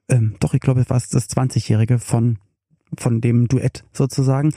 Ähm, 0.07 0.35
doch, 0.39 0.53
ich 0.53 0.59
glaube, 0.61 0.81
es 0.81 0.89
war 0.91 0.97
das 0.97 1.29
20-Jährige 1.29 1.97
von 1.97 2.37
von 3.01 3.21
dem 3.21 3.47
Duett 3.47 3.83
sozusagen. 3.93 4.53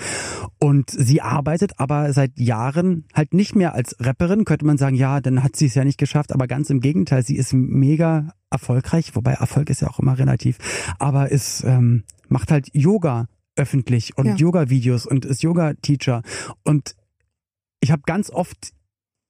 Und 0.58 0.90
sie 0.90 1.20
arbeitet 1.20 1.78
aber 1.78 2.12
seit 2.12 2.38
Jahren 2.38 3.04
halt 3.14 3.34
nicht 3.34 3.54
mehr 3.54 3.74
als 3.74 3.96
Rapperin. 4.00 4.44
Könnte 4.44 4.66
man 4.66 4.78
sagen, 4.78 4.96
ja, 4.96 5.20
dann 5.20 5.42
hat 5.42 5.56
sie 5.56 5.66
es 5.66 5.74
ja 5.74 5.84
nicht 5.84 5.98
geschafft. 5.98 6.32
Aber 6.32 6.46
ganz 6.46 6.70
im 6.70 6.80
Gegenteil, 6.80 7.22
sie 7.22 7.36
ist 7.36 7.52
mega 7.52 8.32
erfolgreich. 8.50 9.14
Wobei 9.14 9.32
Erfolg 9.32 9.70
ist 9.70 9.80
ja 9.80 9.88
auch 9.88 9.98
immer 9.98 10.18
relativ. 10.18 10.58
Aber 10.98 11.30
ist, 11.30 11.64
ähm, 11.64 12.04
macht 12.28 12.50
halt 12.50 12.68
Yoga 12.72 13.26
öffentlich 13.56 14.16
und 14.16 14.26
ja. 14.26 14.34
Yoga-Videos 14.36 15.06
und 15.06 15.24
ist 15.24 15.42
Yoga-Teacher. 15.42 16.22
Und 16.64 16.94
ich 17.80 17.90
habe 17.90 18.02
ganz 18.06 18.30
oft 18.30 18.72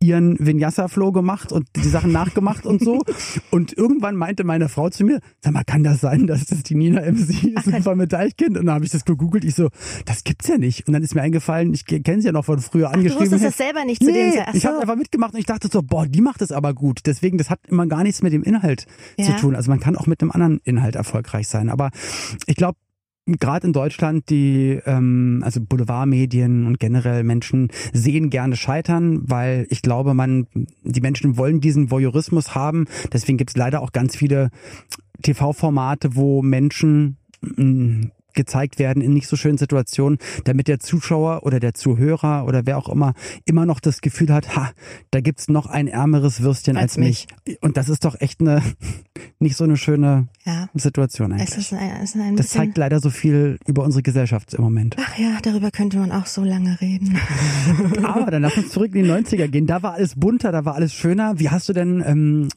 ihren 0.00 0.38
Vinyasa-Flow 0.38 1.10
gemacht 1.10 1.50
und 1.50 1.66
die 1.74 1.88
Sachen 1.88 2.12
nachgemacht 2.12 2.66
und 2.66 2.82
so. 2.82 3.02
Und 3.50 3.76
irgendwann 3.76 4.16
meinte 4.16 4.44
meine 4.44 4.68
Frau 4.68 4.90
zu 4.90 5.04
mir, 5.04 5.20
sag 5.40 5.52
mal, 5.52 5.64
kann 5.64 5.82
das 5.82 6.00
sein, 6.00 6.26
dass 6.26 6.46
das 6.46 6.62
die 6.62 6.74
Nina 6.74 7.00
MC 7.00 7.44
ist, 7.66 7.86
mit 7.96 8.12
Deichkind? 8.12 8.58
Und 8.58 8.66
dann 8.66 8.74
habe 8.74 8.84
ich 8.84 8.90
das 8.90 9.04
gegoogelt. 9.04 9.44
Ich 9.44 9.54
so, 9.54 9.68
das 10.04 10.24
gibt's 10.24 10.48
ja 10.48 10.58
nicht. 10.58 10.86
Und 10.86 10.92
dann 10.92 11.02
ist 11.02 11.14
mir 11.14 11.22
eingefallen, 11.22 11.72
ich 11.72 11.84
kenne 11.84 12.20
sie 12.20 12.26
ja 12.26 12.32
noch 12.32 12.44
von 12.44 12.58
früher 12.60 12.88
Ach, 12.88 12.94
angeschrieben. 12.94 13.26
Du 13.26 13.32
wusstest 13.32 13.58
das 13.58 13.66
selber 13.66 13.84
nicht 13.84 14.02
zu 14.02 14.10
nee, 14.10 14.32
dem 14.32 14.42
Ach 14.46 14.54
Ich 14.54 14.66
habe 14.66 14.78
einfach 14.80 14.96
mitgemacht 14.96 15.34
und 15.34 15.40
ich 15.40 15.46
dachte 15.46 15.68
so, 15.68 15.82
boah, 15.82 16.06
die 16.06 16.20
macht 16.20 16.42
es 16.42 16.52
aber 16.52 16.74
gut. 16.74 17.00
Deswegen, 17.06 17.38
das 17.38 17.50
hat 17.50 17.60
immer 17.66 17.86
gar 17.86 18.02
nichts 18.02 18.22
mit 18.22 18.32
dem 18.32 18.42
Inhalt 18.42 18.86
ja. 19.16 19.26
zu 19.26 19.36
tun. 19.36 19.56
Also 19.56 19.70
man 19.70 19.80
kann 19.80 19.96
auch 19.96 20.06
mit 20.06 20.20
einem 20.20 20.30
anderen 20.30 20.60
Inhalt 20.64 20.96
erfolgreich 20.96 21.48
sein. 21.48 21.70
Aber 21.70 21.90
ich 22.46 22.56
glaube, 22.56 22.78
gerade 23.38 23.66
in 23.66 23.72
Deutschland 23.72 24.30
die 24.30 24.80
ähm, 24.86 25.42
also 25.44 25.60
Boulevardmedien 25.60 26.66
und 26.66 26.80
generell 26.80 27.24
Menschen 27.24 27.68
sehen 27.92 28.30
gerne 28.30 28.56
scheitern, 28.56 29.20
weil 29.28 29.66
ich 29.70 29.82
glaube, 29.82 30.14
man 30.14 30.46
die 30.82 31.00
Menschen 31.00 31.36
wollen 31.36 31.60
diesen 31.60 31.90
Voyeurismus 31.90 32.54
haben. 32.54 32.86
Deswegen 33.12 33.38
gibt 33.38 33.50
es 33.50 33.56
leider 33.56 33.82
auch 33.82 33.92
ganz 33.92 34.16
viele 34.16 34.50
TV-Formate, 35.22 36.16
wo 36.16 36.42
Menschen 36.42 37.16
gezeigt 38.38 38.78
werden 38.78 39.02
in 39.02 39.12
nicht 39.12 39.26
so 39.26 39.34
schönen 39.34 39.58
Situationen, 39.58 40.18
damit 40.44 40.68
der 40.68 40.78
Zuschauer 40.78 41.42
oder 41.42 41.58
der 41.58 41.74
Zuhörer 41.74 42.46
oder 42.46 42.66
wer 42.66 42.78
auch 42.78 42.88
immer 42.88 43.14
immer 43.44 43.66
noch 43.66 43.80
das 43.80 44.00
Gefühl 44.00 44.32
hat, 44.32 44.54
ha, 44.54 44.70
da 45.10 45.20
gibt's 45.20 45.48
noch 45.48 45.66
ein 45.66 45.88
ärmeres 45.88 46.40
Würstchen 46.40 46.76
als, 46.76 46.92
als 46.92 46.98
mich. 46.98 47.26
mich. 47.44 47.62
Und 47.62 47.76
das 47.76 47.88
ist 47.88 48.04
doch 48.04 48.20
echt 48.20 48.40
eine 48.40 48.62
nicht 49.40 49.56
so 49.56 49.64
eine 49.64 49.76
schöne 49.76 50.28
ja. 50.44 50.68
Situation 50.74 51.32
eigentlich. 51.32 51.50
Es 51.50 51.58
ist 51.58 51.72
ein, 51.72 51.90
es 52.00 52.14
ist 52.14 52.20
ein 52.20 52.36
das 52.36 52.50
zeigt 52.50 52.78
leider 52.78 53.00
so 53.00 53.10
viel 53.10 53.58
über 53.66 53.82
unsere 53.82 54.02
Gesellschaft 54.02 54.54
im 54.54 54.62
Moment. 54.62 54.96
Ach 55.00 55.18
ja, 55.18 55.38
darüber 55.42 55.72
könnte 55.72 55.98
man 55.98 56.12
auch 56.12 56.26
so 56.26 56.44
lange 56.44 56.80
reden. 56.80 57.18
Aber 58.04 58.30
dann 58.30 58.42
lass 58.42 58.56
uns 58.56 58.70
zurück 58.70 58.94
in 58.94 59.02
die 59.02 59.10
90er 59.10 59.48
gehen. 59.48 59.66
Da 59.66 59.82
war 59.82 59.94
alles 59.94 60.14
bunter, 60.14 60.52
da 60.52 60.64
war 60.64 60.76
alles 60.76 60.94
schöner. 60.94 61.40
Wie 61.40 61.50
hast 61.50 61.68
du 61.68 61.72
denn 61.72 62.04
ähm, 62.06 62.48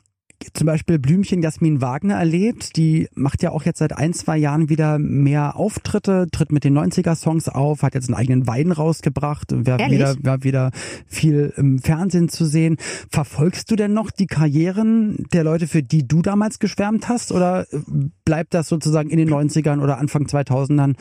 zum 0.54 0.68
Beispiel 0.68 1.00
Blümchen 1.00 1.42
Jasmin 1.42 1.82
Wagner 1.82 2.16
erlebt. 2.16 2.76
Die 2.76 3.08
macht 3.16 3.44
ja 3.44 3.52
auch 3.52 3.64
jetzt 3.64 3.80
seit 3.80 3.98
ein, 3.98 4.14
zwei 4.14 4.38
Jahren 4.38 4.70
wieder 4.70 5.00
mehr 5.00 5.56
Auftritte, 5.56 6.28
tritt 6.32 6.52
mit 6.52 6.64
den 6.64 6.78
90er-Songs 6.78 7.50
auf, 7.50 7.84
hat 7.84 7.96
jetzt 7.96 8.10
einen 8.10 8.16
eigenen 8.18 8.48
Wein 8.48 8.72
rausgebracht, 8.72 9.48
wäre 9.52 9.90
wieder, 9.90 10.16
wär 10.22 10.44
wieder 10.44 10.72
viel 11.08 11.54
im 11.56 11.80
Fernsehen 11.80 12.30
zu 12.30 12.46
sehen. 12.46 12.78
Verfolgst 13.10 13.72
du 13.72 13.76
denn 13.76 13.94
noch 13.94 14.12
die 14.12 14.28
Karrieren 14.28 15.26
der 15.34 15.44
Leute, 15.44 15.68
für 15.68 15.84
die 15.84 16.08
du 16.08 16.22
damals 16.22 16.60
geschwärmt 16.60 17.10
hast? 17.10 17.32
Oder 17.32 17.66
bleibt 18.26 18.54
das 18.54 18.68
sozusagen 18.68 19.10
in 19.10 19.18
den 19.18 19.30
90ern 19.30 19.82
oder 19.82 19.98
Anfang 19.98 20.26
2000ern 20.26 20.96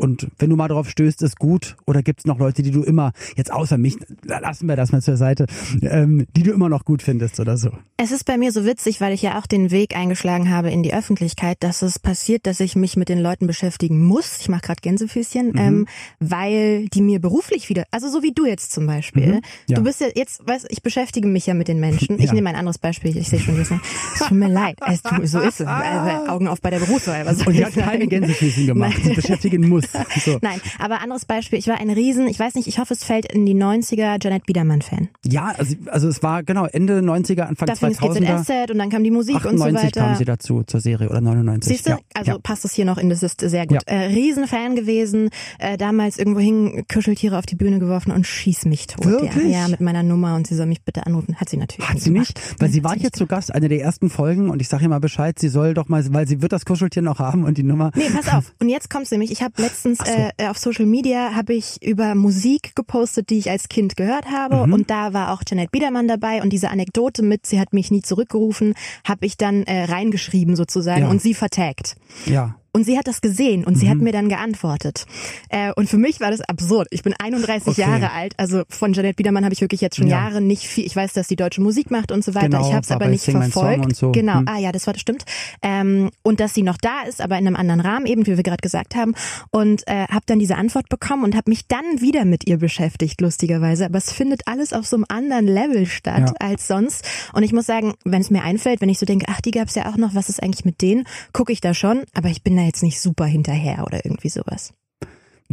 und 0.00 0.28
wenn 0.38 0.50
du 0.50 0.56
mal 0.56 0.68
drauf 0.68 0.88
stößt, 0.88 1.22
ist 1.22 1.38
gut. 1.38 1.76
Oder 1.86 2.02
gibt 2.02 2.20
es 2.20 2.26
noch 2.26 2.38
Leute, 2.38 2.62
die 2.62 2.70
du 2.70 2.82
immer, 2.82 3.12
jetzt 3.36 3.52
außer 3.52 3.76
mich, 3.76 3.96
lassen 4.24 4.66
wir 4.66 4.76
das 4.76 4.92
mal 4.92 5.02
zur 5.02 5.16
Seite, 5.16 5.46
ähm, 5.82 6.26
die 6.36 6.42
du 6.42 6.52
immer 6.52 6.68
noch 6.68 6.84
gut 6.84 7.02
findest 7.02 7.38
oder 7.38 7.56
so? 7.56 7.70
Es 7.98 8.12
ist 8.12 8.24
bei 8.24 8.38
mir 8.38 8.50
so 8.50 8.64
witzig, 8.64 9.00
weil 9.02 9.12
ich 9.12 9.20
ja 9.20 9.38
auch 9.38 9.46
den 9.46 9.70
Weg 9.70 9.94
eingeschlagen 9.94 10.50
habe 10.50 10.70
in 10.70 10.82
die 10.82 10.94
Öffentlichkeit, 10.94 11.58
dass 11.60 11.82
es 11.82 11.98
passiert, 11.98 12.46
dass 12.46 12.60
ich 12.60 12.76
mich 12.76 12.96
mit 12.96 13.10
den 13.10 13.18
Leuten 13.18 13.46
beschäftigen 13.46 14.02
muss. 14.02 14.38
Ich 14.40 14.48
mache 14.48 14.62
gerade 14.62 14.80
Gänsefüßchen, 14.80 15.48
mhm. 15.48 15.58
ähm, 15.58 15.86
weil 16.18 16.88
die 16.88 17.02
mir 17.02 17.20
beruflich 17.20 17.68
wieder, 17.68 17.84
also 17.90 18.08
so 18.08 18.22
wie 18.22 18.32
du 18.32 18.46
jetzt 18.46 18.72
zum 18.72 18.86
Beispiel. 18.86 19.34
Mhm, 19.34 19.40
ja. 19.68 19.76
Du 19.76 19.82
bist 19.82 20.00
ja 20.00 20.06
jetzt, 20.14 20.46
weißt 20.46 20.66
ich 20.70 20.82
beschäftige 20.82 21.28
mich 21.28 21.46
ja 21.46 21.52
mit 21.52 21.68
den 21.68 21.78
Menschen. 21.78 22.18
Ich 22.18 22.26
ja. 22.26 22.32
nehme 22.32 22.48
ein 22.48 22.56
anderes 22.56 22.78
Beispiel, 22.78 23.16
ich 23.16 23.28
sehe 23.28 23.38
schon, 23.38 23.60
es 23.60 23.68
tut 23.68 24.30
mir 24.30 24.48
leid. 24.48 24.78
Es, 24.86 25.02
so 25.30 25.40
ist 25.40 25.60
es. 25.60 25.66
Also, 25.66 26.30
Augen 26.30 26.48
auf 26.48 26.62
bei 26.62 26.70
der 26.70 26.78
Berufswahl. 26.78 27.26
Und 27.26 27.52
die 27.52 27.64
hat 27.64 27.74
keine 27.74 28.06
Gänsefüßchen 28.06 28.66
gemacht, 28.66 28.96
sie 29.02 29.12
beschäftigen 29.14 29.68
muss. 29.68 29.89
So. 30.20 30.38
Nein, 30.42 30.60
aber 30.78 31.00
anderes 31.00 31.24
Beispiel. 31.24 31.58
Ich 31.58 31.66
war 31.66 31.78
ein 31.78 31.88
Riesen, 31.88 32.26
ich 32.26 32.38
weiß 32.38 32.54
nicht, 32.54 32.66
ich 32.68 32.78
hoffe, 32.78 32.92
es 32.92 33.04
fällt 33.04 33.32
in 33.32 33.46
die 33.46 33.54
90er 33.54 34.22
Janet 34.22 34.44
Biedermann-Fan. 34.44 35.08
Ja, 35.24 35.54
also, 35.56 35.76
also 35.86 36.08
es 36.08 36.22
war 36.22 36.42
genau 36.42 36.66
Ende 36.66 36.98
90er, 37.00 37.42
Anfang 37.42 37.66
Da 37.68 37.74
fing 37.74 37.90
es 37.90 37.98
2000er. 38.00 38.42
GZSZ 38.42 38.70
und 38.70 38.78
dann 38.78 38.90
kam 38.90 39.02
die 39.02 39.10
Musik 39.10 39.36
98 39.36 39.62
und 39.62 39.78
so 39.78 39.86
weiter. 39.86 40.00
kam 40.08 40.16
sie 40.16 40.24
dazu 40.24 40.62
zur 40.64 40.80
Serie 40.80 41.08
oder 41.08 41.20
99. 41.20 41.72
Siehst 41.72 41.86
du? 41.86 41.90
Ja, 41.92 41.98
also 42.14 42.32
ja. 42.32 42.38
passt 42.38 42.64
es 42.64 42.72
hier 42.72 42.84
noch 42.84 42.98
in 42.98 43.08
das 43.08 43.22
ist 43.22 43.40
sehr 43.40 43.66
gut. 43.66 43.78
Ja. 43.86 43.94
Äh, 43.94 44.06
Riesenfan 44.06 44.76
gewesen, 44.76 45.30
äh, 45.58 45.78
damals 45.78 46.18
irgendwo 46.18 46.40
hing 46.40 46.84
Kuscheltiere 46.92 47.38
auf 47.38 47.46
die 47.46 47.56
Bühne 47.56 47.78
geworfen 47.78 48.12
und 48.12 48.26
schieß 48.26 48.66
mich 48.66 48.86
tot. 48.86 49.04
Wirklich? 49.06 49.52
Ja, 49.52 49.62
ja, 49.62 49.68
mit 49.68 49.80
meiner 49.80 50.02
Nummer 50.02 50.34
und 50.34 50.46
sie 50.46 50.54
soll 50.54 50.66
mich 50.66 50.82
bitte 50.82 51.06
anrufen. 51.06 51.36
Hat 51.36 51.48
sie 51.48 51.56
natürlich 51.56 51.88
Hat 51.88 52.00
sie 52.00 52.10
nicht? 52.10 52.38
Weil 52.58 52.68
Nein, 52.68 52.72
sie 52.72 52.84
war 52.84 52.94
hier 52.96 53.12
zu 53.12 53.26
Gast, 53.26 53.54
eine 53.54 53.68
der 53.68 53.80
ersten 53.80 54.10
Folgen 54.10 54.50
und 54.50 54.60
ich 54.60 54.68
sage 54.68 54.84
ihr 54.84 54.88
mal 54.88 55.00
Bescheid, 55.00 55.38
sie 55.38 55.48
soll 55.48 55.74
doch 55.74 55.88
mal, 55.88 56.04
weil 56.12 56.26
sie 56.28 56.42
wird 56.42 56.52
das 56.52 56.64
Kuscheltier 56.64 57.02
noch 57.02 57.18
haben 57.18 57.44
und 57.44 57.58
die 57.58 57.62
Nummer. 57.62 57.90
Nee, 57.94 58.10
pass 58.14 58.28
auf. 58.34 58.52
Und 58.60 58.68
jetzt 58.68 58.90
kommt's 58.90 59.10
nämlich. 59.10 59.30
Ich 59.30 59.42
habe 59.42 59.54
letztens 59.84 59.98
so. 59.98 60.04
äh, 60.38 60.48
auf 60.48 60.58
Social 60.58 60.86
Media 60.86 61.34
habe 61.34 61.54
ich 61.54 61.82
über 61.82 62.14
Musik 62.14 62.74
gepostet, 62.74 63.30
die 63.30 63.38
ich 63.38 63.50
als 63.50 63.68
Kind 63.68 63.96
gehört 63.96 64.26
habe. 64.30 64.66
Mhm. 64.66 64.72
Und 64.72 64.90
da 64.90 65.12
war 65.12 65.32
auch 65.32 65.42
Janet 65.48 65.70
Biedermann 65.72 66.08
dabei. 66.08 66.42
Und 66.42 66.50
diese 66.50 66.70
Anekdote 66.70 67.22
mit, 67.22 67.46
sie 67.46 67.60
hat 67.60 67.72
mich 67.72 67.90
nie 67.90 68.02
zurückgerufen, 68.02 68.74
habe 69.04 69.26
ich 69.26 69.36
dann 69.36 69.62
äh, 69.64 69.84
reingeschrieben 69.84 70.56
sozusagen 70.56 71.02
Ja. 71.02 71.08
und 71.10 71.20
sie 71.22 71.34
vertagt. 71.34 71.96
Ja. 72.26 72.56
Und 72.72 72.84
sie 72.84 72.96
hat 72.98 73.06
das 73.06 73.20
gesehen 73.20 73.64
und 73.64 73.76
sie 73.76 73.86
Mhm. 73.86 73.90
hat 73.90 73.98
mir 73.98 74.12
dann 74.12 74.28
geantwortet. 74.28 75.06
Äh, 75.48 75.72
und 75.74 75.88
für 75.88 75.98
mich 75.98 76.20
war 76.20 76.30
das 76.30 76.40
absurd. 76.42 76.88
Ich 76.90 77.02
bin 77.02 77.14
31 77.18 77.68
Okay. 77.72 77.80
Jahre 77.80 78.12
alt, 78.12 78.34
also 78.36 78.62
von 78.68 78.92
Janet 78.92 79.16
Biedermann 79.16 79.44
habe 79.44 79.52
ich 79.52 79.60
wirklich 79.60 79.80
jetzt 79.80 79.96
schon 79.96 80.06
Ja. 80.06 80.24
Jahre 80.24 80.40
nicht 80.40 80.62
viel. 80.64 80.84
Ich 80.86 80.94
weiß, 80.94 81.12
dass 81.12 81.28
die 81.28 81.36
deutsche 81.36 81.60
Musik 81.60 81.90
macht 81.90 82.12
und 82.12 82.24
so 82.24 82.34
weiter. 82.34 82.48
Genau, 82.48 82.66
ich 82.68 82.72
habe 82.72 82.82
es 82.82 82.90
aber 82.90 83.06
nicht 83.08 83.24
verfolgt. 83.24 83.96
so. 83.96 84.12
Genau, 84.12 84.38
Hm. 84.40 84.48
ah 84.48 84.58
ja, 84.58 84.72
das 84.72 84.86
war 84.86 84.92
das 84.94 85.00
stimmt. 85.00 85.24
Ähm, 85.62 86.10
und 86.22 86.40
dass 86.40 86.54
sie 86.54 86.62
noch 86.62 86.76
da 86.76 87.02
ist, 87.08 87.20
aber 87.20 87.38
in 87.38 87.46
einem 87.46 87.56
anderen 87.56 87.80
Rahmen, 87.80 88.06
eben 88.06 88.26
wie 88.26 88.36
wir 88.36 88.42
gerade 88.42 88.60
gesagt 88.62 88.94
haben. 88.94 89.14
Und 89.50 89.82
äh, 89.86 90.06
habe 90.08 90.22
dann 90.26 90.38
diese 90.38 90.56
Antwort 90.56 90.88
bekommen 90.88 91.24
und 91.24 91.34
habe 91.36 91.50
mich 91.50 91.66
dann 91.66 92.00
wieder 92.00 92.24
mit 92.24 92.46
ihr 92.46 92.58
beschäftigt, 92.58 93.20
lustigerweise. 93.20 93.86
Aber 93.86 93.98
es 93.98 94.12
findet 94.12 94.42
alles 94.46 94.72
auf 94.72 94.86
so 94.86 94.96
einem 94.96 95.06
anderen 95.08 95.46
Level 95.46 95.86
statt 95.86 96.20
Ja. 96.28 96.34
als 96.38 96.66
sonst. 96.68 97.04
Und 97.32 97.42
ich 97.42 97.52
muss 97.52 97.66
sagen, 97.66 97.94
wenn 98.04 98.20
es 98.20 98.30
mir 98.30 98.42
einfällt, 98.42 98.80
wenn 98.80 98.88
ich 98.88 98.98
so 98.98 99.06
denke, 99.06 99.26
ach, 99.28 99.40
die 99.40 99.50
gab's 99.50 99.74
ja 99.74 99.86
auch 99.90 99.96
noch, 99.96 100.14
was 100.14 100.28
ist 100.28 100.42
eigentlich 100.42 100.64
mit 100.64 100.80
denen, 100.82 101.04
gucke 101.32 101.52
ich 101.52 101.60
da 101.60 101.74
schon, 101.74 102.02
aber 102.14 102.28
ich 102.28 102.42
bin 102.42 102.54
da 102.60 102.66
jetzt 102.66 102.82
nicht 102.82 103.00
super 103.00 103.24
hinterher 103.24 103.84
oder 103.84 104.04
irgendwie 104.04 104.28
sowas. 104.28 104.72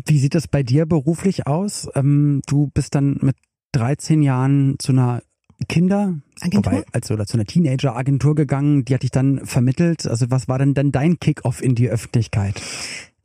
Wie 0.05 0.19
sieht 0.19 0.35
das 0.35 0.47
bei 0.47 0.63
dir 0.63 0.85
beruflich 0.85 1.47
aus? 1.47 1.89
Ähm, 1.95 2.41
du 2.45 2.67
bist 2.73 2.93
dann 2.95 3.17
mit 3.21 3.35
13 3.71 4.21
Jahren 4.21 4.75
zu 4.79 4.91
einer 4.91 5.21
Kinder, 5.67 6.15
Agentur? 6.39 6.71
wobei, 6.71 6.85
also 6.91 7.15
oder 7.15 7.25
zu 7.25 7.35
einer 7.35 7.45
Teenager-Agentur 7.45 8.35
gegangen, 8.35 8.85
die 8.85 8.93
hat 8.93 9.03
dich 9.03 9.11
dann 9.11 9.45
vermittelt. 9.45 10.05
Also 10.05 10.29
was 10.29 10.47
war 10.47 10.59
denn 10.59 10.75
dann 10.75 10.91
dein 10.91 11.19
Kick-off 11.19 11.63
in 11.63 11.73
die 11.73 11.89
Öffentlichkeit? 11.89 12.61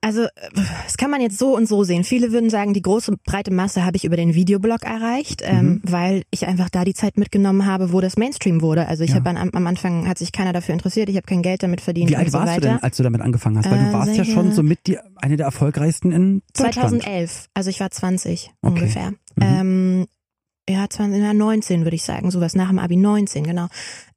Also, 0.04 0.22
äh, 0.24 0.28
das 0.84 0.96
kann 0.96 1.10
man 1.12 1.20
jetzt 1.20 1.38
so 1.38 1.54
und 1.56 1.66
so 1.68 1.84
sehen. 1.84 2.02
Viele 2.02 2.32
würden 2.32 2.50
sagen, 2.50 2.74
die 2.74 2.82
große 2.82 3.14
breite 3.24 3.52
Masse 3.52 3.84
habe 3.84 3.96
ich 3.96 4.04
über 4.04 4.16
den 4.16 4.34
Videoblog 4.34 4.82
erreicht, 4.82 5.42
ähm, 5.44 5.66
Mhm. 5.66 5.80
weil 5.84 6.22
ich 6.32 6.46
einfach 6.46 6.68
da 6.70 6.84
die 6.84 6.92
Zeit 6.92 7.16
mitgenommen 7.16 7.66
habe, 7.66 7.92
wo 7.92 8.00
das 8.00 8.16
Mainstream 8.16 8.62
wurde. 8.62 8.88
Also 8.88 9.04
ich 9.04 9.10
Ja. 9.10 9.16
habe 9.24 9.30
am, 9.30 9.66
Anfang 9.66 10.08
hat 10.08 10.18
sich 10.18 10.32
keiner 10.32 10.52
dafür 10.52 10.72
interessiert, 10.74 11.08
ich 11.08 11.14
habe 11.16 11.26
kein 11.26 11.40
Geld 11.42 11.62
damit 11.62 11.80
verdient 11.80 12.10
Wie 12.10 12.14
und 12.14 12.18
alt 12.20 12.32
so 12.32 12.38
warst 12.38 12.48
weiter. 12.56 12.60
du 12.62 12.66
denn, 12.66 12.82
als 12.82 12.96
du 12.96 13.02
damit 13.04 13.20
angefangen 13.20 13.58
hast? 13.58 13.70
Weil 13.70 13.78
du 13.78 13.84
Äh, 13.90 13.92
warst 13.92 14.16
ja 14.16 14.24
schon 14.24 14.50
so 14.50 14.64
mit 14.64 14.88
die, 14.88 14.98
eine 15.20 15.36
der 15.36 15.46
erfolgreichsten 15.46 16.10
in 16.10 16.42
Deutschland. 16.52 16.74
2011, 16.74 17.46
also 17.54 17.70
ich 17.70 17.78
war 17.78 17.90
20 17.92 18.50
Okay. 18.60 18.74
ungefähr. 18.74 19.10
Mhm. 19.10 19.16
Ähm, 19.40 20.06
ja, 20.68 20.88
20, 20.88 21.20
ja, 21.22 21.32
19 21.32 21.84
würde 21.84 21.96
ich 21.96 22.02
sagen, 22.04 22.30
sowas 22.30 22.54
nach 22.54 22.68
dem 22.68 22.78
Abi 22.78 22.96
19, 22.96 23.44
genau. 23.44 23.66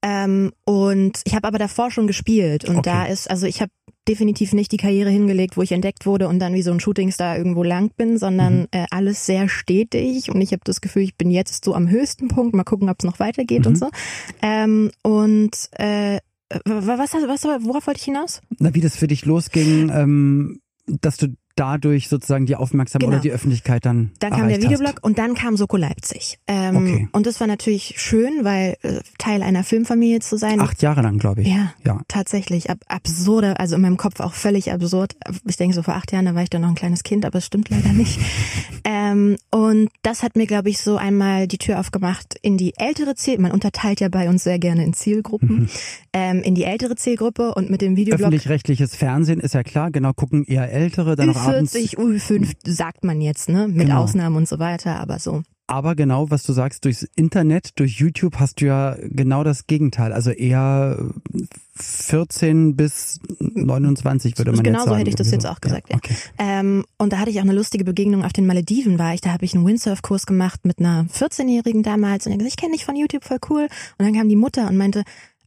Ähm, 0.02 0.52
und 0.65 1.21
ich 1.26 1.36
habe 1.36 1.48
aber 1.48 1.58
davor 1.58 1.89
schon 1.91 2.08
gespielt 2.08 2.65
und 2.65 2.78
Okay. 2.78 2.89
da 2.89 3.06
ist, 3.06 3.30
also 3.30 3.45
ich 3.48 3.62
habe 3.62 3.71
definitiv 4.08 4.54
nicht 4.54 4.72
die 4.72 4.78
Karriere 4.78 5.10
hingelegt, 5.10 5.58
wo 5.58 5.62
ich 5.62 5.72
entdeckt 5.72 6.06
wurde 6.06 6.28
und 6.28 6.39
dann 6.39 6.54
wie 6.54 6.62
so 6.62 6.72
ein 6.72 6.80
Shootingstar 6.80 7.38
irgendwo 7.38 7.63
lang 7.63 7.91
bin, 7.98 8.18
sondern 8.18 8.62
Mhm. 8.62 8.68
äh, 8.72 8.86
alles 8.91 9.26
sehr 9.26 9.50
stetig 9.50 10.30
und 10.30 10.41
ich 10.41 10.52
habe 10.52 10.62
das 10.63 10.82
Gefühl, 10.82 11.04
ich 11.04 11.15
bin 11.15 11.32
jetzt 11.32 11.65
so 11.65 11.74
am 11.74 11.89
höchsten 11.89 12.28
Punkt, 12.28 12.56
mal 12.56 12.63
gucken, 12.63 12.89
ob 12.89 12.98
es 13.00 13.06
noch 13.06 13.20
weitergeht 13.20 13.62
Mhm. 13.62 13.68
und 13.68 13.76
so. 13.78 13.89
Ähm, 14.41 14.91
und 15.04 15.52
äh, 15.74 16.20
was, 16.65 17.13
was, 17.13 17.44
worauf 17.65 17.88
wollte 17.88 18.00
ich 18.00 18.06
hinaus? 18.06 18.41
Na, 18.60 18.74
wie 18.76 18.82
das 18.82 18.96
für 18.96 19.08
dich 19.08 19.26
losging, 19.26 19.89
ähm, 19.89 20.60
dass 20.88 21.18
du 21.18 21.30
dadurch 21.56 22.10
sozusagen 22.10 22.46
die 22.46 22.56
Aufmerksamkeit 22.56 23.06
Genau. 23.08 23.15
oder 23.18 23.22
die 23.22 23.32
Öffentlichkeit 23.32 23.86
dann 23.86 24.12
Dann 24.20 24.32
kam 24.32 24.48
der 24.50 24.62
Videoblog 24.62 25.00
und 25.02 25.18
dann 25.18 25.34
kam 25.36 25.58
Soko 25.58 25.78
Leipzig. 25.78 26.39
Ähm, 26.48 26.76
Okay. 26.76 27.08
Und 27.13 27.26
das 27.26 27.39
war 27.39 27.48
natürlich 27.48 27.96
schön, 27.98 28.44
weil 28.44 28.76
äh, 28.82 29.00
Teil 29.18 29.41
einer 29.44 29.63
Filmfamilie 29.63 30.20
zu 30.20 30.38
sein. 30.38 30.60
hast. 30.62 30.70
Acht 30.70 30.82
Jahre 30.82 31.02
lang, 31.02 31.18
glaube 31.18 31.41
ich. 31.41 31.48
Ja, 31.48 31.74
ja. 31.86 32.02
tatsächlich. 32.08 32.70
Ab 32.70 32.80
absurde, 32.88 33.60
also 33.60 33.76
in 33.76 33.82
meinem 33.82 33.98
Kopf 33.98 34.20
auch 34.20 34.34
völlig 34.34 34.72
absurd. 34.72 35.15
Ich 35.48 35.58
denke 35.58 35.76
so 35.76 35.84
vor 35.84 35.96
acht 35.96 36.12
Jahren, 36.12 36.26
da 36.26 36.36
war 36.36 36.44
ich 36.44 36.50
dann 36.50 36.62
noch 36.62 36.70
ein 36.70 36.76
kleines 36.76 37.04
Kind, 37.04 37.26
aber 37.26 37.38
es 37.39 37.46
stimmt 37.46 37.70
leider 37.70 37.89
nicht. 37.94 38.20
ähm, 38.84 39.38
und 39.52 39.89
das 40.04 40.24
hat 40.24 40.36
mir, 40.36 40.48
glaube 40.48 40.70
ich, 40.70 40.80
so 40.80 40.98
einmal 40.98 41.48
die 41.48 41.58
Tür 41.58 41.80
aufgemacht 41.80 42.36
in 42.41 42.58
die 42.58 42.74
ältere 42.78 43.15
Ziel. 43.15 43.39
Man 43.39 43.52
unterteilt 43.52 44.00
ja 44.00 44.10
bei 44.10 44.30
uns 44.30 44.44
sehr 44.44 44.60
gerne 44.60 44.84
in 44.84 44.94
Zielgruppen. 44.94 45.62
Mhm. 45.62 45.70
Ähm, 46.13 46.41
in 46.41 46.56
die 46.56 46.63
ältere 46.63 46.96
Zielgruppe 46.96 47.54
und 47.54 47.70
mit 47.70 47.82
dem 47.82 47.96
Videoblog 47.96 48.28
Öffentlich-rechtliches 48.28 48.96
Fernsehen 48.96 49.39
ist 49.39 49.54
ja 49.54 49.63
klar, 49.63 49.91
genau, 49.91 50.13
gucken 50.13 50.46
eher 50.46 50.72
Ältere, 50.72 51.15
dann 51.15 51.28
noch 51.28 51.44
abends. 51.47 51.73
Ü40, 51.75 51.97
Ü5 51.97 52.53
sagt 52.65 53.03
man 53.03 53.21
jetzt, 53.21 53.49
ne? 53.49 53.67
Mit 53.67 53.88
Genau. 53.88 54.03
Ausnahmen 54.03 54.36
und 54.38 54.47
so 54.47 54.60
weiter, 54.60 54.99
aber 54.99 55.19
so. 55.19 55.43
Aber 55.67 55.95
genau, 55.95 56.29
was 56.29 56.43
du 56.43 56.53
sagst, 56.53 56.86
durchs 56.86 57.08
Internet, 57.15 57.79
durch 57.79 57.93
YouTube 57.99 58.36
hast 58.39 58.62
du 58.62 58.65
ja 58.67 58.95
genau 59.01 59.43
das 59.43 59.65
Gegenteil. 59.65 60.13
Also 60.13 60.29
eher 60.29 60.99
14 61.73 62.75
bis 62.75 63.19
29 63.39 64.38
würde 64.38 64.51
man 64.51 64.63
Genau 64.63 64.77
jetzt 64.77 64.84
so 64.84 64.89
sagen. 64.89 64.97
hätte 64.99 65.10
ich 65.10 65.15
das 65.15 65.31
jetzt 65.31 65.45
auch 65.47 65.60
gesagt, 65.62 65.89
ja. 65.89 65.95
Okay. 65.97 66.15
Ähm, 66.38 66.86
und 66.97 67.12
da 67.13 67.17
hatte 67.17 67.31
ich 67.31 67.39
auch 67.39 67.43
eine 67.43 67.53
lustige 67.53 67.84
Begegnung 67.84 68.23
auf 68.23 68.31
den 68.34 68.45
Malediven 68.45 68.99
war 68.99 69.13
ich. 69.13 69.21
Da 69.21 69.31
habe 69.34 69.43
ich 69.45 69.55
einen 69.55 69.65
Windsurf-Kurs 69.65 70.25
gemacht 70.25 70.62
mit 70.65 70.79
einer 70.79 71.05
14-Jährigen 71.05 71.84
damals 71.84 72.25
und 72.25 72.31
hat 72.34 72.39
gesagt, 72.39 72.53
ich 72.55 72.62
kenne 72.62 72.73
dich 72.75 72.86
von 72.86 72.95
YouTube, 72.95 73.23
voll 73.23 73.39
cool. 73.49 73.67
Und 73.97 74.05
dann 74.05 74.13
kam 74.13 74.29
die 74.29 74.36
Mutter 74.36 74.67
und 74.69 74.77
meinte, 74.77 75.03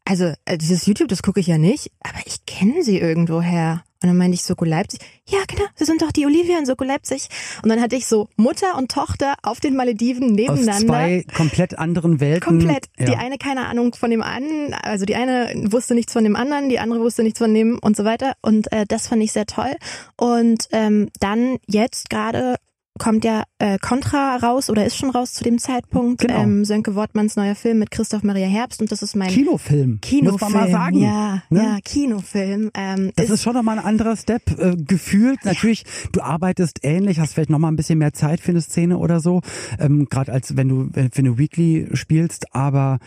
also 0.09 0.33
äh, 0.47 0.57
dieses 0.57 0.87
YouTube, 0.87 1.09
das 1.09 1.23
gucke 1.23 1.38
ich 1.38 1.47
ja 1.47 1.59
nicht, 1.59 1.90
aber 2.01 2.18
ich 2.25 2.47
kenne 2.47 2.83
sie 2.83 2.99
irgendwoher. 2.99 3.85
Und 4.01 4.09
dann 4.09 4.16
meinte 4.16 4.37
ich 4.37 4.42
Soko 4.42 4.64
Leipzig. 4.64 5.01
Ja, 5.27 5.40
genau, 5.49 5.64
sie 5.75 5.85
sind 5.85 6.01
doch 6.01 6.12
die 6.12 6.25
Olivia 6.25 6.57
in 6.57 6.64
Soko 6.64 6.85
Leipzig. 6.85 7.29
Und 7.62 7.68
dann 7.68 7.83
hatte 7.83 7.97
ich 7.97 8.07
so 8.07 8.29
Mutter 8.37 8.79
und 8.79 8.90
Tochter 8.90 9.35
auf 9.42 9.61
den 9.61 9.75
Malediven 9.75 10.31
Aus 10.31 10.37
nebeneinander. 10.37 10.87
zwei 10.87 11.25
komplett 11.37 11.79
anderen 11.79 12.21
Welten. 12.21 12.61
Komplett. 12.61 12.87
Ja. 12.97 13.07
Die 13.07 13.16
eine 13.16 13.38
keine 13.38 13.66
Ahnung 13.66 13.94
von 13.94 14.11
dem 14.11 14.23
anderen, 14.23 14.73
also 14.73 15.05
die 15.05 15.16
eine 15.16 15.53
wusste 15.73 15.94
nichts 15.94 16.12
von 16.12 16.25
dem 16.25 16.37
anderen, 16.37 16.68
die 16.68 16.79
andere 16.79 17.01
wusste 17.01 17.23
nichts 17.23 17.40
von 17.40 17.53
dem 17.53 17.79
und 17.83 17.97
so 17.97 18.05
weiter. 18.05 18.35
Und 18.40 18.73
äh, 18.73 18.87
das 18.87 19.09
fand 19.09 19.23
ich 19.23 19.33
sehr 19.33 19.47
toll. 19.47 19.75
Und 20.16 20.68
ähm, 20.71 21.11
dann 21.21 21.59
jetzt 21.66 22.09
gerade 22.09 22.55
kommt 22.98 23.24
ja 23.24 23.44
äh, 23.58 23.78
Contra 23.78 24.37
raus 24.37 24.70
oder 24.70 24.84
ist 24.84 24.96
schon 24.96 25.11
raus 25.11 25.32
zu 25.32 25.44
dem 25.44 25.58
Zeitpunkt. 25.58 26.20
Genau. 26.20 26.42
Ähm, 26.42 26.64
Sönke 26.64 26.94
Wortmanns 26.94 27.37
neuer 27.37 27.54
Film 27.54 27.78
mit 27.78 27.90
Christoph 27.90 28.22
Maria 28.22 28.46
Herbst 28.46 28.80
und 28.80 28.92
das 28.92 29.02
ist 29.02 29.16
mein 29.16 29.30
Kinofilm, 29.30 30.00
Kinofilm. 30.00 30.32
muss 30.32 30.40
man 30.40 30.52
mal 30.52 30.70
sagen. 30.70 30.98
Ja, 30.98 31.42
ne? 31.50 31.62
ja, 31.62 31.78
Kinofilm. 31.84 32.70
Ähm, 32.74 33.12
Das 33.16 33.30
ist 33.30 33.42
schon 33.42 33.54
nochmal 33.54 33.78
ein 33.78 33.84
anderer 33.84 34.16
Step. 34.16 34.42
Äh, 34.58 34.76
gefühlt 34.76 35.44
natürlich, 35.44 35.84
du 36.12 36.20
arbeitest 36.20 36.80
ähnlich, 36.82 37.20
hast 37.20 37.34
vielleicht 37.34 37.50
nochmal 37.50 37.72
ein 37.72 37.76
bisschen 37.76 37.98
mehr 37.98 38.12
Zeit 38.12 38.40
für 38.40 38.50
eine 38.50 38.61
Szene 38.61 38.98
oder 38.98 39.20
so, 39.20 39.40
ähm, 39.78 40.06
gerade 40.11 40.32
als 40.32 40.56
wenn 40.56 40.68
du 40.68 40.88
wenn, 40.92 41.11
wenn 41.14 41.24
du 41.24 41.38
Weekly 41.38 41.88
spielst, 41.94 42.54
aber 42.54 42.98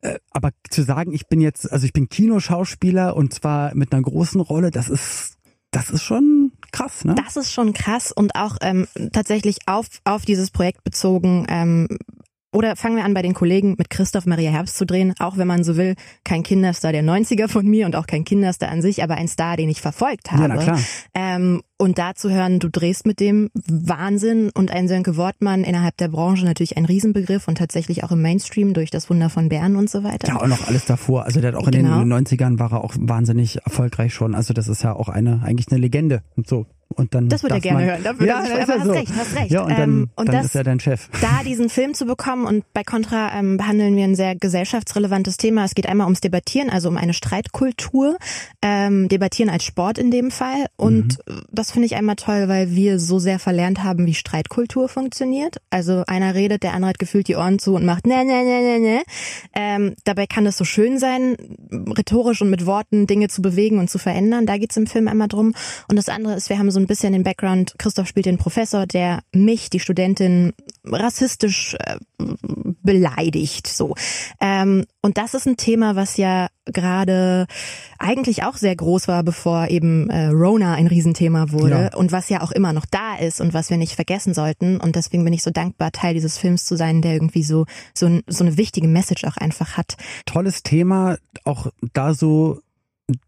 äh, 0.00 0.18
aber 0.30 0.50
zu 0.70 0.82
sagen, 0.82 1.12
ich 1.12 1.26
bin 1.26 1.40
jetzt, 1.40 1.70
also 1.72 1.84
ich 1.84 1.92
bin 1.92 2.08
Kinoschauspieler 2.08 3.16
und 3.16 3.34
zwar 3.34 3.74
mit 3.74 3.92
einer 3.92 4.02
großen 4.02 4.40
Rolle, 4.40 4.70
das 4.70 4.88
ist 4.88 5.37
das 5.70 5.90
ist 5.90 6.02
schon 6.02 6.52
krass, 6.72 7.04
ne? 7.04 7.14
Das 7.14 7.36
ist 7.36 7.52
schon 7.52 7.72
krass 7.72 8.12
und 8.12 8.34
auch 8.34 8.56
ähm, 8.60 8.86
tatsächlich 9.12 9.58
auf, 9.66 9.86
auf 10.04 10.24
dieses 10.24 10.50
Projekt 10.50 10.84
bezogen. 10.84 11.46
Ähm, 11.48 11.88
oder 12.52 12.76
fangen 12.76 12.96
wir 12.96 13.04
an 13.04 13.12
bei 13.14 13.22
den 13.22 13.34
Kollegen 13.34 13.74
mit 13.76 13.90
Christoph 13.90 14.24
Maria 14.26 14.50
Herbst 14.50 14.76
zu 14.78 14.86
drehen, 14.86 15.12
auch 15.18 15.36
wenn 15.36 15.46
man 15.46 15.64
so 15.64 15.76
will, 15.76 15.94
kein 16.24 16.42
Kinderstar 16.42 16.92
der 16.92 17.02
90er 17.02 17.46
von 17.48 17.66
mir 17.66 17.84
und 17.86 17.94
auch 17.94 18.06
kein 18.06 18.24
Kinderstar 18.24 18.70
an 18.70 18.80
sich, 18.80 19.02
aber 19.02 19.16
ein 19.16 19.28
Star, 19.28 19.56
den 19.56 19.68
ich 19.68 19.80
verfolgt 19.82 20.32
habe. 20.32 20.42
ja, 20.42 20.48
na 20.48 20.56
klar. 20.56 20.78
Ähm, 21.14 21.62
und 21.76 21.98
da 21.98 22.14
zu 22.14 22.30
hören, 22.30 22.58
du 22.58 22.68
drehst 22.68 23.06
mit 23.06 23.20
dem 23.20 23.50
Wahnsinn 23.54 24.50
und 24.54 24.70
ein 24.70 24.88
Sönke 24.88 25.16
Wortmann 25.16 25.62
innerhalb 25.62 25.96
der 25.98 26.08
Branche 26.08 26.44
natürlich 26.44 26.76
ein 26.76 26.84
Riesenbegriff 26.86 27.46
und 27.48 27.58
tatsächlich 27.58 28.02
auch 28.04 28.12
im 28.12 28.22
Mainstream 28.22 28.72
durch 28.74 28.90
das 28.90 29.08
Wunder 29.10 29.30
von 29.30 29.48
Bern 29.48 29.76
und 29.76 29.88
so 29.90 30.02
weiter. 30.02 30.28
Ja, 30.28 30.36
und 30.40 30.48
noch 30.48 30.66
alles 30.66 30.86
davor. 30.86 31.24
Also 31.24 31.40
der 31.40 31.52
hat 31.52 31.58
auch 31.60 31.66
in 31.66 31.72
Genau. 31.72 32.00
den 32.00 32.12
90ern 32.12 32.58
war 32.58 32.72
er 32.72 32.82
auch 32.82 32.94
wahnsinnig 32.98 33.58
erfolgreich 33.64 34.12
schon. 34.14 34.34
Also 34.34 34.54
das 34.54 34.68
ist 34.68 34.82
ja 34.82 34.94
auch 34.94 35.08
eine, 35.08 35.42
eigentlich 35.44 35.68
eine 35.70 35.80
Legende 35.80 36.22
und 36.36 36.48
so. 36.48 36.66
Und 36.94 37.14
dann 37.14 37.28
Das 37.28 37.42
würde 37.42 37.56
er 37.56 37.60
gerne 37.60 37.78
man, 37.80 37.88
hören. 37.90 38.02
Da 38.02 38.12
würde 38.14 38.26
ja, 38.26 38.42
er 38.42 38.62
aber 38.62 38.74
hast 38.74 38.84
so. 38.86 38.92
recht, 38.92 39.12
hast 39.16 39.36
recht. 39.36 39.50
Ja, 39.50 39.62
und 39.62 39.70
dann, 39.70 39.80
Ähm, 39.82 40.10
und 40.16 40.28
dann 40.28 40.36
das- 40.36 40.46
ist 40.46 40.54
er 40.56 40.64
dein 40.64 40.80
Chef. 40.80 41.08
da 41.20 41.42
diesen 41.44 41.68
Film 41.68 41.94
zu 41.94 42.06
bekommen 42.06 42.46
und 42.46 42.64
bei 42.72 42.82
Contra 42.82 43.32
ähm, 43.38 43.56
behandeln 43.58 43.94
wir 43.94 44.04
ein 44.04 44.14
sehr 44.14 44.34
gesellschaftsrelevantes 44.34 45.36
Thema. 45.36 45.64
Es 45.64 45.74
geht 45.74 45.86
einmal 45.86 46.06
ums 46.06 46.20
Debattieren, 46.20 46.70
also 46.70 46.88
um 46.88 46.96
eine 46.96 47.12
Streitkultur, 47.14 48.16
ähm, 48.62 49.08
Debattieren 49.08 49.50
als 49.50 49.64
Sport 49.64 49.98
in 49.98 50.10
dem 50.10 50.30
Fall. 50.30 50.66
Und 50.76 51.18
Mhm. 51.28 51.42
das 51.52 51.70
finde 51.70 51.86
ich 51.86 51.94
einmal 51.94 52.16
toll, 52.16 52.48
weil 52.48 52.74
wir 52.74 52.98
so 52.98 53.18
sehr 53.18 53.38
verlernt 53.38 53.84
haben, 53.84 54.06
wie 54.06 54.14
Streitkultur 54.14 54.88
funktioniert. 54.88 55.56
Also 55.70 56.04
einer 56.06 56.34
redet, 56.34 56.62
der 56.62 56.72
andere 56.72 56.88
hat 56.90 56.98
gefühlt 56.98 57.28
die 57.28 57.36
Ohren 57.36 57.58
zu 57.58 57.74
und 57.74 57.84
macht 57.84 58.06
ne 58.06 58.24
ne 58.24 58.42
ne 58.44 58.60
ne 58.62 58.80
ne. 58.80 59.02
Ähm, 59.54 59.94
dabei 60.04 60.26
kann 60.26 60.46
es 60.46 60.56
so 60.56 60.64
schön 60.64 60.98
sein, 60.98 61.36
rhetorisch 61.96 62.40
und 62.42 62.50
mit 62.50 62.66
Worten 62.66 63.06
Dinge 63.06 63.28
zu 63.28 63.42
bewegen 63.42 63.78
und 63.78 63.90
zu 63.90 63.98
verändern. 63.98 64.46
Da 64.46 64.56
geht's 64.56 64.76
im 64.76 64.86
Film 64.86 65.06
einmal 65.06 65.28
drum. 65.28 65.54
Und 65.88 65.96
das 65.96 66.08
andere 66.08 66.34
ist, 66.34 66.48
wir 66.48 66.58
haben 66.58 66.70
so 66.70 66.77
so 66.78 66.84
ein 66.84 66.86
bisschen 66.86 67.12
den 67.12 67.24
Background. 67.24 67.74
Christoph 67.78 68.06
spielt 68.06 68.26
den 68.26 68.38
Professor, 68.38 68.86
der 68.86 69.20
mich, 69.32 69.68
die 69.68 69.80
Studentin, 69.80 70.52
rassistisch 70.84 71.74
äh, 71.74 71.96
beleidigt. 72.82 73.66
So. 73.66 73.96
Ähm, 74.40 74.84
und 75.02 75.18
das 75.18 75.34
ist 75.34 75.46
ein 75.46 75.56
Thema, 75.56 75.96
was 75.96 76.16
ja 76.16 76.46
gerade 76.66 77.46
eigentlich 77.98 78.44
auch 78.44 78.56
sehr 78.56 78.76
groß 78.76 79.08
war, 79.08 79.24
bevor 79.24 79.68
eben 79.68 80.08
äh, 80.08 80.28
Rona 80.28 80.74
ein 80.74 80.86
Riesenthema 80.86 81.50
wurde 81.50 81.90
ja. 81.92 81.96
und 81.96 82.12
was 82.12 82.28
ja 82.28 82.42
auch 82.42 82.52
immer 82.52 82.72
noch 82.72 82.86
da 82.86 83.16
ist 83.16 83.40
und 83.40 83.54
was 83.54 83.70
wir 83.70 83.76
nicht 83.76 83.94
vergessen 83.94 84.34
sollten. 84.34 84.78
Und 84.78 84.94
deswegen 84.94 85.24
bin 85.24 85.32
ich 85.32 85.42
so 85.42 85.50
dankbar, 85.50 85.90
Teil 85.90 86.14
dieses 86.14 86.38
Films 86.38 86.64
zu 86.64 86.76
sein, 86.76 87.02
der 87.02 87.14
irgendwie 87.14 87.42
so 87.42 87.66
so, 87.92 88.20
so 88.28 88.44
eine 88.44 88.56
wichtige 88.56 88.86
Message 88.86 89.24
auch 89.24 89.36
einfach 89.36 89.76
hat. 89.76 89.96
Tolles 90.26 90.62
Thema, 90.62 91.16
auch 91.44 91.72
da 91.92 92.14
so 92.14 92.60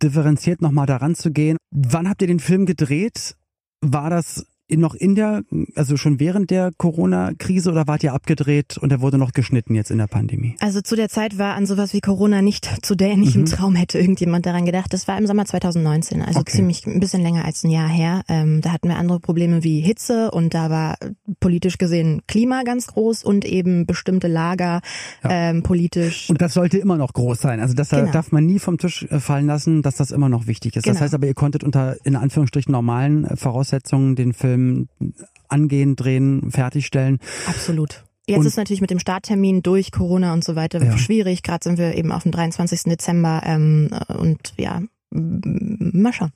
differenziert 0.03 0.61
nochmal 0.61 0.87
daran 0.87 1.15
zu 1.15 1.33
gehen. 1.33 1.57
Wann 1.71 2.09
habt 2.09 2.23
ihr 2.23 2.29
den 2.29 2.41
Film 2.41 2.67
gedreht? 2.67 3.37
War 3.83 4.11
das 4.11 4.47
noch 4.77 4.95
in 4.95 5.15
der, 5.15 5.43
also 5.75 5.97
schon 5.97 6.21
während 6.21 6.51
der 6.51 6.71
Corona-Krise 6.77 7.71
oder 7.71 7.87
wart 7.87 8.03
ihr 8.05 8.13
abgedreht 8.13 8.79
und 8.79 8.93
er 8.93 9.01
wurde 9.01 9.19
noch 9.19 9.33
geschnitten 9.33 9.75
jetzt 9.75 9.91
in 9.91 9.99
der 9.99 10.07
Pandemie? 10.07 10.57
Also 10.61 10.81
zu 10.81 10.97
der 10.97 11.09
Zeit 11.09 11.39
war 11.39 11.55
an 11.55 11.67
sowas 11.67 11.93
wie 11.93 12.01
Corona 12.01 12.43
nicht, 12.43 12.85
zu 12.85 12.95
der 12.95 13.17
nicht 13.17 13.35
mhm. 13.35 13.43
im 13.43 13.47
Traum 13.47 13.75
hätte 13.75 13.99
irgendjemand 13.99 14.47
daran 14.47 14.65
gedacht. 14.65 14.93
Das 14.93 15.09
war 15.09 15.19
im 15.19 15.27
Sommer 15.27 15.45
2019, 15.45 16.23
also 16.23 16.41
okay. 16.41 16.53
ziemlich 16.53 16.87
ein 16.87 17.01
bisschen 17.01 17.23
länger 17.23 17.45
als 17.45 17.65
ein 17.65 17.71
Jahr 17.71 17.89
her. 17.89 18.23
Ähm, 18.29 18.61
da 18.61 18.73
hatten 18.73 18.89
wir 18.89 18.97
andere 18.97 19.21
Probleme 19.21 19.65
wie 19.65 19.81
Hitze 19.81 20.31
und 20.31 20.55
da 20.55 20.71
war 20.71 20.97
politisch 21.41 21.79
gesehen 21.79 22.23
Klima 22.27 22.63
ganz 22.63 22.87
groß 22.87 23.25
und 23.25 23.45
eben 23.45 23.87
bestimmte 23.87 24.29
Lager 24.29 24.81
ja. 25.25 25.31
ähm, 25.31 25.63
politisch. 25.63 26.31
Und 26.31 26.41
das 26.41 26.55
sollte 26.55 26.79
immer 26.79 26.97
noch 26.97 27.13
groß 27.13 27.41
sein. 27.41 27.61
Also 27.61 27.75
das 27.75 27.91
genau. 27.91 28.11
darf 28.13 28.33
man 28.33 28.47
nie 28.47 28.59
vom 28.59 28.79
Tisch 28.79 29.05
äh, 29.11 29.21
fallen 29.21 29.47
lassen, 29.47 29.83
dass 29.83 29.97
das 29.97 30.11
immer 30.11 30.29
noch 30.29 30.47
wichtig 30.47 30.77
ist. 30.77 30.85
Genau. 30.85 30.95
Das 30.95 31.03
heißt 31.03 31.15
aber, 31.15 31.27
ihr 31.27 31.35
konntet 31.35 31.65
unter 31.65 31.97
in 32.05 32.17
Anführungsstrichen 32.17 32.73
normalen 32.73 33.25
äh, 33.25 33.37
Voraussetzungen 33.37 34.17
den 34.17 34.33
Film 34.33 34.60
ähm, 35.01 35.13
angehen, 35.49 35.97
drehen, 35.97 36.51
fertigstellen. 36.51 37.19
Absolut. 37.47 38.05
Jetzt 38.27 38.41
und, 38.41 38.47
ist 38.47 38.57
natürlich 38.57 38.81
mit 38.81 38.91
dem 38.91 39.01
Starttermin 39.01 39.63
durch 39.63 39.91
Corona 39.91 40.33
und 40.33 40.45
so 40.45 40.55
weiter 40.55 40.83
ja. 40.83 40.97
schwierig. 40.97 41.43
Gerade 41.43 41.65
sind 41.65 41.79
wir 41.79 41.97
eben 41.97 42.13
auf 42.13 42.23
dem 42.23 42.33
23. 42.33 42.85
Dezember 42.85 43.43
ähm, 43.45 43.91
und 44.09 44.55
ja, 44.57 44.83
mal 45.11 46.13
schauen. 46.13 46.33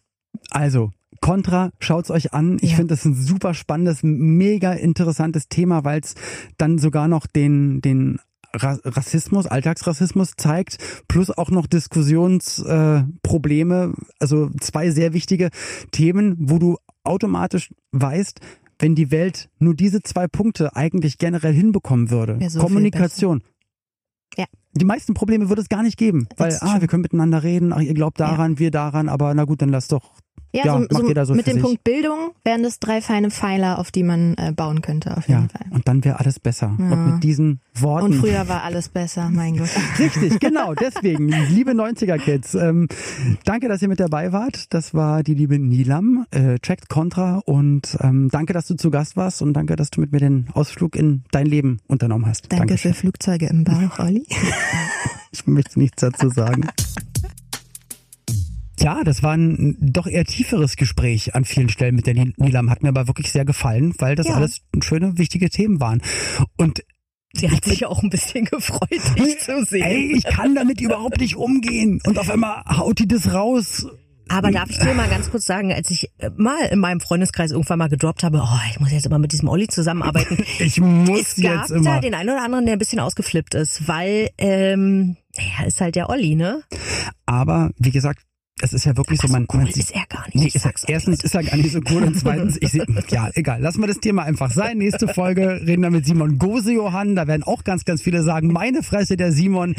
Also, 0.50 0.90
Contra, 1.20 1.70
schaut's 1.78 2.10
euch 2.10 2.34
an. 2.34 2.58
Ich 2.60 2.70
ja. 2.70 2.76
finde 2.76 2.94
das 2.94 3.04
ein 3.04 3.14
super 3.14 3.54
spannendes, 3.54 4.00
mega 4.02 4.72
interessantes 4.72 5.48
Thema, 5.48 5.84
weil 5.84 6.00
es 6.00 6.14
dann 6.58 6.78
sogar 6.78 7.06
noch 7.06 7.26
den, 7.26 7.80
den 7.80 8.18
Rassismus, 8.52 9.46
Alltagsrassismus 9.46 10.32
zeigt, 10.36 10.78
plus 11.08 11.30
auch 11.30 11.50
noch 11.50 11.66
Diskussionsprobleme, 11.66 13.94
äh, 13.96 14.02
also 14.20 14.50
zwei 14.60 14.90
sehr 14.90 15.12
wichtige 15.12 15.50
Themen, 15.90 16.36
wo 16.38 16.58
du 16.58 16.78
automatisch 17.04 17.72
weißt, 17.92 18.40
wenn 18.78 18.94
die 18.94 19.10
Welt 19.10 19.48
nur 19.58 19.74
diese 19.74 20.02
zwei 20.02 20.26
Punkte 20.26 20.74
eigentlich 20.74 21.18
generell 21.18 21.52
hinbekommen 21.52 22.10
würde. 22.10 22.38
So 22.48 22.60
Kommunikation. 22.60 23.42
Ja. 24.36 24.46
Die 24.72 24.84
meisten 24.84 25.14
Probleme 25.14 25.48
würde 25.48 25.62
es 25.62 25.68
gar 25.68 25.82
nicht 25.82 25.96
geben, 25.96 26.26
weil, 26.36 26.58
ah, 26.60 26.80
wir 26.80 26.88
können 26.88 27.02
miteinander 27.02 27.44
reden, 27.44 27.72
ach, 27.72 27.80
ihr 27.80 27.94
glaubt 27.94 28.18
daran, 28.18 28.54
ja. 28.54 28.58
wir 28.58 28.70
daran, 28.72 29.08
aber 29.08 29.32
na 29.34 29.44
gut, 29.44 29.62
dann 29.62 29.68
lass 29.68 29.86
doch 29.86 30.14
ja, 30.54 30.66
ja 30.66 30.78
so, 30.78 30.86
so, 30.88 31.24
so 31.24 31.34
mit 31.34 31.48
dem 31.48 31.54
sich. 31.54 31.62
Punkt 31.62 31.82
Bildung 31.82 32.30
wären 32.44 32.62
das 32.62 32.78
drei 32.78 33.00
feine 33.00 33.30
Pfeiler, 33.30 33.80
auf 33.80 33.90
die 33.90 34.04
man 34.04 34.34
äh, 34.36 34.52
bauen 34.52 34.82
könnte, 34.82 35.16
auf 35.16 35.28
jeden 35.28 35.42
ja, 35.42 35.48
Fall. 35.48 35.66
Und 35.70 35.88
dann 35.88 36.04
wäre 36.04 36.20
alles 36.20 36.38
besser. 36.38 36.76
Ja. 36.78 36.92
Und 36.92 37.14
mit 37.14 37.24
diesen 37.24 37.60
Worten. 37.74 38.06
Und 38.06 38.14
früher 38.14 38.48
war 38.48 38.62
alles 38.62 38.88
besser, 38.88 39.30
mein 39.30 39.56
Gott. 39.56 39.70
Richtig, 39.98 40.38
genau. 40.38 40.74
Deswegen, 40.74 41.28
liebe 41.28 41.72
90er-Kids, 41.72 42.54
ähm, 42.54 42.86
danke, 43.44 43.68
dass 43.68 43.82
ihr 43.82 43.88
mit 43.88 43.98
dabei 43.98 44.32
wart. 44.32 44.72
Das 44.72 44.94
war 44.94 45.24
die 45.24 45.34
liebe 45.34 45.58
Nilam, 45.58 46.24
äh, 46.30 46.60
checkt 46.60 46.88
Contra 46.88 47.40
und 47.44 47.96
ähm, 48.00 48.28
danke, 48.30 48.52
dass 48.52 48.68
du 48.68 48.76
zu 48.76 48.92
Gast 48.92 49.16
warst 49.16 49.42
und 49.42 49.54
danke, 49.54 49.74
dass 49.74 49.90
du 49.90 50.00
mit 50.00 50.12
mir 50.12 50.20
den 50.20 50.46
Ausflug 50.52 50.94
in 50.94 51.24
dein 51.32 51.46
Leben 51.46 51.80
unternommen 51.88 52.26
hast. 52.26 52.52
Danke 52.52 52.66
Dankeschön. 52.68 52.94
für 52.94 53.00
Flugzeuge 53.00 53.46
im 53.46 53.64
Bauch, 53.64 53.98
Olli. 53.98 54.24
ich 55.32 55.46
möchte 55.48 55.80
nichts 55.80 56.00
dazu 56.00 56.28
sagen. 56.28 56.68
Ja, 58.80 59.04
das 59.04 59.22
war 59.22 59.34
ein 59.34 59.76
doch 59.80 60.06
eher 60.06 60.24
tieferes 60.24 60.76
Gespräch 60.76 61.34
an 61.34 61.44
vielen 61.44 61.68
Stellen 61.68 61.94
mit 61.94 62.06
der 62.06 62.14
Nilam. 62.14 62.70
Hat 62.70 62.82
mir 62.82 62.88
aber 62.88 63.06
wirklich 63.06 63.30
sehr 63.30 63.44
gefallen, 63.44 63.94
weil 63.98 64.14
das 64.16 64.28
ja. 64.28 64.34
alles 64.34 64.62
schöne, 64.82 65.18
wichtige 65.18 65.50
Themen 65.50 65.80
waren. 65.80 66.02
Und 66.56 66.82
Sie 67.36 67.50
hat 67.50 67.64
sich 67.64 67.84
auch 67.84 68.02
ein 68.02 68.10
bisschen 68.10 68.44
gefreut, 68.50 68.90
dich 69.18 69.40
zu 69.40 69.64
sehen. 69.64 69.82
Ey, 69.82 70.12
ich 70.16 70.24
kann 70.24 70.54
damit 70.54 70.80
überhaupt 70.80 71.18
nicht 71.18 71.36
umgehen. 71.36 72.00
Und 72.06 72.18
auf 72.18 72.30
einmal 72.30 72.64
haut 72.64 73.00
die 73.00 73.08
das 73.08 73.32
raus. 73.32 73.86
Aber 74.28 74.50
darf 74.50 74.70
ich 74.70 74.78
dir 74.78 74.94
mal 74.94 75.08
ganz 75.08 75.30
kurz 75.30 75.44
sagen, 75.44 75.72
als 75.72 75.90
ich 75.90 76.10
äh, 76.18 76.30
mal 76.36 76.66
in 76.70 76.78
meinem 76.78 77.00
Freundeskreis 77.00 77.50
irgendwann 77.50 77.78
mal 77.78 77.88
gedroppt 77.88 78.22
habe, 78.22 78.40
oh, 78.42 78.60
ich 78.70 78.80
muss 78.80 78.90
jetzt 78.90 79.04
immer 79.04 79.18
mit 79.18 79.32
diesem 79.32 79.48
Olli 79.48 79.68
zusammenarbeiten. 79.68 80.38
ich 80.60 80.80
muss 80.80 81.36
es 81.36 81.42
gab 81.42 81.62
jetzt 81.62 81.70
immer. 81.72 81.94
da 81.96 82.00
den 82.00 82.14
einen 82.14 82.30
oder 82.30 82.42
anderen, 82.42 82.64
der 82.64 82.76
ein 82.76 82.78
bisschen 82.78 83.00
ausgeflippt 83.00 83.54
ist, 83.54 83.86
weil, 83.86 84.30
ähm, 84.38 85.16
naja, 85.36 85.66
ist 85.66 85.80
halt 85.80 85.96
der 85.96 86.08
Olli, 86.08 86.36
ne? 86.36 86.62
Aber 87.26 87.70
wie 87.78 87.90
gesagt, 87.90 88.22
es 88.64 88.72
ist 88.72 88.84
ja 88.84 88.96
wirklich 88.96 89.20
Aber 89.20 89.28
so, 89.28 89.32
man, 89.32 89.42
so 89.42 89.54
cool 89.54 89.64
man 89.64 89.72
sieht, 89.72 89.84
ist 89.84 89.94
er 89.94 90.04
gar 90.08 90.24
nicht. 90.26 90.34
Nee, 90.34 90.46
ist 90.46 90.64
er, 90.64 90.72
erstens 90.88 91.22
ist 91.22 91.34
er 91.34 91.42
gar 91.42 91.56
nicht 91.56 91.72
so 91.72 91.80
cool 91.90 92.02
und 92.02 92.14
zweitens, 92.18 92.58
ich 92.60 92.70
sehe, 92.70 92.86
ja, 93.10 93.30
egal, 93.34 93.60
lassen 93.60 93.80
wir 93.80 93.86
das 93.86 94.00
Thema 94.00 94.22
einfach 94.22 94.50
sein. 94.50 94.78
Nächste 94.78 95.08
Folge 95.08 95.60
reden 95.66 95.82
wir 95.82 95.90
mit 95.90 96.06
Simon 96.06 96.38
Gose-Johann. 96.38 97.14
Da 97.14 97.26
werden 97.26 97.42
auch 97.42 97.64
ganz, 97.64 97.84
ganz 97.84 98.02
viele 98.02 98.22
sagen, 98.22 98.48
meine 98.48 98.82
Fresse, 98.82 99.16
der 99.16 99.32
Simon, 99.32 99.74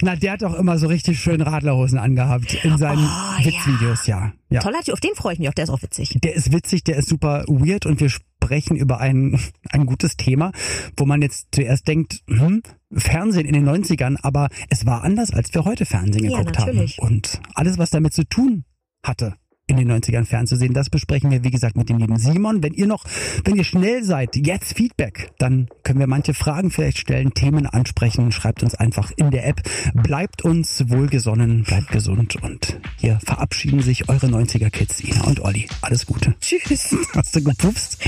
na, 0.00 0.16
der 0.16 0.32
hat 0.32 0.42
doch 0.42 0.54
immer 0.54 0.78
so 0.78 0.86
richtig 0.86 1.20
schön 1.20 1.40
Radlerhosen 1.40 1.98
angehabt 1.98 2.64
in 2.64 2.78
seinen 2.78 3.04
oh, 3.04 3.44
Witzvideos, 3.44 4.06
ja. 4.06 4.26
ja. 4.26 4.32
Ja. 4.52 4.60
Toller 4.60 4.80
Typ, 4.82 4.92
auf 4.92 5.00
den 5.00 5.14
freue 5.14 5.32
ich 5.32 5.38
mich 5.38 5.48
auch, 5.48 5.54
der 5.54 5.64
ist 5.64 5.70
auch 5.70 5.82
witzig. 5.82 6.18
Der 6.22 6.34
ist 6.34 6.52
witzig, 6.52 6.84
der 6.84 6.96
ist 6.96 7.08
super 7.08 7.44
weird 7.48 7.86
und 7.86 8.00
wir 8.00 8.10
sprechen 8.10 8.76
über 8.76 9.00
ein, 9.00 9.40
ein 9.70 9.86
gutes 9.86 10.16
Thema, 10.16 10.52
wo 10.96 11.06
man 11.06 11.22
jetzt 11.22 11.48
zuerst 11.52 11.88
denkt, 11.88 12.20
hm, 12.28 12.62
Fernsehen 12.94 13.46
in 13.46 13.54
den 13.54 13.68
90ern, 13.68 14.16
aber 14.22 14.48
es 14.68 14.86
war 14.86 15.02
anders, 15.02 15.32
als 15.32 15.52
wir 15.54 15.64
heute 15.64 15.86
Fernsehen 15.86 16.24
ja, 16.24 16.38
geguckt 16.38 16.58
natürlich. 16.58 16.98
haben. 16.98 17.08
Und 17.08 17.40
alles, 17.54 17.78
was 17.78 17.90
damit 17.90 18.12
zu 18.12 18.24
tun 18.24 18.64
hatte, 19.04 19.34
in 19.66 19.76
den 19.76 19.90
90ern 19.90 20.24
fernzusehen. 20.24 20.74
Das 20.74 20.90
besprechen 20.90 21.30
wir, 21.30 21.44
wie 21.44 21.50
gesagt, 21.50 21.76
mit 21.76 21.88
dem 21.88 21.98
lieben 21.98 22.18
Simon. 22.18 22.62
Wenn 22.62 22.74
ihr 22.74 22.86
noch, 22.86 23.04
wenn 23.44 23.56
ihr 23.56 23.64
schnell 23.64 24.04
seid, 24.04 24.36
jetzt 24.36 24.76
Feedback, 24.76 25.30
dann 25.38 25.68
können 25.82 25.98
wir 25.98 26.06
manche 26.06 26.34
Fragen 26.34 26.70
vielleicht 26.70 26.98
stellen, 26.98 27.32
Themen 27.32 27.66
ansprechen. 27.66 28.32
Schreibt 28.32 28.62
uns 28.62 28.74
einfach 28.74 29.10
in 29.16 29.30
der 29.30 29.46
App. 29.46 29.62
Bleibt 29.94 30.42
uns 30.42 30.88
wohlgesonnen, 30.88 31.64
bleibt 31.64 31.88
gesund 31.88 32.36
und 32.42 32.80
hier 32.98 33.18
verabschieden 33.24 33.80
sich 33.80 34.08
eure 34.08 34.26
90er 34.26 34.70
Kids, 34.70 35.02
Ina 35.02 35.24
und 35.24 35.40
Olli. 35.40 35.68
Alles 35.80 36.06
Gute. 36.06 36.34
Tschüss. 36.40 36.94
Hast 37.14 37.34
du 37.36 37.42
gepupst? 37.42 37.98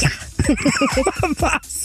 Ja. 0.00 0.08
Was? 1.38 1.84